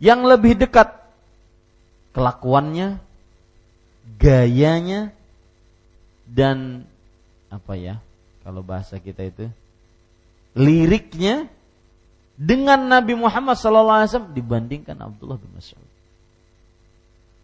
yang 0.00 0.24
lebih 0.24 0.56
dekat 0.56 0.88
kelakuannya, 2.16 2.96
gayanya 4.16 5.12
dan 6.24 6.88
apa 7.52 7.76
ya? 7.76 8.00
kalau 8.48 8.64
bahasa 8.64 8.96
kita 8.96 9.28
itu 9.28 9.44
liriknya 10.56 11.52
dengan 12.32 12.80
Nabi 12.80 13.12
Muhammad 13.12 13.60
SAW 13.60 14.32
dibandingkan 14.32 14.96
Abdullah 14.96 15.36
bin 15.36 15.52
Mas'ud. 15.52 15.84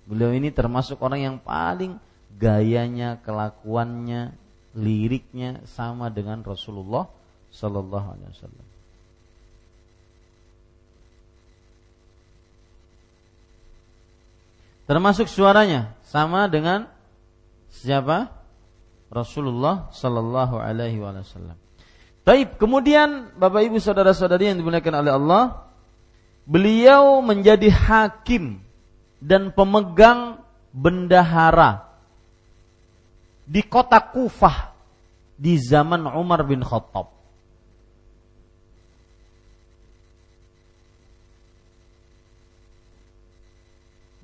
Beliau 0.09 0.33
ini 0.33 0.49
termasuk 0.49 0.97
orang 1.05 1.21
yang 1.21 1.37
paling 1.37 2.01
gayanya, 2.41 3.21
kelakuannya, 3.21 4.33
liriknya 4.75 5.63
sama 5.71 6.11
dengan 6.11 6.43
Rasulullah 6.43 7.07
Sallallahu 7.55 8.09
Alaihi 8.19 8.31
Wasallam. 8.35 8.67
Termasuk 14.85 15.31
suaranya 15.31 15.97
sama 16.05 16.45
dengan 16.51 16.85
siapa? 17.73 18.29
Rasulullah 19.09 19.89
Sallallahu 19.95 20.61
Alaihi 20.61 21.01
Wasallam. 21.01 21.57
Baik, 22.25 22.57
kemudian 22.57 23.33
Bapak 23.37 23.69
Ibu 23.69 23.79
saudara-saudari 23.79 24.51
yang 24.53 24.59
dimuliakan 24.61 24.95
oleh 25.05 25.13
Allah, 25.13 25.45
beliau 26.49 27.21
menjadi 27.21 27.69
hakim 27.71 28.61
dan 29.21 29.53
pemegang 29.53 30.41
bendahara 30.73 31.84
di 33.45 33.61
kota 33.65 34.01
Kufah 34.01 34.73
di 35.37 35.61
zaman 35.61 36.09
Umar 36.09 36.45
bin 36.45 36.65
Khattab. 36.65 37.13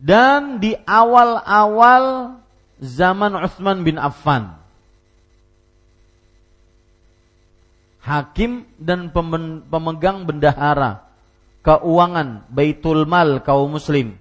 Dan 0.01 0.57
di 0.65 0.73
awal-awal 0.89 2.41
zaman 2.81 3.37
Utsman 3.37 3.85
bin 3.85 4.01
Affan. 4.01 4.61
hakim 8.01 8.65
dan 8.81 9.13
pemegang 9.69 10.25
bendahara 10.25 11.05
keuangan 11.61 12.49
Baitul 12.49 13.05
Mal 13.05 13.45
kaum 13.45 13.77
muslim 13.77 14.17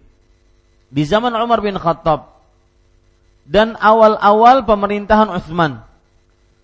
di 0.92 1.04
zaman 1.08 1.32
Umar 1.40 1.64
bin 1.64 1.80
Khattab 1.80 2.39
dan 3.50 3.74
awal-awal 3.82 4.62
pemerintahan 4.62 5.34
Utsman. 5.34 5.82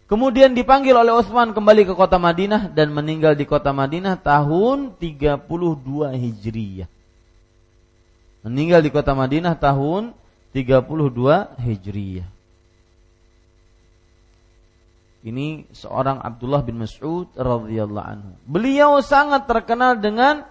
Kemudian 0.05 0.53
dipanggil 0.53 0.93
oleh 0.93 1.17
Utsman 1.17 1.49
kembali 1.49 1.89
ke 1.89 1.93
kota 1.97 2.21
Madinah 2.21 2.69
dan 2.69 2.93
meninggal 2.93 3.33
di 3.33 3.49
kota 3.49 3.73
Madinah 3.73 4.21
tahun 4.21 4.93
32 5.01 5.49
Hijriyah. 6.13 6.89
Meninggal 8.45 8.85
di 8.85 8.93
kota 8.93 9.17
Madinah 9.17 9.57
tahun 9.57 10.13
32 10.53 11.57
Hijriyah. 11.57 12.29
Ini 15.25 15.73
seorang 15.73 16.21
Abdullah 16.21 16.61
bin 16.61 16.77
Mas'ud 16.77 17.25
radhiyallahu 17.33 18.05
anhu. 18.05 18.31
Beliau 18.45 19.01
sangat 19.01 19.49
terkenal 19.49 19.97
dengan 19.97 20.45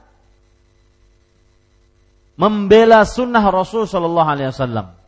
membela 2.34 3.06
sunnah 3.06 3.46
Rasul 3.54 3.86
sallallahu 3.86 4.26
alaihi 4.34 4.50
wasallam. 4.50 5.03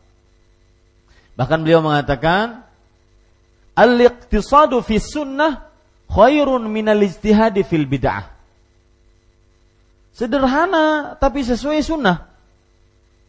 Bahkan 1.37 1.61
beliau 1.61 1.85
mengatakan, 1.85 2.65
"Al-iqtisadu 3.77 4.81
fi 4.81 4.97
sunnah 4.97 5.69
khairun 6.09 6.65
minal 6.65 6.97
ijtihadi 6.97 7.61
fil 7.61 7.85
bid'ah." 7.85 8.25
Sederhana 10.17 11.13
tapi 11.21 11.45
sesuai 11.45 11.77
sunnah. 11.85 12.25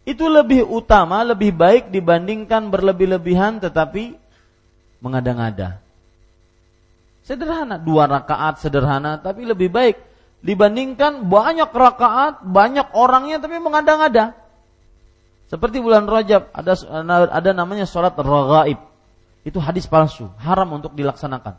Itu 0.09 0.25
lebih 0.25 0.65
utama, 0.65 1.21
lebih 1.21 1.53
baik 1.53 1.93
dibandingkan 1.93 2.73
berlebih-lebihan 2.73 3.61
tetapi 3.61 4.17
mengada-ngada. 5.05 5.85
Sederhana, 7.29 7.77
dua 7.77 8.09
rakaat 8.09 8.65
sederhana, 8.65 9.21
tapi 9.21 9.45
lebih 9.45 9.69
baik 9.69 10.01
dibandingkan 10.41 11.29
banyak 11.29 11.69
rakaat, 11.69 12.41
banyak 12.41 12.89
orangnya 12.97 13.37
tapi 13.37 13.61
mengada-ngada. 13.61 14.33
Seperti 15.49 15.81
bulan 15.81 16.05
Rajab 16.05 16.53
ada 16.53 16.77
ada 17.33 17.51
namanya 17.57 17.89
sholat 17.89 18.13
ragaib. 18.21 18.77
Itu 19.49 19.65
hadis 19.65 19.89
palsu, 19.89 20.29
haram 20.37 20.77
untuk 20.77 20.93
dilaksanakan. 20.93 21.57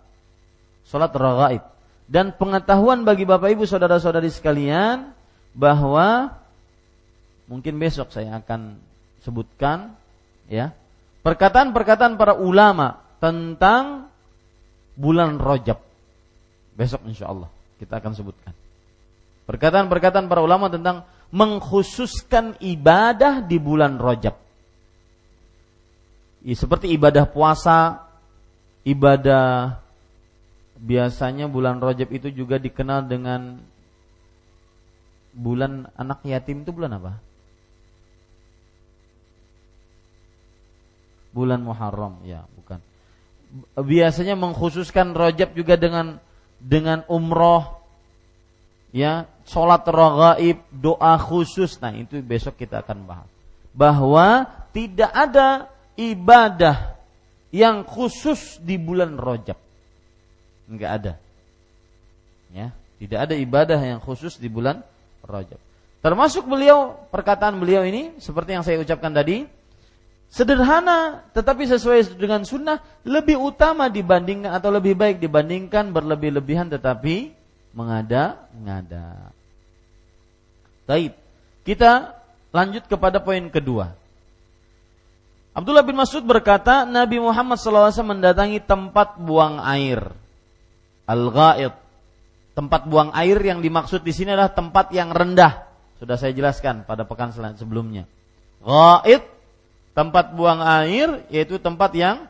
Sholat 0.85 1.09
ragaib. 1.17 1.65
Dan 2.05 2.33
pengetahuan 2.37 3.01
bagi 3.01 3.25
bapak 3.25 3.53
ibu 3.57 3.65
saudara-saudari 3.65 4.29
sekalian 4.29 5.13
bahwa 5.57 6.37
mungkin 7.49 7.81
besok 7.81 8.13
saya 8.13 8.37
akan 8.37 8.77
sebutkan 9.25 9.97
ya 10.45 10.73
perkataan-perkataan 11.25 12.13
para 12.17 12.37
ulama 12.37 13.01
tentang 13.17 14.09
bulan 14.93 15.41
Rajab. 15.41 15.81
Besok 16.77 17.09
insya 17.09 17.29
Allah 17.33 17.49
kita 17.81 17.97
akan 17.97 18.13
sebutkan. 18.13 18.53
Perkataan-perkataan 19.49 20.29
para 20.29 20.45
ulama 20.45 20.69
tentang 20.69 21.09
mengkhususkan 21.29 22.57
ibadah 22.57 23.45
di 23.45 23.57
bulan 23.61 24.01
Rajab. 24.01 24.35
Ya, 26.39 26.55
seperti 26.55 26.89
ibadah 26.95 27.29
puasa, 27.29 28.07
ibadah 28.87 29.77
biasanya 30.79 31.51
bulan 31.51 31.83
Rajab 31.83 32.09
itu 32.15 32.31
juga 32.31 32.57
dikenal 32.57 33.05
dengan 33.05 33.59
bulan 35.35 35.91
anak 35.93 36.25
yatim 36.25 36.65
itu 36.65 36.71
bulan 36.73 36.97
apa? 36.97 37.13
Bulan 41.29 41.61
Muharram, 41.61 42.25
ya, 42.25 42.49
bukan. 42.57 42.81
Biasanya 43.77 44.33
mengkhususkan 44.33 45.13
Rajab 45.13 45.53
juga 45.53 45.77
dengan 45.77 46.17
dengan 46.57 47.05
umroh, 47.05 47.85
ya, 48.89 49.29
sholat 49.49 49.81
ragaib, 49.89 50.61
doa 50.69 51.17
khusus. 51.17 51.81
Nah, 51.81 51.89
itu 51.97 52.21
besok 52.21 52.61
kita 52.61 52.85
akan 52.85 53.09
bahas. 53.09 53.29
Bahwa 53.73 54.45
tidak 54.69 55.09
ada 55.09 55.65
ibadah 55.97 56.93
yang 57.49 57.81
khusus 57.81 58.61
di 58.61 58.77
bulan 58.77 59.17
Rajab. 59.17 59.57
Enggak 60.69 60.91
ada. 61.01 61.13
Ya, 62.53 62.73
tidak 63.01 63.19
ada 63.29 63.33
ibadah 63.33 63.79
yang 63.81 63.97
khusus 63.97 64.37
di 64.37 64.45
bulan 64.45 64.85
Rajab. 65.25 65.57
Termasuk 65.99 66.47
beliau 66.47 66.95
perkataan 67.11 67.59
beliau 67.59 67.83
ini 67.83 68.15
seperti 68.23 68.55
yang 68.55 68.63
saya 68.63 68.79
ucapkan 68.79 69.11
tadi, 69.11 69.43
sederhana 70.31 71.27
tetapi 71.35 71.67
sesuai 71.67 72.15
dengan 72.15 72.47
sunnah 72.47 72.79
lebih 73.03 73.35
utama 73.35 73.91
dibandingkan 73.91 74.53
atau 74.55 74.71
lebih 74.71 74.95
baik 74.95 75.17
dibandingkan 75.19 75.91
berlebih-lebihan 75.91 76.71
tetapi 76.71 77.35
mengada-ngada. 77.73 79.38
Baik, 80.89 81.13
kita 81.69 82.17
lanjut 82.49 82.89
kepada 82.89 83.21
poin 83.21 83.45
kedua. 83.53 83.93
Abdullah 85.53 85.85
bin 85.85 86.01
Mas'ud 86.01 86.25
berkata, 86.25 86.81
Nabi 86.81 87.21
Muhammad 87.21 87.61
SAW 87.61 87.93
mendatangi 88.01 88.57
tempat 88.57 89.21
buang 89.21 89.61
air. 89.61 90.01
Al-Ghaid. 91.05 91.77
Tempat 92.57 92.89
buang 92.89 93.13
air 93.13 93.37
yang 93.37 93.61
dimaksud 93.61 94.01
di 94.01 94.09
sini 94.09 94.33
adalah 94.33 94.49
tempat 94.49 94.89
yang 94.89 95.13
rendah. 95.13 95.69
Sudah 96.01 96.17
saya 96.17 96.33
jelaskan 96.33 96.81
pada 96.89 97.05
pekan 97.05 97.29
sebelumnya. 97.53 98.09
Ghaid 98.65 99.21
tempat 99.93 100.33
buang 100.33 100.63
air 100.65 101.21
yaitu 101.29 101.61
tempat 101.61 101.93
yang 101.93 102.25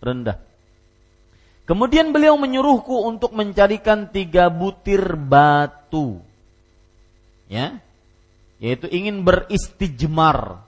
rendah. 0.00 0.40
Kemudian 1.68 2.16
beliau 2.16 2.34
menyuruhku 2.40 3.04
untuk 3.06 3.36
mencarikan 3.36 4.08
tiga 4.08 4.48
butir 4.48 5.14
batu. 5.20 6.18
Ya. 7.50 7.82
Yaitu 8.60 8.86
ingin 8.92 9.24
beristijmar. 9.24 10.62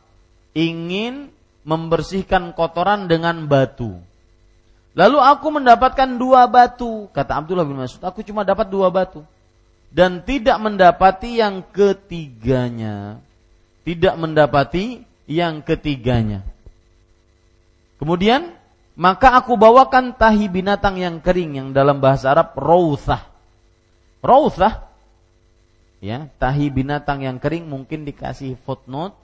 Ingin 0.57 1.31
membersihkan 1.63 2.57
kotoran 2.57 3.07
dengan 3.07 3.47
batu. 3.47 4.01
Lalu 4.93 5.19
aku 5.21 5.49
mendapatkan 5.49 6.21
dua 6.21 6.45
batu, 6.45 7.09
kata 7.17 7.41
Abdullah 7.41 7.65
bin 7.65 7.81
Mas'ud. 7.81 8.03
Aku 8.05 8.21
cuma 8.21 8.45
dapat 8.45 8.69
dua 8.69 8.93
batu 8.93 9.25
dan 9.93 10.25
tidak 10.25 10.57
mendapati 10.61 11.41
yang 11.41 11.65
ketiganya. 11.73 13.21
Tidak 13.85 14.15
mendapati 14.17 15.05
yang 15.29 15.61
ketiganya. 15.65 16.45
Kemudian 17.97 18.53
maka 18.93 19.33
aku 19.41 19.57
bawakan 19.57 20.13
tahi 20.13 20.49
binatang 20.53 21.01
yang 21.01 21.17
kering 21.25 21.57
yang 21.57 21.69
dalam 21.73 22.01
bahasa 22.01 22.33
Arab 22.33 22.53
rawthah. 22.57 23.25
Rawthah 24.21 24.92
ya, 26.03 26.27
tahi 26.43 26.69
binatang 26.69 27.23
yang 27.23 27.39
kering 27.39 27.71
mungkin 27.71 28.03
dikasih 28.03 28.59
footnote 28.67 29.15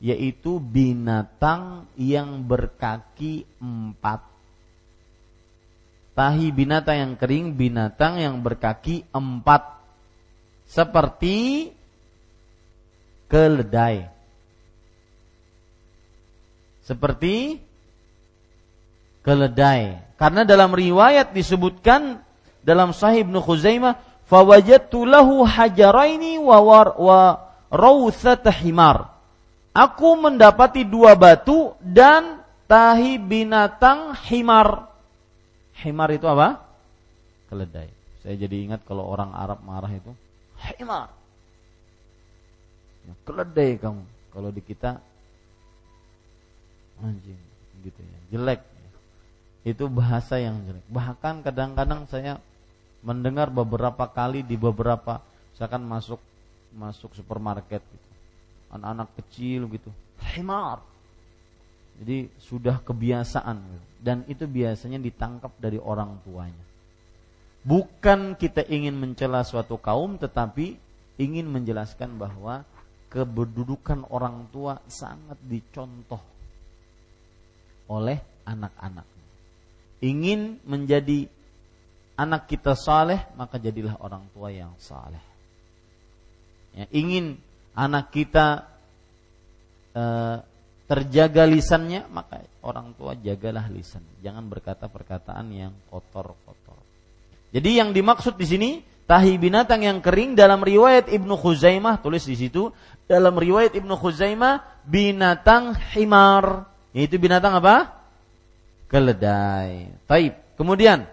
yaitu 0.00 0.56
binatang 0.56 1.84
yang 1.94 2.48
berkaki 2.48 3.44
empat. 3.60 4.24
Tahi 6.16 6.50
binatang 6.50 6.96
yang 6.96 7.14
kering, 7.14 7.54
binatang 7.54 8.18
yang 8.18 8.40
berkaki 8.40 9.06
empat. 9.12 9.78
Seperti 10.66 11.70
keledai 13.30 14.18
seperti 16.88 17.60
keledai. 19.20 20.00
Karena 20.16 20.48
dalam 20.48 20.72
riwayat 20.72 21.36
disebutkan 21.36 22.24
dalam 22.64 22.96
Sahih 22.96 23.28
Ibnu 23.28 23.44
Khuzaimah, 23.44 24.07
"Fawajadtu 24.28 25.08
lahu 25.08 25.42
hajaraini 25.42 26.36
wa 26.38 26.58
war, 26.60 26.88
wa 27.00 27.20
rawthat 27.72 28.44
himar." 28.60 29.16
Aku 29.72 30.18
mendapati 30.18 30.84
dua 30.84 31.14
batu 31.14 31.72
dan 31.80 32.42
tahi 32.66 33.16
binatang 33.16 34.12
himar. 34.26 34.90
Himar 35.80 36.10
itu 36.12 36.26
apa? 36.26 36.60
Keledai. 37.48 37.88
Saya 38.20 38.34
jadi 38.34 38.56
ingat 38.68 38.82
kalau 38.84 39.06
orang 39.06 39.30
Arab 39.32 39.62
marah 39.62 39.92
itu, 39.94 40.10
himar. 40.76 41.14
Keledai 43.22 43.78
kamu. 43.78 44.02
Kalau 44.34 44.50
di 44.52 44.60
kita 44.60 44.98
anjing 47.02 47.38
gitu 47.86 48.00
ya 48.02 48.18
jelek 48.34 48.60
itu 49.62 49.84
bahasa 49.86 50.38
yang 50.42 50.58
jelek 50.66 50.84
bahkan 50.90 51.40
kadang-kadang 51.46 52.06
saya 52.10 52.42
mendengar 53.08 53.48
beberapa 53.48 54.04
kali 54.04 54.44
di 54.44 54.60
beberapa 54.60 55.24
misalkan 55.56 55.80
masuk 55.88 56.20
masuk 56.76 57.16
supermarket 57.16 57.80
gitu 57.80 58.10
anak-anak 58.76 59.08
kecil 59.16 59.64
gitu 59.72 59.88
himar 60.36 60.84
jadi 61.98 62.28
sudah 62.38 62.84
kebiasaan 62.84 63.56
gitu. 63.56 63.86
dan 64.04 64.18
itu 64.28 64.44
biasanya 64.44 65.00
ditangkap 65.00 65.56
dari 65.56 65.80
orang 65.80 66.20
tuanya 66.20 66.64
bukan 67.64 68.36
kita 68.36 68.68
ingin 68.68 68.92
mencela 68.92 69.40
suatu 69.40 69.80
kaum 69.80 70.20
tetapi 70.20 70.76
ingin 71.16 71.48
menjelaskan 71.48 72.14
bahwa 72.20 72.62
keberdudukan 73.08 74.04
orang 74.12 74.46
tua 74.52 74.78
sangat 74.86 75.40
dicontoh 75.42 76.20
oleh 77.88 78.20
anak-anak. 78.44 79.04
Ingin 80.04 80.62
menjadi 80.62 81.26
anak 82.18 82.50
kita 82.50 82.74
saleh, 82.74 83.30
maka 83.38 83.62
jadilah 83.62 83.94
orang 84.02 84.26
tua 84.34 84.50
yang 84.50 84.74
saleh. 84.82 85.22
Ya, 86.74 86.90
ingin 86.90 87.38
anak 87.78 88.10
kita 88.10 88.66
e, 89.94 90.04
terjaga 90.90 91.46
lisannya, 91.46 92.10
maka 92.10 92.42
orang 92.66 92.90
tua 92.98 93.14
jagalah 93.14 93.70
lisan. 93.70 94.02
Jangan 94.18 94.50
berkata 94.50 94.90
perkataan 94.90 95.46
yang 95.54 95.72
kotor-kotor. 95.86 96.82
Jadi 97.54 97.70
yang 97.78 97.94
dimaksud 97.94 98.34
di 98.34 98.44
sini 98.44 98.70
tahi 99.08 99.40
binatang 99.40 99.86
yang 99.86 100.04
kering 100.04 100.36
dalam 100.36 100.60
riwayat 100.60 101.08
Ibnu 101.08 101.32
Khuzaimah 101.38 102.04
tulis 102.04 102.28
di 102.28 102.36
situ 102.36 102.68
dalam 103.08 103.40
riwayat 103.40 103.72
Ibnu 103.72 103.96
Khuzaimah 103.96 104.84
binatang 104.84 105.72
himar 105.96 106.68
yaitu 106.92 107.16
binatang 107.16 107.56
apa? 107.56 108.04
Keledai. 108.92 109.92
Taib. 110.04 110.36
Kemudian 110.60 111.08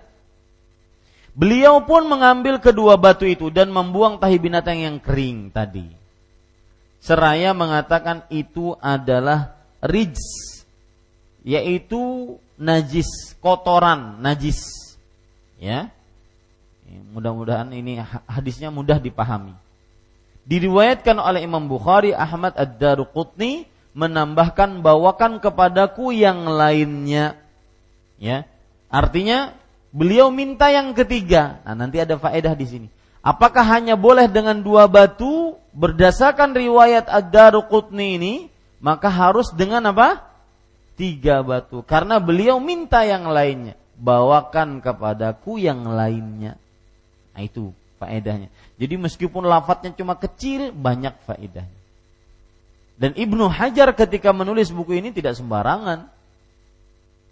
beliau 1.35 1.83
pun 1.83 2.07
mengambil 2.07 2.57
kedua 2.57 2.95
batu 2.95 3.27
itu 3.27 3.51
dan 3.51 3.69
membuang 3.69 4.17
tahi 4.17 4.39
binatang 4.39 4.81
yang 4.81 4.97
kering 4.97 5.51
tadi. 5.51 5.85
Seraya 7.03 7.53
mengatakan 7.53 8.25
itu 8.33 8.73
adalah 8.81 9.53
rijs 9.83 10.55
yaitu 11.45 12.35
najis, 12.57 13.37
kotoran, 13.37 14.17
najis. 14.17 14.65
Ya. 15.61 15.93
Mudah-mudahan 17.13 17.69
ini 17.69 18.01
hadisnya 18.25 18.73
mudah 18.73 18.97
dipahami. 18.97 19.53
Diriwayatkan 20.45 21.17
oleh 21.21 21.45
Imam 21.45 21.65
Bukhari, 21.69 22.13
Ahmad 22.13 22.57
Ad-Daruqutni 22.57 23.69
menambahkan 23.93 24.81
bawakan 24.81 25.37
kepadaku 25.41 26.13
yang 26.13 26.49
lainnya. 26.49 27.37
Ya. 28.17 28.49
Artinya 28.89 29.53
beliau 29.95 30.27
minta 30.27 30.67
yang 30.67 30.91
ketiga. 30.91 31.63
Nah, 31.63 31.87
nanti 31.87 32.03
ada 32.03 32.19
faedah 32.19 32.51
di 32.51 32.67
sini. 32.67 32.87
Apakah 33.23 33.63
hanya 33.63 33.95
boleh 33.95 34.27
dengan 34.27 34.59
dua 34.59 34.85
batu 34.91 35.55
berdasarkan 35.71 36.51
riwayat 36.51 37.07
Ad-Daruqutni 37.07 38.19
ini, 38.19 38.33
maka 38.83 39.07
harus 39.07 39.49
dengan 39.55 39.87
apa? 39.89 40.21
Tiga 40.99 41.41
batu. 41.41 41.81
Karena 41.87 42.19
beliau 42.19 42.59
minta 42.59 43.07
yang 43.07 43.31
lainnya. 43.31 43.79
Bawakan 43.95 44.83
kepadaku 44.83 45.57
yang 45.57 45.87
lainnya. 45.87 46.59
Nah, 47.31 47.41
itu 47.41 47.71
faedahnya. 47.97 48.51
Jadi 48.75 48.99
meskipun 48.99 49.47
lafadznya 49.47 49.95
cuma 49.95 50.19
kecil, 50.19 50.75
banyak 50.75 51.15
faedahnya. 51.23 51.79
Dan 52.95 53.11
Ibnu 53.15 53.47
Hajar 53.51 53.91
ketika 53.95 54.31
menulis 54.31 54.71
buku 54.71 54.99
ini 54.99 55.11
tidak 55.11 55.35
sembarangan. 55.35 56.07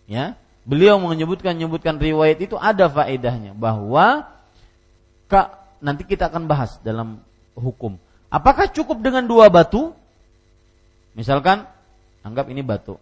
Ya, 0.04 0.36
beliau 0.64 1.00
menyebutkan 1.00 1.56
menyebutkan 1.56 2.00
riwayat 2.00 2.40
itu 2.40 2.56
ada 2.56 2.88
faedahnya 2.88 3.52
bahwa 3.56 4.28
kak 5.28 5.80
nanti 5.84 6.08
kita 6.08 6.32
akan 6.32 6.48
bahas 6.48 6.80
dalam 6.82 7.20
hukum. 7.54 8.00
Apakah 8.32 8.72
cukup 8.72 9.04
dengan 9.04 9.28
dua 9.28 9.52
batu? 9.52 9.94
Misalkan 11.14 11.68
anggap 12.26 12.50
ini 12.50 12.66
batu. 12.66 12.98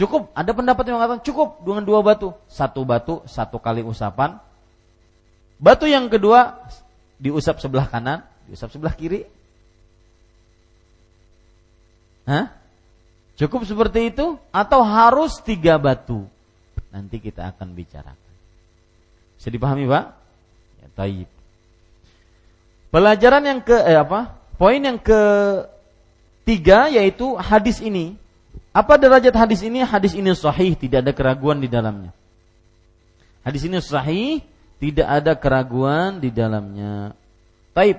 Cukup, 0.00 0.32
ada 0.32 0.48
pendapat 0.56 0.88
yang 0.88 0.96
mengatakan 0.96 1.20
cukup 1.20 1.60
dengan 1.60 1.84
dua 1.84 2.00
batu. 2.00 2.32
Satu 2.48 2.88
batu, 2.88 3.20
satu 3.28 3.60
kali 3.60 3.84
usapan. 3.84 4.40
Batu 5.60 5.84
yang 5.84 6.08
kedua 6.08 6.56
diusap 7.20 7.60
sebelah 7.60 7.84
kanan, 7.84 8.24
diusap 8.48 8.72
sebelah 8.72 8.96
kiri. 8.96 9.28
Hah? 12.24 12.59
Cukup 13.40 13.64
seperti 13.64 14.12
itu 14.12 14.36
atau 14.52 14.84
harus 14.84 15.40
tiga 15.40 15.80
batu? 15.80 16.28
Nanti 16.92 17.16
kita 17.16 17.48
akan 17.48 17.72
bicarakan. 17.72 18.32
Bisa 19.40 19.48
dipahami, 19.48 19.88
Pak? 19.88 20.04
Ya, 20.84 20.88
taib. 20.92 21.28
Pelajaran 22.92 23.40
yang 23.40 23.64
ke 23.64 23.80
eh, 23.80 23.96
apa? 23.96 24.36
Poin 24.60 24.76
yang 24.76 25.00
ketiga 25.00 26.92
yaitu 26.92 27.32
hadis 27.40 27.80
ini 27.80 28.20
apa 28.70 28.94
derajat 28.94 29.34
hadis 29.34 29.66
ini? 29.66 29.82
Hadis 29.82 30.14
ini 30.14 30.30
sahih, 30.30 30.78
tidak 30.78 31.02
ada 31.02 31.12
keraguan 31.16 31.58
di 31.58 31.66
dalamnya. 31.66 32.14
Hadis 33.42 33.66
ini 33.66 33.82
sahih, 33.82 34.44
tidak 34.78 35.06
ada 35.10 35.32
keraguan 35.34 36.22
di 36.22 36.30
dalamnya. 36.30 37.18
Taib. 37.74 37.98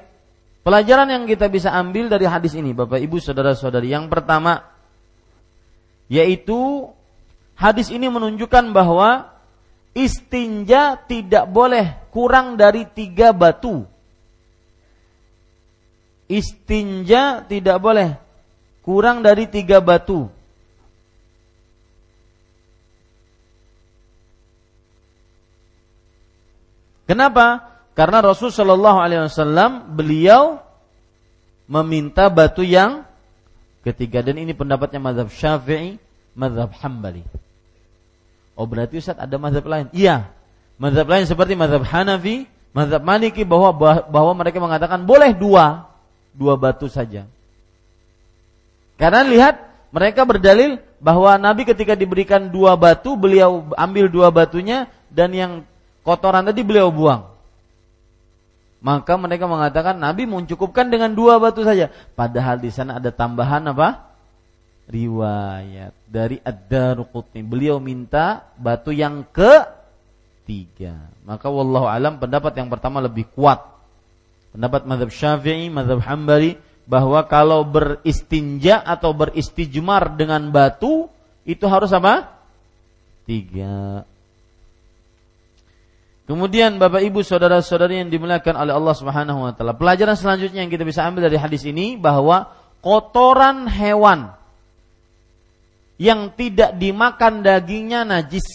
Pelajaran 0.62 1.10
yang 1.10 1.24
kita 1.26 1.50
bisa 1.50 1.74
ambil 1.74 2.06
dari 2.06 2.30
hadis 2.30 2.54
ini, 2.54 2.72
Bapak 2.72 3.02
Ibu 3.02 3.18
saudara-saudari, 3.18 3.89
yang 3.89 4.06
pertama 4.08 4.70
yaitu 6.12 6.91
hadis 7.55 7.88
ini 7.88 8.12
menunjukkan 8.12 8.76
bahwa 8.76 9.32
istinja 9.95 10.99
tidak 11.07 11.47
boleh 11.47 11.95
kurang 12.12 12.59
dari 12.59 12.84
tiga 12.84 13.32
batu. 13.32 13.88
Istinja 16.28 17.47
tidak 17.47 17.80
boleh 17.80 18.20
kurang 18.84 19.24
dari 19.24 19.47
tiga 19.47 19.80
batu. 19.80 20.28
Kenapa? 27.07 27.72
Karena 27.91 28.24
Rasul 28.24 28.55
Shallallahu 28.55 28.99
Alaihi 28.99 29.28
Wasallam 29.28 29.95
beliau 29.95 30.64
meminta 31.68 32.32
batu 32.32 32.64
yang 32.64 33.03
ketiga 33.82 34.21
dan 34.21 34.38
ini 34.38 34.53
pendapatnya 34.53 35.01
Mazhab 35.01 35.29
Syafi'i, 35.34 35.97
Mazhab 36.38 36.71
Hambali. 36.82 37.25
Oh 38.55 38.69
berarti 38.69 39.01
Ustaz 39.01 39.17
ada 39.17 39.36
mazhab 39.41 39.65
lain? 39.65 39.88
Iya. 39.95 40.29
Mazhab 40.77 41.07
lain 41.09 41.25
seperti 41.25 41.57
mazhab 41.57 41.82
Hanafi, 41.82 42.45
mazhab 42.75 43.01
Maliki 43.01 43.41
bahwa 43.41 43.73
bahwa 44.05 44.34
mereka 44.38 44.61
mengatakan 44.61 45.01
boleh 45.01 45.34
dua, 45.34 45.89
dua 46.36 46.53
batu 46.59 46.86
saja. 46.86 47.25
Karena 49.01 49.25
lihat 49.25 49.55
mereka 49.89 50.21
berdalil 50.27 50.77
bahwa 51.01 51.34
Nabi 51.41 51.65
ketika 51.65 51.97
diberikan 51.97 52.53
dua 52.53 52.77
batu, 52.77 53.17
beliau 53.17 53.65
ambil 53.73 54.05
dua 54.05 54.29
batunya 54.29 54.86
dan 55.09 55.34
yang 55.34 55.51
kotoran 56.05 56.45
tadi 56.45 56.61
beliau 56.61 56.93
buang. 56.93 57.30
Maka 58.82 59.13
mereka 59.13 59.45
mengatakan 59.45 59.93
Nabi 60.01 60.25
mencukupkan 60.25 60.89
dengan 60.89 61.13
dua 61.13 61.38
batu 61.38 61.61
saja. 61.61 61.93
Padahal 62.17 62.57
di 62.57 62.73
sana 62.73 62.97
ada 62.97 63.13
tambahan 63.13 63.61
apa? 63.69 64.09
Riwayat 64.89 65.93
dari 66.09 66.41
Ad-Daruqutni. 66.41 67.45
Beliau 67.45 67.77
minta 67.77 68.49
batu 68.57 68.89
yang 68.89 69.21
ketiga. 69.29 70.97
Maka 71.21 71.45
wallahu 71.45 71.86
alam 71.86 72.17
pendapat 72.17 72.57
yang 72.57 72.73
pertama 72.73 72.97
lebih 73.05 73.29
kuat. 73.29 73.61
Pendapat 74.49 74.89
madhab 74.89 75.13
syafi'i, 75.13 75.69
madhab 75.69 76.01
hambali. 76.01 76.57
Bahwa 76.89 77.21
kalau 77.29 77.61
beristinja 77.61 78.82
atau 78.82 79.13
beristijmar 79.13 80.17
dengan 80.17 80.49
batu. 80.49 81.05
Itu 81.45 81.69
harus 81.69 81.93
apa? 81.93 82.34
Tiga 83.29 84.09
Kemudian 86.32 86.79
Bapak 86.79 87.03
Ibu 87.03 87.27
saudara-saudari 87.27 87.99
yang 87.99 88.07
dimuliakan 88.07 88.55
oleh 88.55 88.71
Allah 88.71 88.95
Subhanahu 88.95 89.43
wa 89.43 89.51
taala. 89.51 89.75
Pelajaran 89.75 90.15
selanjutnya 90.15 90.63
yang 90.63 90.71
kita 90.71 90.88
bisa 90.88 91.03
ambil 91.03 91.27
dari 91.27 91.36
hadis 91.36 91.67
ini 91.67 91.99
bahwa 91.99 92.55
kotoran 92.79 93.67
hewan 93.67 94.32
yang 95.99 96.32
tidak 96.32 96.79
dimakan 96.79 97.43
dagingnya 97.43 98.07
najis. 98.07 98.47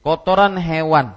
Kotoran 0.00 0.56
hewan 0.56 1.12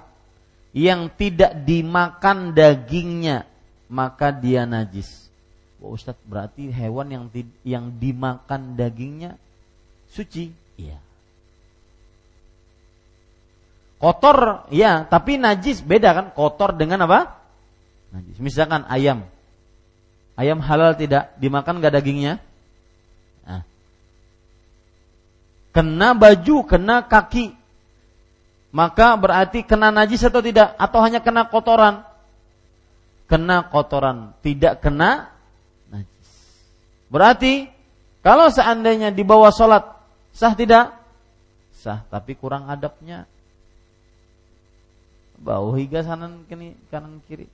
yang 0.76 1.08
tidak 1.16 1.64
dimakan 1.64 2.52
dagingnya 2.52 3.48
maka 3.88 4.28
dia 4.28 4.68
najis. 4.68 5.32
Oh, 5.80 5.96
Ustaz, 5.96 6.20
berarti 6.20 6.68
hewan 6.68 7.08
yang 7.08 7.24
yang 7.64 7.88
dimakan 7.96 8.76
dagingnya 8.76 9.40
suci? 10.12 10.52
Iya. 10.76 11.03
Kotor 14.04 14.68
ya, 14.68 15.08
tapi 15.08 15.40
najis 15.40 15.80
beda 15.80 16.12
kan? 16.12 16.26
Kotor 16.36 16.76
dengan 16.76 17.08
apa? 17.08 17.40
Najis. 18.12 18.36
Misalkan 18.36 18.84
ayam. 18.84 19.24
Ayam 20.36 20.60
halal 20.60 20.92
tidak 20.92 21.32
dimakan 21.40 21.80
gak 21.80 21.96
dagingnya? 21.96 22.36
Nah. 23.48 23.64
Kena 25.72 26.12
baju, 26.12 26.68
kena 26.68 27.00
kaki. 27.08 27.56
Maka 28.76 29.16
berarti 29.16 29.64
kena 29.64 29.88
najis 29.88 30.20
atau 30.20 30.44
tidak? 30.44 30.76
Atau 30.76 31.00
hanya 31.00 31.24
kena 31.24 31.48
kotoran? 31.48 32.04
Kena 33.24 33.72
kotoran, 33.72 34.36
tidak 34.44 34.84
kena 34.84 35.32
najis. 35.88 36.28
Berarti 37.08 37.72
kalau 38.20 38.52
seandainya 38.52 39.16
dibawa 39.16 39.48
sholat 39.48 39.96
sah 40.36 40.52
tidak? 40.52 40.92
Sah, 41.72 42.04
tapi 42.12 42.36
kurang 42.36 42.68
adabnya 42.68 43.24
bau 45.44 45.76
hingga 45.76 46.00
kanan 46.00 46.48
kini 46.48 46.72
kanan 46.88 47.20
kiri. 47.28 47.44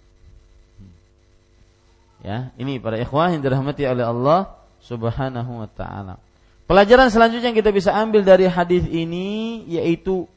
Ya, 2.23 2.55
ini 2.55 2.79
para 2.79 3.01
ikhwah 3.01 3.35
yang 3.35 3.43
dirahmati 3.43 3.83
oleh 3.91 4.07
Allah 4.07 4.55
Subhanahu 4.87 5.67
wa 5.67 5.69
taala. 5.69 6.23
Pelajaran 6.71 7.11
selanjutnya 7.11 7.51
yang 7.51 7.59
kita 7.59 7.75
bisa 7.75 7.91
ambil 7.91 8.23
dari 8.23 8.47
hadis 8.47 8.87
ini 8.87 9.67
yaitu 9.67 10.31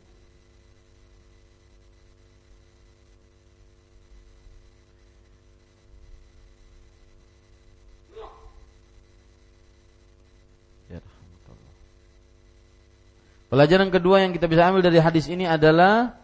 Pelajaran 13.53 13.93
kedua 13.93 14.17
yang 14.17 14.33
kita 14.33 14.49
bisa 14.49 14.65
ambil 14.65 14.81
dari 14.81 14.97
hadis 14.97 15.29
ini 15.29 15.45
adalah 15.45 16.22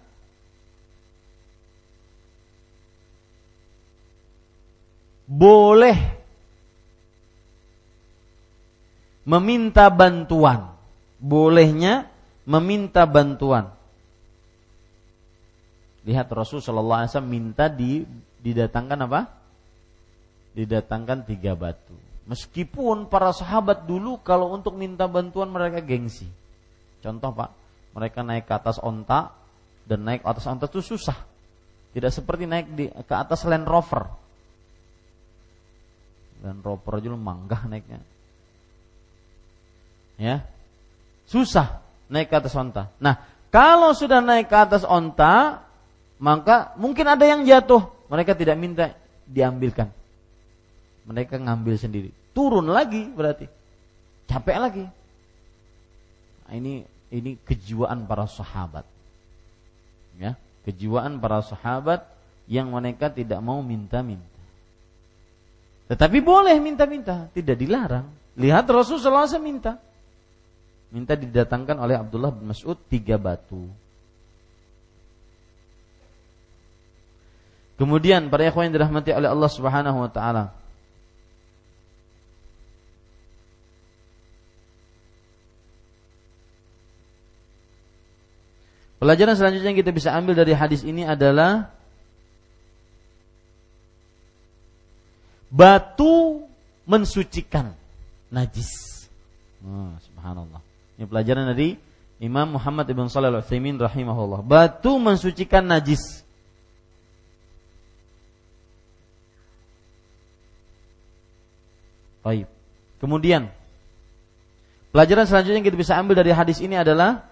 boleh 5.30 5.97
meminta 9.30 9.86
bantuan. 9.93 10.73
Bolehnya 11.21 12.09
meminta 12.49 13.05
bantuan. 13.05 13.69
Lihat 16.09 16.25
Rasul 16.34 16.65
Shallallahu 16.65 17.05
Alaihi 17.05 17.11
Wasallam 17.13 17.30
minta 17.30 17.69
di, 17.69 18.01
didatangkan 18.41 18.99
apa? 19.05 19.21
Didatangkan 20.57 21.30
tiga 21.30 21.53
batu. 21.53 21.93
Meskipun 22.25 23.05
para 23.11 23.30
sahabat 23.30 23.86
dulu 23.86 24.17
kalau 24.25 24.49
untuk 24.55 24.73
minta 24.73 25.05
bantuan 25.05 25.51
mereka 25.53 25.84
gengsi. 25.84 26.25
Contoh 27.03 27.36
pak, 27.36 27.51
mereka 27.93 28.25
naik 28.25 28.47
ke 28.47 28.53
atas 28.55 28.80
onta 28.82 29.36
dan 29.86 30.07
naik 30.07 30.25
ke 30.25 30.30
atas 30.30 30.47
onta 30.47 30.65
itu 30.65 30.82
susah. 30.82 31.19
Tidak 31.89 32.09
seperti 32.09 32.47
naik 32.47 32.67
di, 32.73 32.86
ke 32.88 33.13
atas 33.13 33.43
Land 33.43 33.67
Rover 33.67 34.28
dan 36.40 36.64
Rover 36.64 37.00
aja 37.00 37.08
lu 37.12 37.20
manggah 37.20 37.68
naiknya. 37.68 38.00
Ya. 40.20 40.44
Susah 41.28 41.84
naik 42.12 42.32
ke 42.32 42.36
atas 42.36 42.56
onta. 42.56 42.92
Nah, 43.00 43.22
kalau 43.54 43.94
sudah 43.94 44.20
naik 44.20 44.50
ke 44.50 44.58
atas 44.58 44.84
onta, 44.84 45.64
maka 46.20 46.76
mungkin 46.76 47.06
ada 47.08 47.24
yang 47.24 47.46
jatuh. 47.48 47.88
Mereka 48.10 48.34
tidak 48.34 48.58
minta 48.58 48.98
diambilkan. 49.30 49.94
Mereka 51.06 51.38
ngambil 51.38 51.76
sendiri. 51.78 52.10
Turun 52.34 52.70
lagi 52.70 53.06
berarti. 53.08 53.46
Capek 54.30 54.58
lagi. 54.58 54.86
Nah, 56.46 56.54
ini 56.58 56.86
ini 57.10 57.38
kejiwaan 57.42 58.06
para 58.06 58.30
sahabat. 58.30 58.86
Ya, 60.20 60.36
kejiwaan 60.68 61.18
para 61.18 61.42
sahabat 61.42 62.06
yang 62.50 62.70
mereka 62.74 63.10
tidak 63.10 63.42
mau 63.42 63.62
minta-minta. 63.62 64.28
Tetapi 65.90 66.22
boleh 66.22 66.54
minta-minta, 66.62 67.26
tidak 67.34 67.58
dilarang. 67.58 68.06
Lihat 68.38 68.70
Rasulullah 68.70 69.26
SAW 69.26 69.42
minta. 69.42 69.82
Minta 70.94 71.18
didatangkan 71.18 71.82
oleh 71.82 71.98
Abdullah 71.98 72.30
bin 72.30 72.54
Mas'ud 72.54 72.78
tiga 72.86 73.18
batu. 73.18 73.66
Kemudian 77.82 78.30
para 78.30 78.46
ikhwan 78.46 78.70
yang 78.70 78.76
dirahmati 78.76 79.16
oleh 79.18 79.30
Allah 79.34 79.50
Subhanahu 79.50 79.98
wa 80.06 80.12
taala. 80.14 80.54
Pelajaran 89.00 89.34
selanjutnya 89.40 89.72
yang 89.72 89.80
kita 89.80 89.96
bisa 89.96 90.12
ambil 90.12 90.36
dari 90.36 90.52
hadis 90.52 90.84
ini 90.84 91.08
adalah 91.08 91.72
batu 95.50 96.45
mensucikan 96.86 97.74
najis. 98.34 98.70
Oh, 99.66 99.93
subhanallah. 100.02 100.62
Ini 100.97 101.06
pelajaran 101.06 101.50
dari 101.52 101.76
Imam 102.20 102.58
Muhammad 102.58 102.89
ibn 102.89 103.06
Shalih 103.06 103.30
al-Utsaimin 103.30 103.78
rahimahullah. 103.78 104.41
Batu 104.41 104.97
mensucikan 104.97 105.66
najis. 105.66 106.26
Baik. 112.20 112.47
Kemudian 113.00 113.47
pelajaran 114.91 115.24
selanjutnya 115.24 115.64
yang 115.64 115.68
kita 115.72 115.80
bisa 115.80 115.95
ambil 115.95 116.20
dari 116.20 116.36
hadis 116.36 116.60
ini 116.60 116.76
adalah 116.76 117.28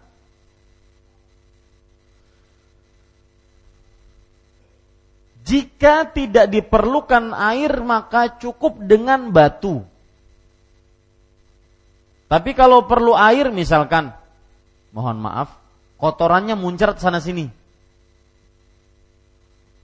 jika 5.47 6.11
tidak 6.11 6.51
diperlukan 6.51 7.31
air 7.31 7.79
maka 7.79 8.35
cukup 8.35 8.83
dengan 8.83 9.31
batu. 9.31 9.87
Tapi 12.27 12.51
kalau 12.51 12.83
perlu 12.83 13.15
air 13.15 13.47
misalkan, 13.55 14.11
mohon 14.91 15.23
maaf, 15.23 15.55
kotorannya 15.95 16.59
muncrat 16.59 16.99
sana 16.99 17.23
sini. 17.23 17.47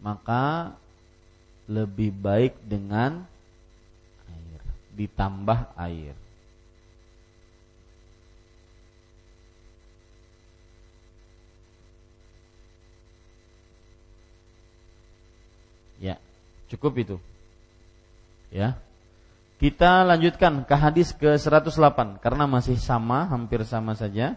Maka 0.03 0.76
lebih 1.72 2.11
baik 2.11 2.59
dengan 2.68 3.24
ditambah 4.93 5.74
air. 5.80 6.14
Ya, 16.03 16.20
cukup 16.72 16.93
itu. 16.99 17.16
Ya. 18.53 18.78
Kita 19.57 20.03
lanjutkan 20.03 20.68
ke 20.68 20.76
hadis 20.76 21.16
ke 21.16 21.39
108 21.39 22.20
karena 22.20 22.43
masih 22.45 22.76
sama, 22.76 23.26
hampir 23.32 23.64
sama 23.64 23.95
saja. 23.95 24.36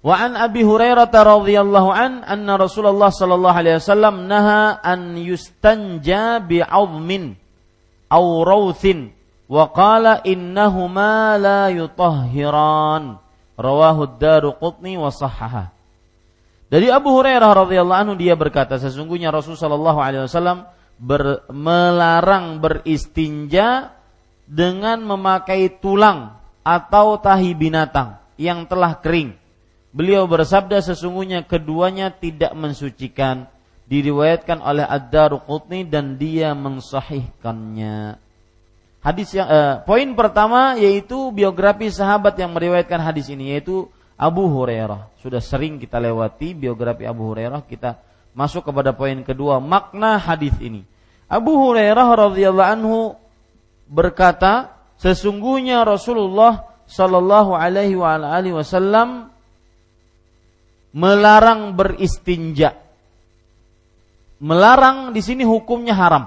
Wa 0.00 0.16
an 0.16 0.36
Abi 0.36 0.64
Hurairah 0.64 1.12
radhiyallahu 1.12 1.88
an 1.92 2.24
anna 2.24 2.56
Rasulullah 2.56 3.12
sallallahu 3.12 3.56
alaihi 3.56 3.76
wasallam 3.80 4.24
naha 4.28 4.80
an 4.80 5.16
yustanja 5.16 6.40
bi'azmin 6.40 7.36
au 8.08 8.40
rauthin 8.40 9.12
wa 9.44 9.68
qala 9.68 10.24
innahuma 10.24 11.36
la 11.36 11.68
yutahhiran 11.68 13.20
rawahu 13.60 14.00
ad-Daruqutni 14.08 14.96
wa 14.96 15.12
sahhaha 15.12 15.68
dari 16.70 16.86
Abu 16.86 17.10
Hurairah 17.18 17.66
radhiyallahu 17.66 18.00
anhu 18.06 18.14
dia 18.14 18.38
berkata 18.38 18.78
sesungguhnya 18.78 19.34
Rasul 19.34 19.58
sallallahu 19.58 19.98
alaihi 19.98 20.30
wasallam 20.30 20.70
melarang 21.50 22.62
beristinja 22.62 23.90
dengan 24.46 25.02
memakai 25.02 25.82
tulang 25.82 26.38
atau 26.62 27.18
tahi 27.18 27.58
binatang 27.58 28.22
yang 28.38 28.70
telah 28.70 29.02
kering. 29.02 29.34
Beliau 29.90 30.30
bersabda 30.30 30.78
sesungguhnya 30.78 31.42
keduanya 31.42 32.14
tidak 32.14 32.54
mensucikan 32.54 33.50
diriwayatkan 33.90 34.62
oleh 34.62 34.86
Ad-Daruqutni 34.86 35.90
dan 35.90 36.14
dia 36.14 36.54
mensahihkannya. 36.54 38.22
Hadis 39.02 39.34
yang 39.34 39.48
eh, 39.50 39.74
poin 39.82 40.06
pertama 40.14 40.78
yaitu 40.78 41.34
biografi 41.34 41.90
sahabat 41.90 42.38
yang 42.38 42.54
meriwayatkan 42.54 43.02
hadis 43.02 43.26
ini 43.32 43.56
yaitu 43.56 43.90
Abu 44.20 44.52
Hurairah. 44.52 45.16
Sudah 45.24 45.40
sering 45.40 45.80
kita 45.80 45.96
lewati 45.96 46.52
biografi 46.52 47.08
Abu 47.08 47.32
Hurairah, 47.32 47.64
kita 47.64 47.96
masuk 48.36 48.68
kepada 48.68 48.92
poin 48.92 49.16
kedua 49.24 49.56
makna 49.64 50.20
hadis 50.20 50.52
ini. 50.60 50.84
Abu 51.24 51.56
Hurairah 51.56 52.28
radhiyallahu 52.28 52.72
anhu 52.76 53.16
berkata, 53.88 54.76
sesungguhnya 55.00 55.88
Rasulullah 55.88 56.68
sallallahu 56.84 57.56
alaihi 57.56 57.96
wasallam 58.52 59.32
melarang 60.92 61.72
beristinja 61.72 62.76
melarang 64.40 65.12
di 65.12 65.20
sini 65.20 65.44
hukumnya 65.44 65.94
haram. 65.94 66.24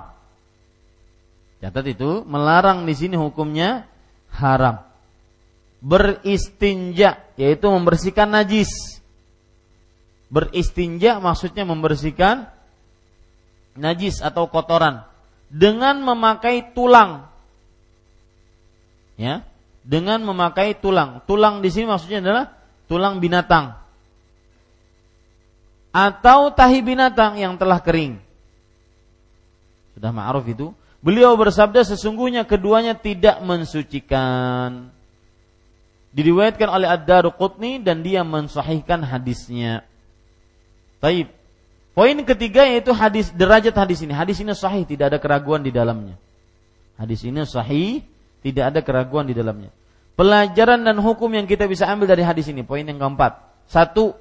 Catat 1.59 1.85
itu, 1.89 2.21
melarang 2.29 2.85
di 2.85 2.93
sini 2.93 3.17
hukumnya 3.17 3.89
haram. 4.31 4.85
Beristinja 5.83 7.19
yaitu 7.39 7.65
membersihkan 7.69 8.29
najis. 8.29 8.69
Beristinja 10.33 11.21
maksudnya 11.21 11.61
membersihkan 11.61 12.49
najis 13.77 14.17
atau 14.21 14.49
kotoran 14.49 15.05
dengan 15.53 16.01
memakai 16.01 16.73
tulang. 16.73 17.29
Ya, 19.13 19.45
dengan 19.85 20.25
memakai 20.25 20.73
tulang. 20.73 21.21
Tulang 21.29 21.61
di 21.61 21.69
sini 21.69 21.85
maksudnya 21.85 22.25
adalah 22.25 22.45
tulang 22.89 23.21
binatang 23.21 23.83
atau 25.93 26.49
tahi 26.49 26.81
binatang 26.81 27.37
yang 27.37 27.53
telah 27.53 27.77
kering. 27.77 28.17
Sudah 29.93 30.09
ma'ruf 30.09 30.49
itu. 30.49 30.73
Beliau 31.05 31.37
bersabda 31.37 31.85
sesungguhnya 31.85 32.49
keduanya 32.49 32.97
tidak 32.97 33.37
mensucikan. 33.45 34.89
Diriwayatkan 36.13 36.69
oleh 36.69 36.87
Ad-Daruqutni 36.87 37.81
dan 37.81 38.05
dia 38.05 38.21
mensahihkan 38.21 39.01
hadisnya. 39.01 39.81
Taib. 41.01 41.33
Poin 41.93 42.17
ketiga 42.25 42.65
yaitu 42.65 42.93
hadis 42.93 43.33
derajat 43.33 43.73
hadis 43.73 44.01
ini. 44.01 44.13
Hadis 44.13 44.41
ini 44.41 44.53
sahih, 44.53 44.85
tidak 44.85 45.13
ada 45.13 45.17
keraguan 45.21 45.61
di 45.61 45.73
dalamnya. 45.73 46.17
Hadis 46.97 47.25
ini 47.25 47.41
sahih, 47.45 48.05
tidak 48.45 48.73
ada 48.73 48.79
keraguan 48.85 49.25
di 49.25 49.33
dalamnya. 49.33 49.73
Pelajaran 50.13 50.85
dan 50.85 51.01
hukum 51.01 51.29
yang 51.33 51.49
kita 51.49 51.65
bisa 51.65 51.89
ambil 51.89 52.09
dari 52.09 52.21
hadis 52.21 52.45
ini. 52.49 52.61
Poin 52.61 52.85
yang 52.85 53.01
keempat. 53.01 53.41
Satu, 53.65 54.13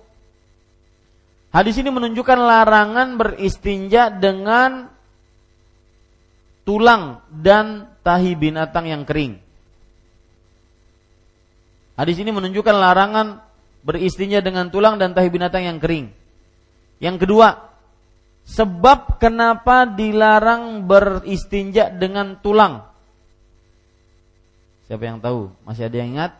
Hadis 1.52 1.76
ini 1.76 1.92
menunjukkan 1.92 2.38
larangan 2.40 3.20
beristinja 3.20 4.08
dengan 4.08 4.88
tulang 6.64 7.20
dan 7.28 7.92
tahi 8.00 8.32
binatang 8.32 8.88
yang 8.88 9.04
kering. 9.04 9.36
Hadis 12.02 12.18
ini 12.18 12.34
menunjukkan 12.34 12.74
larangan 12.74 13.46
beristinja 13.86 14.42
dengan 14.42 14.74
tulang 14.74 14.98
dan 14.98 15.14
tahi 15.14 15.30
binatang 15.30 15.62
yang 15.62 15.78
kering. 15.78 16.10
Yang 16.98 17.16
kedua, 17.22 17.70
sebab 18.42 19.22
kenapa 19.22 19.86
dilarang 19.86 20.82
beristinja 20.82 21.94
dengan 21.94 22.42
tulang? 22.42 22.82
Siapa 24.90 24.98
yang 24.98 25.22
tahu? 25.22 25.54
Masih 25.62 25.86
ada 25.86 25.94
yang 25.94 26.10
ingat? 26.18 26.34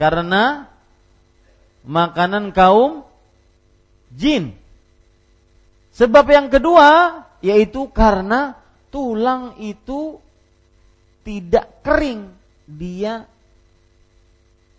Karena 0.00 0.64
makanan 1.84 2.56
kaum 2.56 3.04
jin. 4.16 4.56
Sebab 5.92 6.24
yang 6.24 6.48
kedua 6.48 7.20
yaitu 7.44 7.84
karena 7.92 8.56
tulang 8.88 9.60
itu 9.60 10.16
tidak 11.20 11.84
kering, 11.84 12.32
dia 12.64 13.28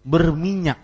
berminyak. 0.09 0.81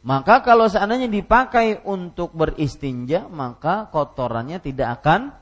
Maka 0.00 0.44
kalau 0.44 0.68
seandainya 0.68 1.08
dipakai 1.08 1.84
untuk 1.84 2.32
beristinja, 2.36 3.28
maka 3.28 3.88
kotorannya 3.88 4.60
tidak 4.60 5.00
akan 5.00 5.32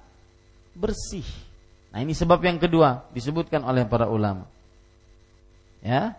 bersih. 0.74 1.26
Nah, 1.94 2.02
ini 2.02 2.14
sebab 2.14 2.38
yang 2.42 2.58
kedua 2.58 3.10
disebutkan 3.14 3.62
oleh 3.66 3.86
para 3.86 4.06
ulama. 4.06 4.46
Ya. 5.82 6.18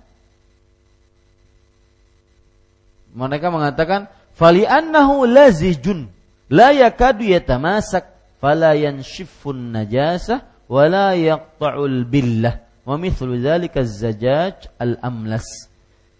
Mereka 3.11 3.51
mengatakan 3.51 4.07
fali 4.35 4.63
annahu 4.63 5.27
lazijun 5.27 6.07
la 6.47 6.71
yakadu 6.71 7.27
yatamasak 7.27 8.07
fala 8.39 8.71
yanshifun 8.77 9.75
najasah 9.75 10.47
wala 10.69 11.17
yaqta'ul 11.17 12.05
billah 12.05 12.61
wa 12.85 12.95
mithlu 12.95 13.37
dzalika 13.37 13.81
zajaj 13.83 14.69
al 14.77 15.01
amlas 15.01 15.68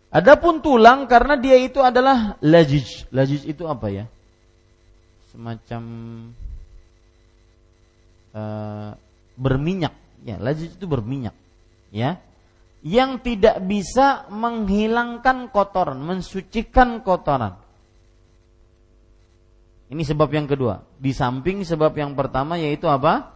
Adapun 0.10 0.66
tulang 0.66 1.06
karena 1.06 1.38
dia 1.38 1.54
itu 1.62 1.78
adalah 1.86 2.34
lajij. 2.42 3.06
Lajij 3.14 3.46
itu 3.46 3.70
apa 3.70 3.94
ya? 3.94 4.06
Semacam 5.30 5.84
uh, 8.34 8.98
berminyak. 9.38 9.94
Ya, 10.26 10.42
lazij 10.42 10.74
itu 10.74 10.86
berminyak. 10.90 11.38
Ya. 11.94 12.18
Yang 12.82 13.22
tidak 13.28 13.62
bisa 13.70 14.26
menghilangkan 14.34 15.52
kotoran, 15.54 16.02
mensucikan 16.02 17.06
kotoran. 17.06 17.60
Ini 19.90 20.04
sebab 20.06 20.30
yang 20.34 20.50
kedua. 20.50 20.82
Di 20.98 21.14
samping 21.14 21.62
sebab 21.62 21.94
yang 21.94 22.18
pertama 22.18 22.58
yaitu 22.58 22.90
apa? 22.90 23.36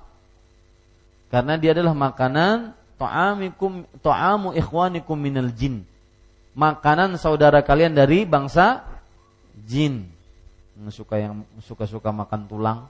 Karena 1.33 1.57
dia 1.57 1.73
adalah 1.73 1.97
makanan 1.97 2.77
ta'amikum 2.97 3.89
ta'amu 3.99 4.53
ikhwanikum 4.53 5.17
minal 5.17 5.49
jin. 5.53 5.85
Makanan 6.53 7.17
saudara 7.17 7.65
kalian 7.65 7.97
dari 7.97 8.30
bangsa 8.30 8.85
jin. 9.65 10.05
Suka 10.93 11.17
yang 11.17 11.45
suka-suka 11.61 12.13
makan 12.13 12.45
tulang. 12.45 12.85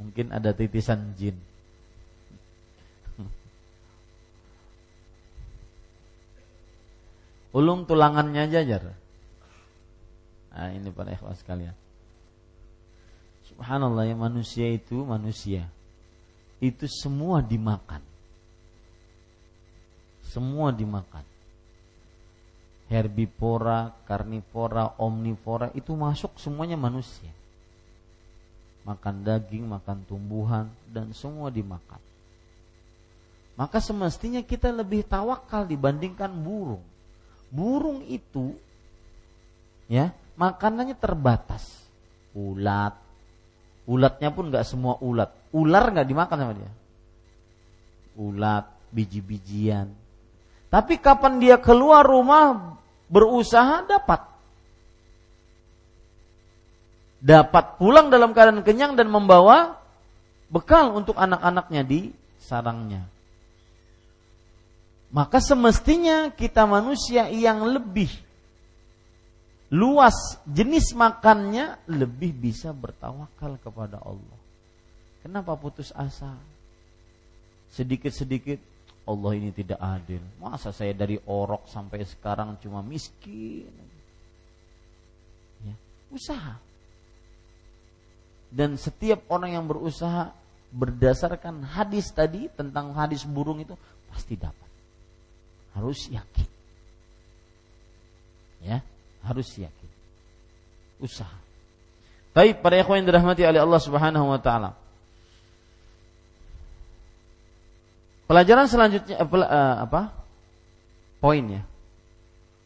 Mungkin 0.00 0.32
ada 0.32 0.56
titisan 0.56 1.12
jin. 1.20 1.36
Ulung 7.56 7.84
tulangannya 7.84 8.48
jajar. 8.48 8.96
Nah, 10.50 10.72
ini 10.72 10.88
para 10.88 11.12
ikhwas 11.12 11.44
sekalian. 11.44 11.76
Subhanallah 13.52 14.08
ya 14.08 14.16
manusia 14.16 14.72
itu 14.72 15.04
manusia. 15.04 15.68
Itu 16.64 16.88
semua 16.88 17.44
dimakan. 17.44 18.00
Semua 20.24 20.72
dimakan. 20.72 21.29
Herbivora, 22.90 23.94
karnivora, 24.02 24.98
omnivora 24.98 25.70
itu 25.78 25.94
masuk 25.94 26.42
semuanya 26.42 26.74
manusia. 26.74 27.30
Makan 28.82 29.22
daging, 29.22 29.62
makan 29.62 30.02
tumbuhan 30.10 30.66
dan 30.90 31.14
semua 31.14 31.54
dimakan. 31.54 32.02
Maka 33.54 33.78
semestinya 33.78 34.42
kita 34.42 34.74
lebih 34.74 35.06
tawakal 35.06 35.70
dibandingkan 35.70 36.34
burung. 36.34 36.82
Burung 37.46 38.02
itu 38.10 38.58
ya 39.86 40.10
makanannya 40.34 40.98
terbatas. 40.98 41.86
Ulat. 42.34 42.98
Ulatnya 43.86 44.34
pun 44.34 44.50
nggak 44.50 44.66
semua 44.66 44.98
ulat. 44.98 45.30
Ular 45.54 45.94
nggak 45.94 46.08
dimakan 46.10 46.38
sama 46.42 46.54
dia. 46.58 46.72
Ulat, 48.18 48.66
biji-bijian. 48.90 49.94
Tapi 50.72 50.98
kapan 50.98 51.38
dia 51.38 51.58
keluar 51.62 52.02
rumah 52.02 52.79
berusaha 53.10 53.84
dapat. 53.84 54.22
Dapat 57.20 57.76
pulang 57.76 58.08
dalam 58.08 58.32
keadaan 58.32 58.64
kenyang 58.64 58.96
dan 58.96 59.12
membawa 59.12 59.76
bekal 60.48 60.96
untuk 60.96 61.18
anak-anaknya 61.20 61.82
di 61.84 62.00
sarangnya. 62.40 63.04
Maka 65.10 65.42
semestinya 65.42 66.30
kita 66.32 66.64
manusia 66.64 67.28
yang 67.28 67.66
lebih 67.66 68.08
luas 69.70 70.38
jenis 70.46 70.94
makannya 70.98 71.78
lebih 71.86 72.34
bisa 72.34 72.74
bertawakal 72.74 73.58
kepada 73.62 74.02
Allah. 74.02 74.38
Kenapa 75.22 75.54
putus 75.54 75.94
asa? 75.94 76.34
Sedikit-sedikit 77.70 78.58
Allah 79.08 79.32
ini 79.36 79.50
tidak 79.50 79.80
adil. 79.80 80.22
Masa 80.38 80.70
saya 80.70 80.92
dari 80.92 81.16
orok 81.24 81.66
sampai 81.66 82.04
sekarang 82.04 82.60
cuma 82.60 82.84
miskin? 82.84 83.70
Ya, 85.64 85.74
usaha. 86.12 86.56
Dan 88.50 88.74
setiap 88.74 89.24
orang 89.30 89.54
yang 89.54 89.64
berusaha 89.66 90.34
berdasarkan 90.70 91.66
hadis 91.66 92.10
tadi 92.14 92.46
tentang 92.54 92.94
hadis 92.94 93.26
burung 93.26 93.62
itu 93.62 93.74
pasti 94.10 94.34
dapat. 94.38 94.68
Harus 95.74 96.10
yakin. 96.10 96.48
Ya, 98.60 98.82
harus 99.22 99.48
yakin. 99.54 99.90
Usaha. 101.00 101.38
Baik 102.30 102.62
para 102.62 102.78
ikhwan 102.78 103.02
yang 103.02 103.08
dirahmati 103.10 103.42
oleh 103.42 103.58
Allah 103.58 103.80
Subhanahu 103.82 104.26
wa 104.30 104.38
taala. 104.38 104.78
Pelajaran 108.30 108.70
selanjutnya 108.70 109.18
uh, 109.18 109.90
apa? 109.90 110.14
Poin 111.18 111.42
ya. 111.50 111.66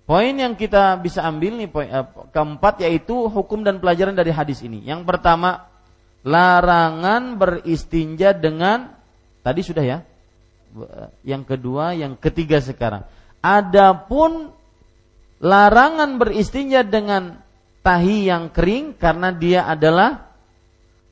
Poin 0.04 0.36
yang 0.36 0.60
kita 0.60 1.00
bisa 1.00 1.24
ambil 1.24 1.56
nih 1.56 1.72
poin 1.72 1.88
uh, 1.88 2.04
keempat 2.28 2.84
yaitu 2.84 3.32
hukum 3.32 3.64
dan 3.64 3.80
pelajaran 3.80 4.12
dari 4.12 4.28
hadis 4.28 4.60
ini. 4.60 4.84
Yang 4.84 5.08
pertama, 5.08 5.64
larangan 6.20 7.40
beristinja 7.40 8.36
dengan 8.36 8.92
tadi 9.40 9.64
sudah 9.64 9.80
ya. 9.80 9.98
Yang 11.24 11.56
kedua, 11.56 11.96
yang 11.96 12.20
ketiga 12.20 12.60
sekarang. 12.60 13.08
Adapun 13.40 14.52
larangan 15.40 16.20
beristinja 16.20 16.84
dengan 16.84 17.40
tahi 17.80 18.28
yang 18.28 18.52
kering 18.52 19.00
karena 19.00 19.32
dia 19.32 19.64
adalah 19.64 20.28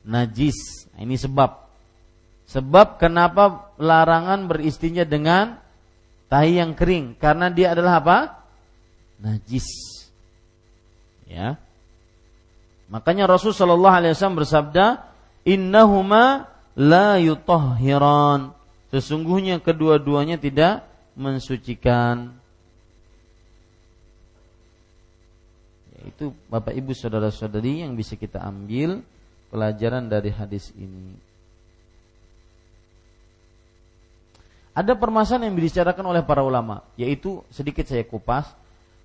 najis. 0.05 0.85
Nah, 0.93 1.01
ini 1.09 1.17
sebab. 1.17 1.62
Sebab 2.53 3.01
kenapa 3.01 3.73
larangan 3.81 4.45
beristinja 4.45 5.09
dengan 5.09 5.57
tahi 6.29 6.61
yang 6.61 6.77
kering 6.77 7.17
karena 7.17 7.49
dia 7.49 7.73
adalah 7.73 7.97
apa? 7.97 8.17
Najis. 9.17 9.65
Ya. 11.25 11.57
Makanya 12.93 13.25
Rasul 13.25 13.57
Shallallahu 13.57 13.97
Alaihi 13.97 14.13
Wasallam 14.13 14.37
bersabda, 14.37 14.85
Innahuma 15.49 16.45
la 16.77 17.17
yutahhiran. 17.17 18.53
Sesungguhnya 18.93 19.57
kedua-duanya 19.57 20.37
tidak 20.37 20.85
mensucikan. 21.17 22.37
Itu 26.05 26.37
Bapak 26.53 26.77
Ibu 26.77 26.93
saudara-saudari 26.93 27.81
yang 27.81 27.97
bisa 27.97 28.13
kita 28.13 28.45
ambil 28.45 29.01
pelajaran 29.49 30.05
dari 30.05 30.29
hadis 30.29 30.69
ini. 30.77 31.32
Ada 34.73 34.97
permasalahan 34.97 35.53
yang 35.53 35.55
dibicarakan 35.57 36.05
oleh 36.09 36.25
para 36.25 36.41
ulama, 36.41 36.81
yaitu 36.97 37.45
sedikit 37.53 37.85
saya 37.85 38.01
kupas. 38.01 38.49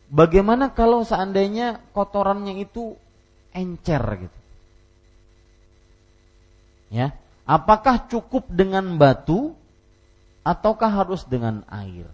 Bagaimana 0.09 0.73
kalau 0.73 1.05
seandainya 1.05 1.85
kotorannya 1.93 2.65
itu 2.65 2.97
encer 3.53 4.01
gitu? 4.25 4.39
Ya, 6.89 7.13
apakah 7.45 8.09
cukup 8.09 8.49
dengan 8.49 8.97
batu 8.97 9.53
ataukah 10.41 10.89
harus 10.89 11.29
dengan 11.29 11.61
air? 11.69 12.09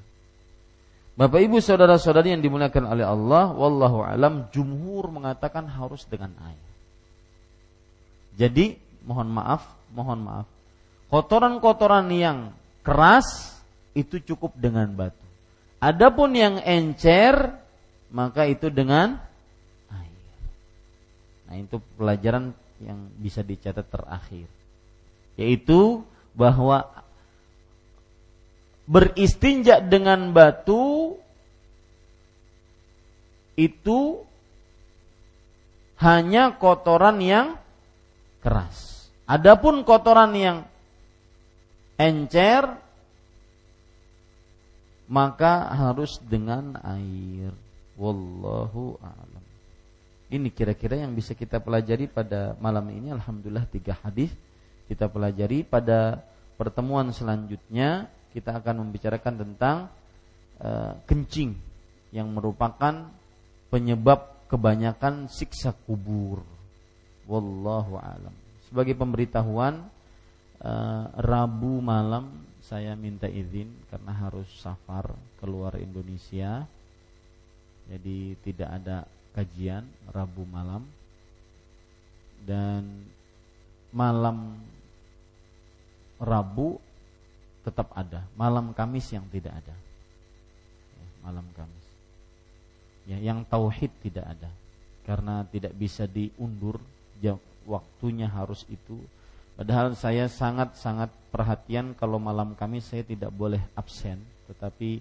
Bapak 1.15 1.39
Ibu 1.39 1.63
saudara-saudari 1.63 2.35
yang 2.35 2.43
dimuliakan 2.43 2.91
oleh 2.91 3.07
Allah, 3.07 3.55
wallahu 3.55 4.03
alam 4.03 4.51
jumhur 4.51 5.15
mengatakan 5.15 5.71
harus 5.71 6.03
dengan 6.11 6.35
air. 6.43 6.67
Jadi, 8.35 8.75
mohon 9.07 9.31
maaf, 9.31 9.63
mohon 9.95 10.27
maaf. 10.27 10.47
Kotoran-kotoran 11.07 12.11
yang 12.11 12.51
keras 12.85 13.57
itu 13.97 14.21
cukup 14.21 14.53
dengan 14.55 14.87
batu. 14.93 15.25
Adapun 15.81 16.37
yang 16.37 16.61
encer 16.63 17.57
maka 18.15 18.47
itu 18.47 18.71
dengan 18.71 19.19
air. 19.91 20.23
Nah, 21.51 21.57
itu 21.59 21.83
pelajaran 21.99 22.55
yang 22.79 23.11
bisa 23.19 23.43
dicatat 23.43 23.89
terakhir. 23.89 24.47
Yaitu 25.35 26.07
bahwa 26.37 26.87
beristinja 28.87 29.81
dengan 29.81 30.31
batu 30.31 31.17
itu 33.57 34.23
hanya 35.99 36.55
kotoran 36.59 37.19
yang 37.23 37.57
keras. 38.45 39.09
Adapun 39.25 39.87
kotoran 39.89 40.37
yang 40.37 40.59
encer 42.01 42.63
maka 45.05 45.69
harus 45.75 46.17
dengan 46.25 46.81
air. 46.81 47.53
Wallahu 47.95 48.99
a'lam. 48.99 49.45
Ini 50.33 50.51
kira-kira 50.51 50.99
yang 50.99 51.15
bisa 51.15 51.37
kita 51.37 51.63
pelajari 51.63 52.11
pada 52.11 52.59
malam 52.59 52.91
ini. 52.91 53.15
Alhamdulillah 53.15 53.71
tiga 53.71 53.95
hadis 54.03 54.35
kita 54.91 55.07
pelajari 55.09 55.63
pada 55.65 56.21
pertemuan 56.59 57.09
selanjutnya 57.15 58.11
kita 58.35 58.59
akan 58.59 58.89
membicarakan 58.89 59.35
tentang 59.47 59.77
uh, 60.59 60.99
kencing 61.07 61.55
yang 62.11 62.35
merupakan 62.35 63.09
penyebab 63.71 64.35
kebanyakan 64.51 65.31
siksa 65.31 65.71
kubur. 65.87 66.43
Wallahu 67.31 67.97
alam. 67.97 68.35
Sebagai 68.67 68.99
pemberitahuan 68.99 69.87
uh, 70.65 71.05
Rabu 71.21 71.85
malam 71.85 72.49
saya 72.65 72.97
minta 72.97 73.29
izin 73.29 73.69
karena 73.93 74.13
harus 74.17 74.49
safar 74.57 75.13
keluar 75.39 75.77
Indonesia. 75.77 76.65
Jadi 77.85 78.33
tidak 78.41 78.71
ada 78.81 79.05
kajian 79.37 79.85
Rabu 80.09 80.49
malam 80.49 80.89
dan 82.49 83.05
malam 83.93 84.57
Rabu 86.17 86.81
tetap 87.65 87.93
ada, 87.97 88.29
malam 88.37 88.77
Kamis 88.77 89.09
yang 89.13 89.25
tidak 89.33 89.57
ada. 89.57 89.77
Ya, 90.97 91.07
malam 91.25 91.47
Kamis. 91.57 91.87
Ya, 93.05 93.17
yang 93.21 93.45
tauhid 93.49 93.93
tidak 94.05 94.25
ada. 94.37 94.53
Karena 95.05 95.45
tidak 95.49 95.73
bisa 95.77 96.05
diundur 96.09 96.81
jam 97.21 97.41
waktunya 97.65 98.29
harus 98.29 98.65
itu. 98.69 99.01
Padahal 99.55 99.95
saya 99.95 100.27
sangat-sangat 100.27 101.15
perhatian 101.31 101.95
kalau 101.95 102.19
malam 102.19 102.59
Kamis 102.59 102.91
saya 102.91 103.07
tidak 103.07 103.31
boleh 103.31 103.63
absen, 103.79 104.19
tetapi 104.51 104.99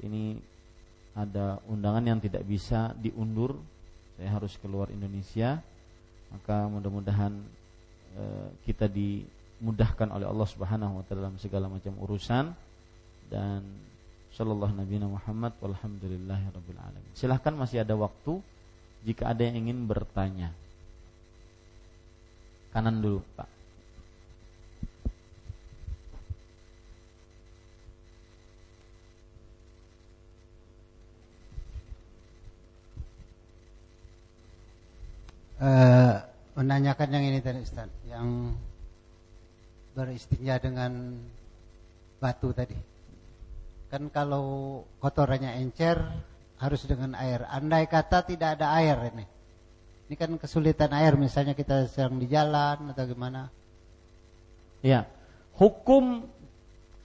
ini 0.00 0.40
ada 1.12 1.60
undangan 1.68 2.00
yang 2.00 2.18
tidak 2.20 2.40
bisa 2.48 2.96
diundur. 2.96 3.60
Saya 4.16 4.32
harus 4.32 4.56
keluar 4.56 4.88
Indonesia. 4.88 5.60
Maka 6.32 6.64
mudah-mudahan 6.72 7.36
e, 8.16 8.24
kita 8.64 8.88
dimudahkan 8.88 10.08
oleh 10.08 10.24
Allah 10.24 10.48
Subhanahu 10.48 11.00
wa 11.00 11.04
taala 11.04 11.28
dalam 11.28 11.36
segala 11.36 11.68
macam 11.68 11.92
urusan 12.00 12.48
dan 13.28 13.60
sallallahu 14.32 14.72
nabi 14.72 14.96
Muhammad 15.04 15.52
walhamdulillahirabbil 15.60 16.80
alamin. 16.80 17.12
Silahkan 17.12 17.52
masih 17.52 17.84
ada 17.84 17.92
waktu 17.92 18.40
jika 19.04 19.28
ada 19.28 19.44
yang 19.44 19.68
ingin 19.68 19.84
bertanya. 19.84 20.56
Kanan 22.72 23.04
dulu, 23.04 23.20
Pak. 23.36 23.51
Uh, 35.62 36.18
menanyakan 36.58 37.06
yang 37.14 37.22
ini 37.22 37.38
tadi 37.38 37.62
Ustaz, 37.62 37.86
yang 38.10 38.50
beristinja 39.94 40.58
dengan 40.58 41.22
batu 42.18 42.50
tadi. 42.50 42.74
Kan 43.86 44.10
kalau 44.10 44.80
kotorannya 44.98 45.62
encer 45.62 46.02
harus 46.58 46.82
dengan 46.86 47.14
air. 47.14 47.46
Andai 47.46 47.86
kata 47.86 48.26
tidak 48.26 48.58
ada 48.58 48.74
air 48.78 48.98
ini. 49.14 49.26
Ini 50.10 50.14
kan 50.18 50.34
kesulitan 50.34 50.90
air 50.94 51.14
misalnya 51.14 51.54
kita 51.54 51.86
sedang 51.90 52.18
di 52.18 52.30
jalan 52.30 52.90
atau 52.90 53.04
gimana. 53.06 53.48
Ya. 54.82 55.06
Hukum 55.58 56.26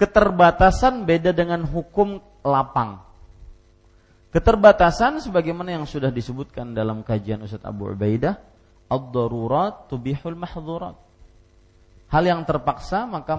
keterbatasan 0.02 1.04
beda 1.04 1.34
dengan 1.34 1.66
hukum 1.66 2.22
lapang. 2.46 3.07
Keterbatasan 4.28 5.24
sebagaimana 5.24 5.80
yang 5.80 5.88
sudah 5.88 6.12
disebutkan 6.12 6.76
dalam 6.76 7.00
kajian 7.02 7.42
Ustaz 7.48 7.64
Abu 7.64 7.88
Ubaidah, 7.88 8.36
ad-darurat 8.92 9.88
tubihul 9.88 10.36
mahdhurat. 10.36 10.96
Hal 12.08 12.24
yang 12.24 12.44
terpaksa 12.48 13.04
maka 13.04 13.36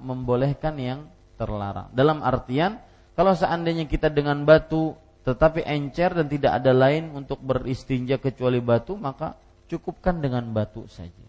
membolehkan 0.00 0.76
yang 0.80 1.00
terlarang. 1.36 1.92
Dalam 1.92 2.24
artian 2.24 2.80
kalau 3.12 3.32
seandainya 3.36 3.84
kita 3.88 4.08
dengan 4.12 4.44
batu 4.44 4.96
tetapi 5.24 5.64
encer 5.64 6.16
dan 6.16 6.28
tidak 6.30 6.62
ada 6.62 6.72
lain 6.72 7.12
untuk 7.12 7.40
beristinja 7.42 8.16
kecuali 8.16 8.60
batu 8.60 8.96
maka 8.96 9.36
cukupkan 9.68 10.20
dengan 10.20 10.48
batu 10.52 10.88
saja. 10.88 11.28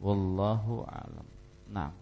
Wallahu 0.00 0.84
alam. 0.88 1.26
Nah. 1.68 1.99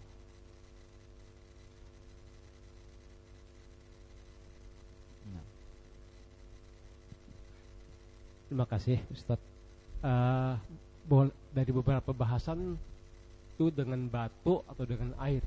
Terima 8.48 8.64
kasih 8.64 8.96
Ustaz. 9.12 9.36
Uh, 10.00 10.56
dari 11.52 11.70
beberapa 11.72 12.12
bahasan 12.16 12.80
itu 13.56 13.68
dengan 13.68 14.08
batu 14.08 14.64
atau 14.64 14.84
dengan 14.88 15.12
air. 15.20 15.44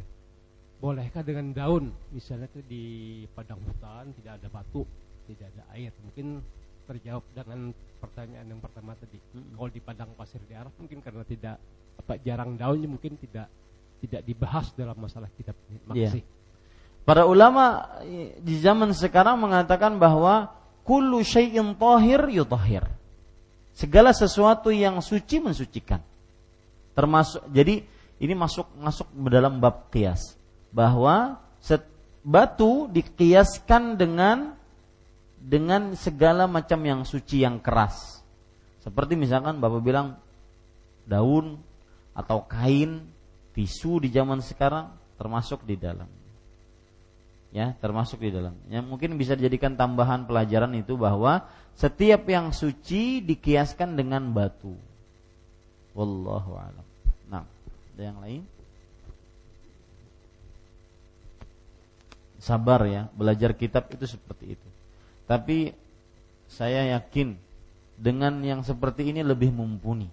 Bolehkah 0.81 1.21
dengan 1.21 1.53
daun? 1.53 1.93
Misalnya 2.09 2.49
itu 2.49 2.61
di 2.65 2.85
padang 3.33 3.61
hutan 3.61 4.13
tidak 4.17 4.41
ada 4.41 4.47
batu, 4.49 4.81
tidak 5.29 5.53
ada 5.53 5.63
air. 5.77 5.93
Mungkin 6.01 6.41
terjawab 6.89 7.23
dengan 7.33 7.71
pertanyaan 8.01 8.47
yang 8.49 8.61
pertama 8.61 8.97
tadi. 8.97 9.17
Hmm. 9.31 9.55
Kalau 9.55 9.69
di 9.69 9.81
padang 9.81 10.09
pasir 10.17 10.41
di 10.45 10.53
Arab 10.57 10.73
mungkin 10.77 10.99
karena 10.99 11.23
tidak 11.23 11.55
apa 12.01 12.13
jarang 12.21 12.57
daunnya 12.57 12.89
mungkin 12.89 13.15
tidak 13.17 13.47
tidak 14.01 14.21
dibahas 14.25 14.73
dalam 14.73 14.97
masalah 14.97 15.29
kitab 15.37 15.55
ini. 15.69 15.79
Makasih. 15.87 16.23
Yeah. 16.25 16.39
Para 17.01 17.25
ulama 17.25 17.87
di 18.41 18.61
zaman 18.61 18.93
sekarang 18.93 19.41
mengatakan 19.41 19.97
bahwa 19.97 20.53
kullu 20.83 21.23
syai'in 21.23 21.73
tahir 21.79 22.27
yutahhir. 22.29 22.85
Segala 23.81 24.13
sesuatu 24.13 24.69
yang 24.69 25.01
suci 25.01 25.41
mensucikan. 25.41 26.05
Termasuk 26.93 27.41
jadi 27.49 27.81
ini 28.21 28.33
masuk 28.37 28.69
masuk 28.77 29.09
dalam 29.25 29.57
bab 29.57 29.89
kias 29.89 30.37
bahwa 30.69 31.41
set, 31.57 31.81
batu 32.21 32.85
dikiaskan 32.93 33.97
dengan 33.97 34.53
dengan 35.41 35.97
segala 35.97 36.45
macam 36.45 36.77
yang 36.85 37.01
suci 37.01 37.41
yang 37.41 37.57
keras. 37.57 38.21
Seperti 38.85 39.17
misalkan 39.17 39.57
Bapak 39.57 39.81
bilang 39.81 40.21
daun 41.09 41.57
atau 42.13 42.45
kain, 42.45 43.09
tisu 43.57 44.05
di 44.05 44.13
zaman 44.13 44.45
sekarang 44.45 44.93
termasuk 45.17 45.65
di 45.65 45.73
dalam 45.73 46.20
ya 47.51 47.75
termasuk 47.77 48.23
di 48.23 48.31
dalam. 48.31 48.55
Ya 48.71 48.79
mungkin 48.79 49.19
bisa 49.19 49.35
dijadikan 49.35 49.75
tambahan 49.75 50.23
pelajaran 50.23 50.71
itu 50.75 50.95
bahwa 50.95 51.45
setiap 51.75 52.23
yang 52.27 52.55
suci 52.55 53.19
dikiaskan 53.19 53.99
dengan 53.99 54.31
batu. 54.31 54.73
Wallahu 55.91 56.55
alam. 56.55 56.85
Nah, 57.27 57.43
ada 57.95 58.01
yang 58.01 58.19
lain? 58.23 58.41
Sabar 62.41 62.81
ya, 62.89 63.05
belajar 63.13 63.53
kitab 63.53 63.85
itu 63.93 64.07
seperti 64.09 64.57
itu. 64.57 64.67
Tapi 65.29 65.75
saya 66.49 66.97
yakin 66.97 67.37
dengan 67.99 68.41
yang 68.41 68.65
seperti 68.65 69.13
ini 69.13 69.21
lebih 69.21 69.53
mumpuni. 69.53 70.09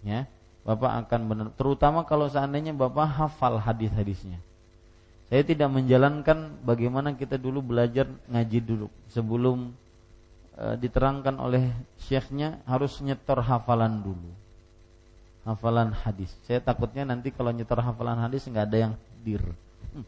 Ya, 0.00 0.30
Bapak 0.64 1.08
akan 1.08 1.20
benar 1.28 1.46
terutama 1.56 2.04
kalau 2.04 2.28
seandainya 2.28 2.76
Bapak 2.76 3.08
hafal 3.08 3.60
hadis-hadisnya 3.60 4.40
saya 5.30 5.46
tidak 5.46 5.70
menjalankan 5.70 6.58
bagaimana 6.66 7.14
kita 7.14 7.38
dulu 7.38 7.62
belajar 7.62 8.10
ngaji 8.26 8.58
dulu 8.66 8.90
sebelum 9.06 9.70
e, 10.58 10.74
diterangkan 10.74 11.38
oleh 11.38 11.70
syekhnya 12.02 12.58
harus 12.66 12.98
nyetor 12.98 13.38
hafalan 13.38 14.02
dulu. 14.02 14.26
Hafalan 15.46 15.94
hadis. 15.94 16.34
Saya 16.50 16.58
takutnya 16.58 17.06
nanti 17.06 17.30
kalau 17.30 17.54
nyetor 17.54 17.78
hafalan 17.78 18.18
hadis 18.18 18.42
nggak 18.50 18.74
ada 18.74 18.78
yang 18.90 18.92
dir. 19.22 19.38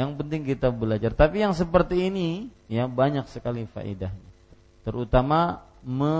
yang 0.00 0.16
penting 0.16 0.48
kita 0.48 0.72
belajar. 0.72 1.12
Tapi 1.12 1.44
yang 1.44 1.52
seperti 1.52 2.08
ini 2.08 2.48
ya 2.72 2.88
banyak 2.88 3.28
sekali 3.28 3.68
faedahnya. 3.68 4.32
Terutama 4.80 5.60
me, 5.84 6.16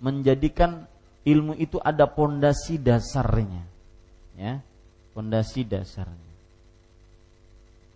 menjadikan 0.00 0.88
ilmu 1.28 1.60
itu 1.60 1.76
ada 1.84 2.08
pondasi 2.08 2.80
dasarnya. 2.80 3.68
Ya, 4.34 4.64
fondasi 5.14 5.62
dasarnya. 5.62 6.34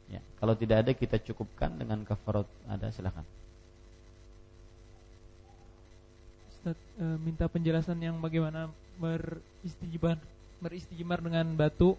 Ya, 0.09 0.25
kalau 0.41 0.57
tidak 0.57 0.87
ada 0.87 0.93
kita 0.97 1.21
cukupkan 1.21 1.75
dengan 1.77 2.01
kafarat 2.07 2.49
ada 2.65 2.89
silakan. 2.95 3.27
Ustaz 6.49 6.79
e, 6.97 7.05
minta 7.21 7.45
penjelasan 7.51 8.01
yang 8.01 8.17
bagaimana 8.23 8.73
beristijmar 8.97 10.17
beristijmar 10.59 11.23
dengan 11.23 11.47
batu 11.55 11.95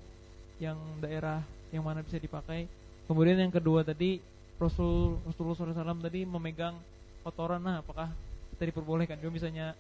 yang 0.60 0.76
daerah 1.00 1.46
yang 1.70 1.86
mana 1.86 2.02
bisa 2.02 2.18
dipakai. 2.18 2.66
Kemudian 3.06 3.40
yang 3.40 3.54
kedua 3.54 3.86
tadi 3.86 4.20
Rasul 4.60 5.22
Rasulullah 5.24 5.56
SAW 5.56 6.04
tadi 6.04 6.28
memegang 6.28 6.76
kotoran. 7.24 7.64
Nah, 7.64 7.80
apakah 7.80 8.12
kita 8.56 8.68
diperbolehkan 8.74 9.22
juga 9.24 9.32
misalnya 9.40 9.78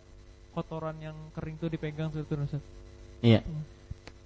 kotoran 0.55 0.95
yang 1.03 1.17
kering 1.35 1.59
itu 1.59 1.67
dipegang 1.67 2.09
seperti 2.13 2.31
itu 2.31 2.45
Ustaz? 2.47 2.63
Iya. 3.19 3.41
Hmm. 3.43 3.78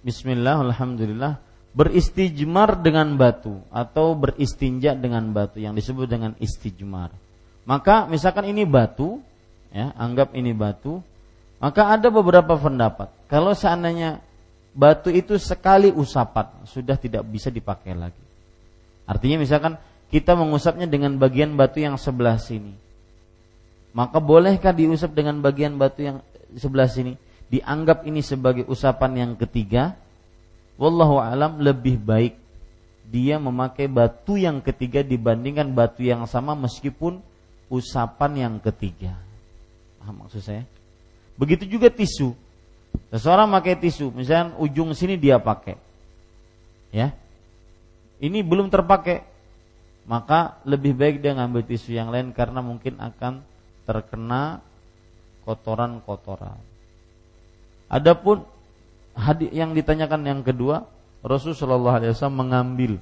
Bismillah, 0.04 0.60
Alhamdulillah. 0.60 1.40
Beristijmar 1.72 2.78
dengan 2.84 3.16
batu 3.16 3.58
Atau 3.72 4.14
beristinja 4.14 4.94
dengan 4.94 5.32
batu 5.34 5.58
Yang 5.58 5.80
disebut 5.80 6.06
dengan 6.06 6.32
istijmar. 6.36 7.10
Maka 7.64 8.04
misalkan 8.06 8.52
ini 8.52 8.68
batu 8.68 9.18
ya 9.72 9.90
Anggap 9.96 10.36
ini 10.36 10.52
batu 10.52 11.00
Maka 11.58 11.96
ada 11.96 12.12
beberapa 12.12 12.54
pendapat. 12.60 13.08
Kalau 13.32 13.56
seandainya 13.56 14.20
batu 14.76 15.08
itu 15.08 15.40
sekali 15.40 15.88
usapan 15.88 16.52
Sudah 16.68 17.00
tidak 17.00 17.24
bisa 17.24 17.48
dipakai 17.48 17.96
lagi. 17.96 18.20
Artinya 19.08 19.40
misalkan 19.40 19.80
kita 20.12 20.36
mengusapnya 20.36 20.84
dengan 20.86 21.16
bagian 21.16 21.56
batu 21.56 21.80
yang 21.80 21.96
sebelah 21.96 22.36
sini. 22.36 22.76
Maka 23.96 24.20
bolehkah 24.20 24.70
diusap 24.70 25.16
dengan 25.16 25.40
bagian 25.40 25.74
batu 25.80 26.06
yang 26.06 26.16
sebelah 26.54 26.86
sini 26.86 27.18
dianggap 27.52 28.08
ini 28.08 28.24
sebagai 28.24 28.64
usapan 28.68 29.12
yang 29.20 29.32
ketiga, 29.36 29.96
wallahu 30.80 31.20
alam 31.20 31.60
lebih 31.60 32.00
baik 32.00 32.34
dia 33.04 33.36
memakai 33.36 33.84
batu 33.84 34.40
yang 34.40 34.64
ketiga 34.64 35.04
dibandingkan 35.04 35.76
batu 35.76 36.00
yang 36.00 36.24
sama 36.24 36.56
meskipun 36.56 37.20
usapan 37.68 38.32
yang 38.48 38.54
ketiga. 38.60 39.12
Paham 40.00 40.24
maksud 40.24 40.40
saya? 40.40 40.64
Begitu 41.36 41.68
juga 41.68 41.92
tisu. 41.92 42.32
Seseorang 43.10 43.50
pakai 43.50 43.76
tisu, 43.76 44.14
misalnya 44.14 44.56
ujung 44.56 44.94
sini 44.94 45.18
dia 45.18 45.36
pakai. 45.36 45.76
Ya. 46.94 47.12
Ini 48.22 48.40
belum 48.46 48.70
terpakai. 48.70 49.26
Maka 50.04 50.60
lebih 50.68 50.92
baik 50.92 51.24
dia 51.24 51.32
ngambil 51.32 51.64
tisu 51.64 51.96
yang 51.96 52.12
lain 52.12 52.36
karena 52.36 52.60
mungkin 52.60 53.00
akan 53.00 53.40
terkena 53.88 54.60
kotoran-kotoran. 55.48 56.73
Adapun 57.88 58.42
hadis 59.14 59.50
yang 59.54 59.72
ditanyakan 59.72 60.22
yang 60.26 60.40
kedua, 60.42 60.88
Rasulullah 61.24 62.00
SAW 62.00 62.28
mengambil. 62.32 63.00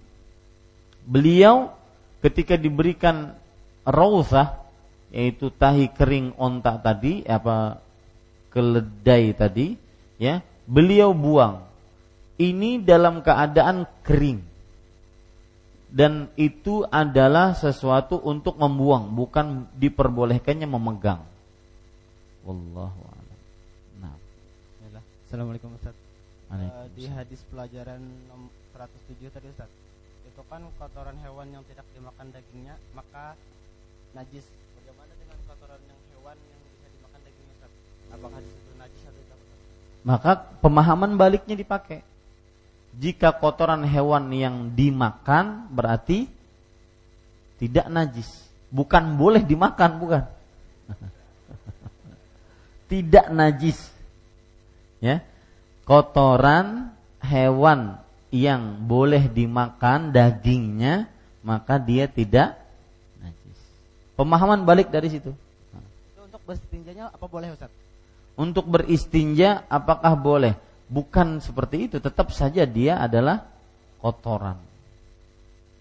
Beliau 1.02 1.74
ketika 2.22 2.54
diberikan 2.54 3.34
rausah 3.82 4.62
yaitu 5.10 5.50
tahi 5.50 5.90
kering 5.90 6.32
onta 6.38 6.78
tadi 6.78 7.26
apa 7.26 7.82
keledai 8.54 9.34
tadi 9.34 9.74
ya 10.16 10.40
beliau 10.64 11.10
buang. 11.12 11.66
Ini 12.38 12.82
dalam 12.82 13.20
keadaan 13.20 13.86
kering. 14.02 14.40
Dan 15.92 16.32
itu 16.40 16.88
adalah 16.88 17.52
sesuatu 17.52 18.16
untuk 18.16 18.56
membuang 18.56 19.12
bukan 19.12 19.68
diperbolehkannya 19.76 20.64
memegang. 20.64 21.20
Wallahu 22.48 23.11
Assalamualaikum 25.32 25.72
Ustaz 25.80 25.96
uh, 26.52 26.84
di 26.92 27.08
hadis 27.08 27.40
pelajaran 27.48 28.04
107 28.76 29.32
tadi 29.32 29.48
Ustaz 29.48 29.72
itu 30.28 30.42
kan 30.44 30.60
kotoran 30.76 31.16
hewan 31.24 31.56
yang 31.56 31.64
tidak 31.72 31.88
dimakan 31.96 32.28
dagingnya 32.36 32.76
maka 32.92 33.32
najis 34.12 34.44
bagaimana 34.76 35.08
dengan 35.16 35.40
kotoran 35.48 35.80
yang 35.88 36.00
hewan 36.12 36.36
yang 36.36 36.60
bisa 36.68 36.86
dimakan 36.92 37.20
dagingnya 37.24 37.54
Ustaz 37.56 37.72
apakah 38.12 38.38
itu 38.44 38.72
najis 38.76 39.02
atau 39.08 39.22
tidak 39.24 39.38
maka 40.04 40.32
pemahaman 40.60 41.16
baliknya 41.16 41.56
dipakai. 41.56 42.04
Jika 43.00 43.32
kotoran 43.32 43.88
hewan 43.88 44.28
yang 44.36 44.68
dimakan 44.76 45.64
berarti 45.72 46.28
tidak 47.56 47.88
najis, 47.88 48.28
bukan 48.68 49.16
boleh 49.16 49.40
dimakan, 49.40 49.96
bukan. 49.96 50.28
tidak 52.92 53.32
najis. 53.32 53.91
Ya. 55.02 55.26
Kotoran 55.82 56.94
hewan 57.18 57.98
yang 58.30 58.86
boleh 58.86 59.26
dimakan 59.28 60.14
dagingnya 60.14 61.10
maka 61.42 61.76
dia 61.82 62.06
tidak 62.06 62.54
najis. 63.18 63.60
Pemahaman 64.14 64.62
balik 64.62 64.94
dari 64.94 65.10
situ. 65.10 65.34
Untuk 66.22 66.40
berstinjanya 66.46 67.10
apa 67.10 67.26
boleh 67.26 67.50
Ustaz? 67.50 67.82
untuk 68.36 68.64
beristinja 68.68 69.64
apakah 69.68 70.16
boleh? 70.16 70.56
Bukan 70.92 71.40
seperti 71.40 71.88
itu, 71.88 71.96
tetap 72.02 72.28
saja 72.36 72.68
dia 72.68 73.00
adalah 73.00 73.48
kotoran. 74.00 74.60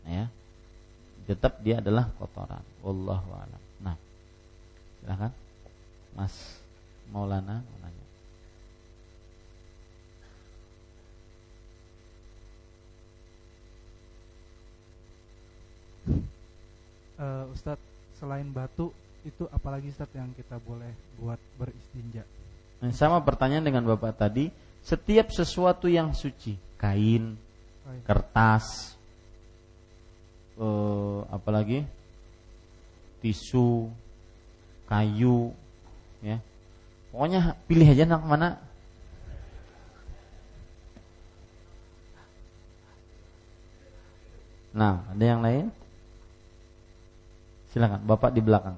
Ya. 0.07 0.31
Tetap 1.27 1.59
dia 1.59 1.83
adalah 1.83 2.07
kotoran. 2.15 2.63
Wallahu 2.79 3.29
a'lam. 3.35 3.61
Nah. 3.83 3.97
Silakan. 5.03 5.31
Mas 6.15 6.35
Maulana 7.11 7.59
mau 7.59 7.77
nanya. 7.83 8.05
Uh, 17.21 17.45
Ustadz, 17.53 17.85
selain 18.17 18.49
batu 18.49 18.89
itu 19.21 19.45
apalagi 19.53 19.93
Ustadz 19.93 20.17
yang 20.17 20.33
kita 20.33 20.57
boleh 20.61 20.89
buat 21.21 21.37
beristinja? 21.61 22.25
Nah, 22.81 22.89
sama 22.89 23.21
pertanyaan 23.21 23.69
dengan 23.69 23.85
Bapak 23.85 24.17
tadi, 24.17 24.49
setiap 24.81 25.29
sesuatu 25.29 25.85
yang 25.85 26.17
suci, 26.17 26.57
kain, 26.81 27.37
kertas, 28.01 28.97
eh, 30.57 31.19
apalagi 31.29 31.85
tisu, 33.21 33.85
kayu, 34.89 35.53
ya. 36.25 36.41
Pokoknya 37.13 37.53
pilih 37.69 37.85
aja 37.85 38.09
nak 38.09 38.25
mana. 38.25 38.49
Nah, 44.73 45.05
ada 45.11 45.21
yang 45.21 45.43
lain? 45.45 45.65
Silakan, 47.71 48.03
Bapak 48.03 48.35
di 48.35 48.43
belakang. 48.43 48.75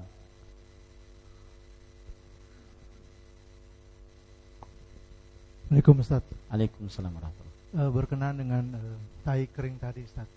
Assalamualaikum 5.66 5.98
Ustaz. 5.98 6.22
Waalaikumsalam 6.46 7.10
warahmatullahi 7.18 7.54
uh, 7.74 7.90
Berkenaan 7.90 8.36
dengan 8.38 8.64
uh, 8.78 8.96
tahi 9.26 9.50
kering 9.50 9.82
tadi 9.82 10.06
Ustaz. 10.06 10.30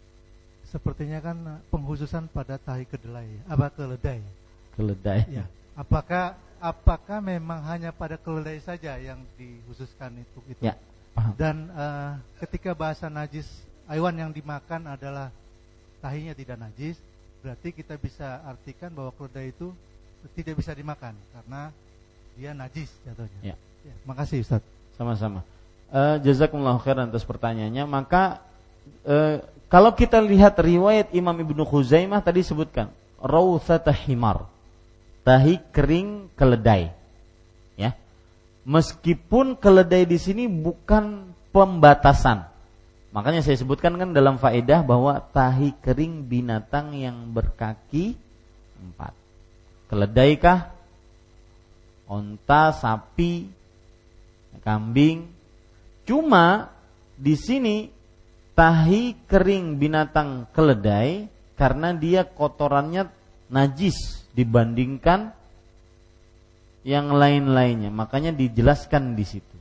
Sepertinya 0.65 1.21
kan 1.21 1.37
uh, 1.45 1.61
penghususan 1.69 2.25
pada 2.33 2.57
tahi 2.57 2.89
kedelai, 2.89 3.29
apa 3.45 3.69
keledai. 3.69 4.25
Keledai. 4.73 5.29
Ya. 5.29 5.45
Apakah 5.77 6.33
apakah 6.57 7.21
memang 7.21 7.61
hanya 7.69 7.93
pada 7.93 8.17
keledai 8.17 8.57
saja 8.65 8.97
yang 8.97 9.21
dikhususkan 9.37 10.17
itu 10.17 10.39
itu? 10.49 10.61
Ya. 10.65 10.73
Paham. 11.13 11.37
Dan 11.37 11.69
uh, 11.77 12.17
ketika 12.41 12.73
bahasa 12.73 13.05
najis 13.05 13.45
hewan 13.85 14.17
yang 14.17 14.31
dimakan 14.33 14.89
adalah 14.89 15.29
tahinya 16.01 16.33
tidak 16.33 16.57
najis, 16.57 16.97
berarti 17.41 17.69
kita 17.73 17.95
bisa 17.99 18.41
artikan 18.45 18.91
bahwa 18.91 19.13
keledai 19.15 19.53
itu 19.53 19.71
tidak 20.33 20.59
bisa 20.59 20.73
dimakan 20.73 21.13
karena 21.33 21.71
dia 22.37 22.51
najis 22.53 22.89
jatuhnya. 23.05 23.53
Ya. 23.53 23.55
ya 23.85 23.95
makasih 24.05 24.45
Ustaz. 24.45 24.61
Sama-sama. 24.97 25.45
Uh, 25.87 26.19
Jazakumullah 26.19 26.77
khairan 26.81 27.09
atas 27.09 27.23
pertanyaannya. 27.23 27.85
Maka 27.85 28.41
uh, 29.07 29.39
kalau 29.67 29.93
kita 29.93 30.19
lihat 30.19 30.57
riwayat 30.59 31.13
Imam 31.13 31.35
Ibnu 31.35 31.63
Khuzaimah 31.63 32.19
tadi 32.23 32.43
sebutkan 32.43 32.91
rausata 33.21 33.93
himar. 33.93 34.47
Tahi 35.27 35.59
kering 35.75 36.31
keledai. 36.39 36.93
Ya. 37.75 37.93
Meskipun 38.63 39.59
keledai 39.59 40.07
di 40.07 40.15
sini 40.15 40.47
bukan 40.47 41.35
pembatasan. 41.51 42.47
Makanya 43.17 43.41
saya 43.41 43.57
sebutkan 43.57 43.97
kan 43.97 44.13
dalam 44.13 44.37
faedah 44.37 44.85
bahwa 44.85 45.17
tahi 45.33 45.73
kering 45.81 46.29
binatang 46.29 46.93
yang 46.93 47.33
berkaki 47.33 48.13
empat. 48.77 49.09
Keledai 49.89 50.37
kah? 50.37 50.69
Onta, 52.05 52.77
sapi, 52.77 53.49
kambing. 54.61 55.33
Cuma 56.05 56.69
di 57.17 57.33
sini 57.33 57.89
tahi 58.53 59.17
kering 59.25 59.81
binatang 59.81 60.45
keledai 60.53 61.25
karena 61.57 61.97
dia 61.97 62.21
kotorannya 62.21 63.09
najis 63.49 64.29
dibandingkan 64.37 65.33
yang 66.85 67.17
lain-lainnya. 67.17 67.89
Makanya 67.89 68.29
dijelaskan 68.29 69.17
di 69.17 69.25
situ. 69.25 69.57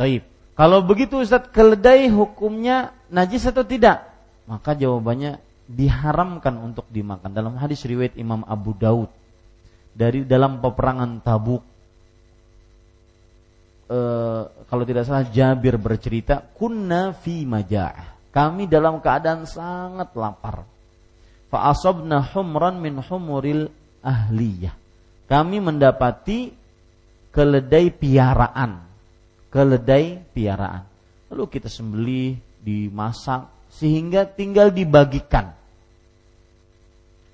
Taib. 0.00 0.35
Kalau 0.56 0.80
begitu 0.80 1.20
Ustaz 1.20 1.52
keledai 1.52 2.08
hukumnya 2.08 2.96
najis 3.12 3.44
atau 3.44 3.60
tidak? 3.60 4.08
Maka 4.48 4.72
jawabannya 4.72 5.36
diharamkan 5.68 6.56
untuk 6.56 6.88
dimakan. 6.88 7.28
Dalam 7.28 7.60
hadis 7.60 7.84
riwayat 7.84 8.16
Imam 8.16 8.40
Abu 8.48 8.72
Daud 8.72 9.12
dari 9.96 10.28
dalam 10.28 10.60
peperangan 10.60 11.24
Tabuk 11.24 11.64
e, 13.88 13.98
kalau 14.68 14.84
tidak 14.84 15.08
salah 15.08 15.24
Jabir 15.32 15.80
bercerita 15.80 16.44
kunna 16.52 17.16
fi 17.16 17.48
majah 17.48 18.20
kami 18.28 18.68
dalam 18.68 19.00
keadaan 19.00 19.48
sangat 19.48 20.12
lapar 20.12 20.68
fa 21.48 21.72
asabna 21.72 22.20
humran 22.36 22.76
min 22.76 23.00
humuril 23.00 23.72
ahliyah 24.04 24.76
kami 25.24 25.64
mendapati 25.64 26.52
keledai 27.32 27.88
piaraan 27.88 28.85
keledai 29.56 30.20
piaraan 30.36 30.84
lalu 31.32 31.48
kita 31.48 31.72
sembelih 31.72 32.36
dimasak 32.60 33.72
sehingga 33.72 34.28
tinggal 34.28 34.68
dibagikan 34.68 35.56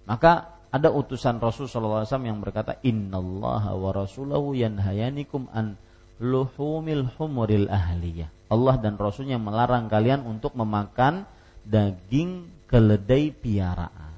maka 0.07 0.53
ada 0.73 0.89
utusan 0.89 1.37
Rasul 1.37 1.69
SAW 1.69 2.09
yang 2.25 2.41
berkata 2.41 2.81
Innallaha 2.81 3.77
wa 3.77 3.91
rasulahu 3.93 4.57
yanhayanikum 4.57 5.53
an 5.53 5.77
luhumil 6.17 7.13
humuril 7.21 7.69
ahliyah. 7.69 8.33
Allah 8.49 8.81
dan 8.81 8.97
Rasulnya 8.97 9.37
melarang 9.37 9.93
kalian 9.93 10.25
untuk 10.25 10.57
memakan 10.57 11.29
daging 11.69 12.49
keledai 12.71 13.37
piaraan. 13.37 14.13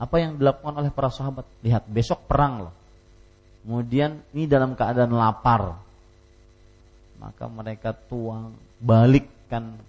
Apa 0.00 0.24
yang 0.24 0.40
dilakukan 0.40 0.72
oleh 0.72 0.88
para 0.88 1.12
sahabat? 1.12 1.44
Lihat, 1.60 1.84
besok 1.84 2.24
perang 2.24 2.68
loh. 2.68 2.74
Kemudian 3.64 4.24
ini 4.32 4.48
dalam 4.48 4.72
keadaan 4.72 5.12
lapar. 5.12 5.83
Maka 7.24 7.48
mereka 7.48 7.96
tuang, 7.96 8.52
balikkan 8.76 9.80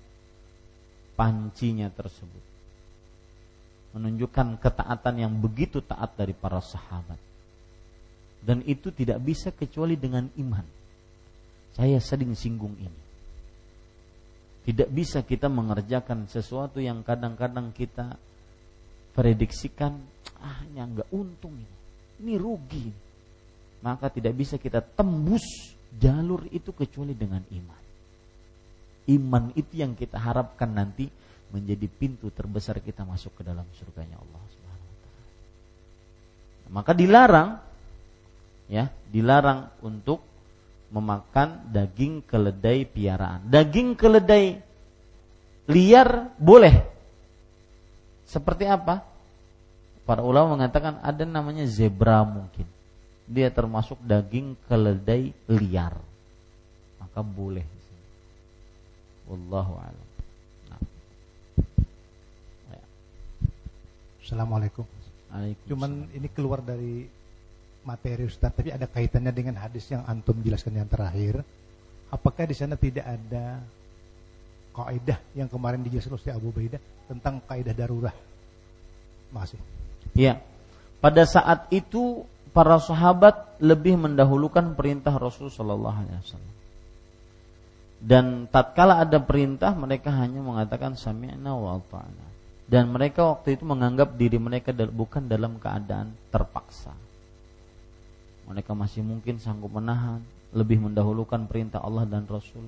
pancinya 1.19 1.91
tersebut. 1.91 2.43
Menunjukkan 3.91 4.55
ketaatan 4.63 5.15
yang 5.19 5.35
begitu 5.35 5.83
taat 5.83 6.15
dari 6.15 6.31
para 6.31 6.63
sahabat. 6.63 7.19
Dan 8.39 8.63
itu 8.63 8.87
tidak 8.95 9.19
bisa 9.25 9.49
kecuali 9.49 9.97
dengan 9.97 10.29
iman 10.37 10.63
Saya 11.75 11.99
sering 11.99 12.31
singgung 12.39 12.71
ini. 12.79 13.01
Tidak 14.63 14.87
bisa 14.87 15.27
kita 15.27 15.51
mengerjakan 15.51 16.31
sesuatu 16.31 16.79
yang 16.79 17.03
kadang-kadang 17.03 17.75
kita 17.75 18.15
prediksikan, 19.11 19.91
ah 20.39 20.63
yang 20.71 20.95
nggak 20.95 21.11
untung 21.11 21.51
ini, 21.51 21.75
ini 22.23 22.33
rugi. 22.39 22.87
Maka 23.83 24.07
tidak 24.07 24.39
bisa 24.39 24.55
kita 24.55 24.79
tembus 24.79 25.75
jalur 25.99 26.47
itu 26.51 26.71
kecuali 26.75 27.15
dengan 27.15 27.41
iman. 27.51 27.81
Iman 29.05 29.53
itu 29.53 29.79
yang 29.79 29.93
kita 29.93 30.17
harapkan 30.17 30.71
nanti 30.73 31.07
menjadi 31.53 31.85
pintu 31.87 32.33
terbesar 32.33 32.81
kita 32.81 33.05
masuk 33.05 33.37
ke 33.37 33.41
dalam 33.45 33.63
surganya 33.77 34.17
Allah 34.17 34.43
Subhanahu 34.49 34.89
wa 34.89 34.97
taala. 34.99 35.25
Maka 36.73 36.91
dilarang 36.97 37.49
ya, 38.65 38.89
dilarang 39.13 39.69
untuk 39.85 40.25
memakan 40.89 41.69
daging 41.69 42.25
keledai 42.25 42.89
piaraan. 42.89 43.45
Daging 43.45 43.93
keledai 43.93 44.57
liar 45.69 46.33
boleh. 46.37 46.75
Seperti 48.25 48.65
apa? 48.65 49.05
Para 50.05 50.21
ulama 50.25 50.57
mengatakan 50.57 51.01
ada 51.01 51.23
namanya 51.25 51.65
zebra 51.69 52.25
mungkin. 52.25 52.65
Dia 53.25 53.49
termasuk 53.49 53.97
daging 54.05 54.53
keledai 54.69 55.33
liar. 55.49 55.97
Maka 57.01 57.19
boleh. 57.25 57.65
Wallahu 59.25 59.73
a'lam. 59.81 60.07
Nah. 60.69 60.81
Ya. 62.69 62.83
Assalamualaikum. 64.21 64.85
Cuman 65.67 66.07
ini 66.15 66.31
keluar 66.31 66.63
dari 66.63 67.03
materi 67.83 68.23
Ustaz, 68.25 68.53
tapi 68.55 68.71
ada 68.71 68.87
kaitannya 68.87 69.33
dengan 69.35 69.59
hadis 69.59 69.89
yang 69.91 70.05
antum 70.07 70.39
jelaskan 70.39 70.79
yang 70.79 70.87
terakhir. 70.87 71.43
Apakah 72.09 72.47
di 72.47 72.55
sana 72.55 72.79
tidak 72.79 73.03
ada 73.03 73.59
kaidah 74.71 75.19
yang 75.35 75.49
kemarin 75.51 75.83
dijelaskan 75.83 76.15
oleh 76.15 76.33
Abu 76.37 76.49
Baidah 76.55 76.81
tentang 77.09 77.41
kaidah 77.43 77.75
darurat? 77.75 78.15
Masih. 79.33 79.59
Iya. 80.15 80.39
Pada 81.03 81.27
saat 81.27 81.67
itu 81.69 82.23
para 82.55 82.79
sahabat 82.79 83.59
lebih 83.59 83.99
mendahulukan 83.99 84.79
perintah 84.79 85.19
Rasul 85.19 85.51
Shallallahu 85.51 85.97
Alaihi 86.07 86.19
Wasallam. 86.23 86.55
Dan 87.99 88.25
tatkala 88.47 89.03
ada 89.03 89.19
perintah 89.19 89.75
mereka 89.75 90.15
hanya 90.15 90.39
mengatakan 90.39 90.95
sami'na 90.95 91.51
wa 91.51 91.75
ata'na. 91.75 92.25
Dan 92.65 92.95
mereka 92.95 93.35
waktu 93.35 93.59
itu 93.59 93.67
menganggap 93.67 94.15
diri 94.15 94.39
mereka 94.39 94.71
bukan 94.71 95.27
dalam 95.27 95.59
keadaan 95.59 96.15
terpaksa 96.31 96.95
mereka 98.45 98.77
masih 98.77 99.01
mungkin 99.01 99.41
sanggup 99.41 99.73
menahan 99.73 100.21
lebih 100.53 100.79
mendahulukan 100.79 101.49
perintah 101.49 101.81
Allah 101.81 102.05
dan 102.05 102.29
Rasul 102.29 102.63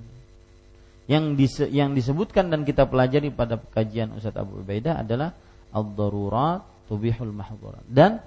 yang 1.07 1.39
dise, 1.39 1.72
yang 1.72 1.95
disebutkan 1.95 2.51
dan 2.51 2.68
kita 2.68 2.84
pelajari 2.84 3.31
pada 3.31 3.55
kajian 3.55 4.11
Ustaz 4.18 4.35
Abu 4.35 4.59
Ubaidah 4.59 5.07
adalah 5.07 5.31
ad-darurat 5.72 6.65
tubihul 6.91 7.31
mahdhurat 7.31 7.85
dan 7.88 8.19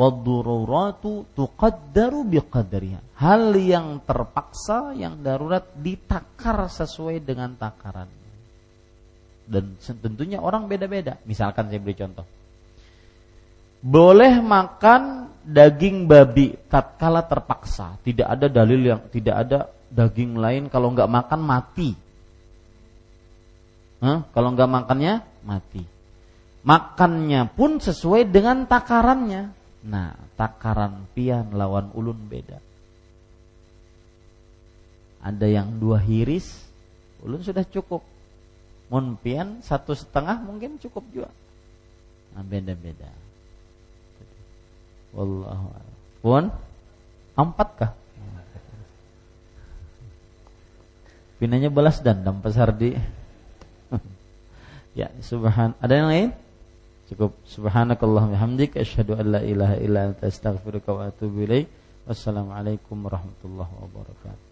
wad-daruratu 0.00 1.36
tuqaddaru 1.36 2.24
biqadriha 2.24 3.20
hal 3.20 3.52
yang 3.52 4.00
terpaksa 4.00 4.96
yang 4.96 5.20
darurat 5.20 5.68
ditakar 5.76 6.72
sesuai 6.72 7.20
dengan 7.20 7.52
takaran 7.60 8.08
dan 9.44 9.76
tentunya 10.00 10.40
orang 10.40 10.64
beda-beda 10.64 11.20
misalkan 11.28 11.68
saya 11.68 11.80
beri 11.84 11.96
contoh 12.00 12.24
boleh 13.80 14.44
makan 14.44 15.32
daging 15.40 16.04
babi 16.04 16.52
tatkala 16.68 17.24
terpaksa. 17.24 17.96
Tidak 18.04 18.28
ada 18.28 18.46
dalil 18.52 18.80
yang 18.92 19.00
tidak 19.08 19.36
ada 19.48 19.58
daging 19.88 20.36
lain 20.36 20.68
kalau 20.68 20.92
nggak 20.92 21.08
makan 21.08 21.40
mati. 21.40 21.90
Hah? 24.04 24.24
Kalau 24.32 24.52
nggak 24.52 24.70
makannya 24.70 25.14
mati. 25.44 25.82
Makannya 26.60 27.48
pun 27.56 27.80
sesuai 27.80 28.28
dengan 28.28 28.68
takarannya. 28.68 29.59
Nah, 29.80 30.12
takaran 30.36 31.08
pian 31.16 31.56
lawan 31.56 31.88
ulun 31.96 32.20
beda. 32.28 32.60
Ada 35.20 35.46
yang 35.48 35.80
dua 35.80 36.00
hiris, 36.00 36.68
ulun 37.24 37.40
sudah 37.40 37.64
cukup. 37.64 38.04
Mon 38.92 39.16
pian 39.16 39.64
satu 39.64 39.96
setengah 39.96 40.40
mungkin 40.42 40.76
cukup 40.76 41.04
juga. 41.12 41.30
Nah, 42.36 42.44
beda-beda. 42.44 43.08
Wallahu 45.10 45.68
Pun 46.20 46.52
empat 47.34 47.68
kah? 47.80 47.92
Pinanya 51.40 51.72
balas 51.72 52.04
dendam 52.04 52.36
Pak 52.44 52.52
Sardi. 52.52 52.92
ya, 54.98 55.08
subhan. 55.24 55.72
Ada 55.80 55.94
yang 55.96 56.08
lain? 56.12 56.30
Cukup. 57.10 57.34
Subhanakallahumma 57.42 58.38
hamdik 58.38 58.78
asyhadu 58.78 59.18
an 59.18 59.34
la 59.34 59.40
ilaha 59.42 59.74
illa 59.82 60.00
anta 60.14 60.30
astaghfiruka 60.30 60.94
wa 60.94 61.10
atubu 61.10 61.42
ilaik. 61.42 61.66
Wassalamualaikum 62.06 63.02
warahmatullahi 63.02 63.72
wabarakatuh. 63.82 64.49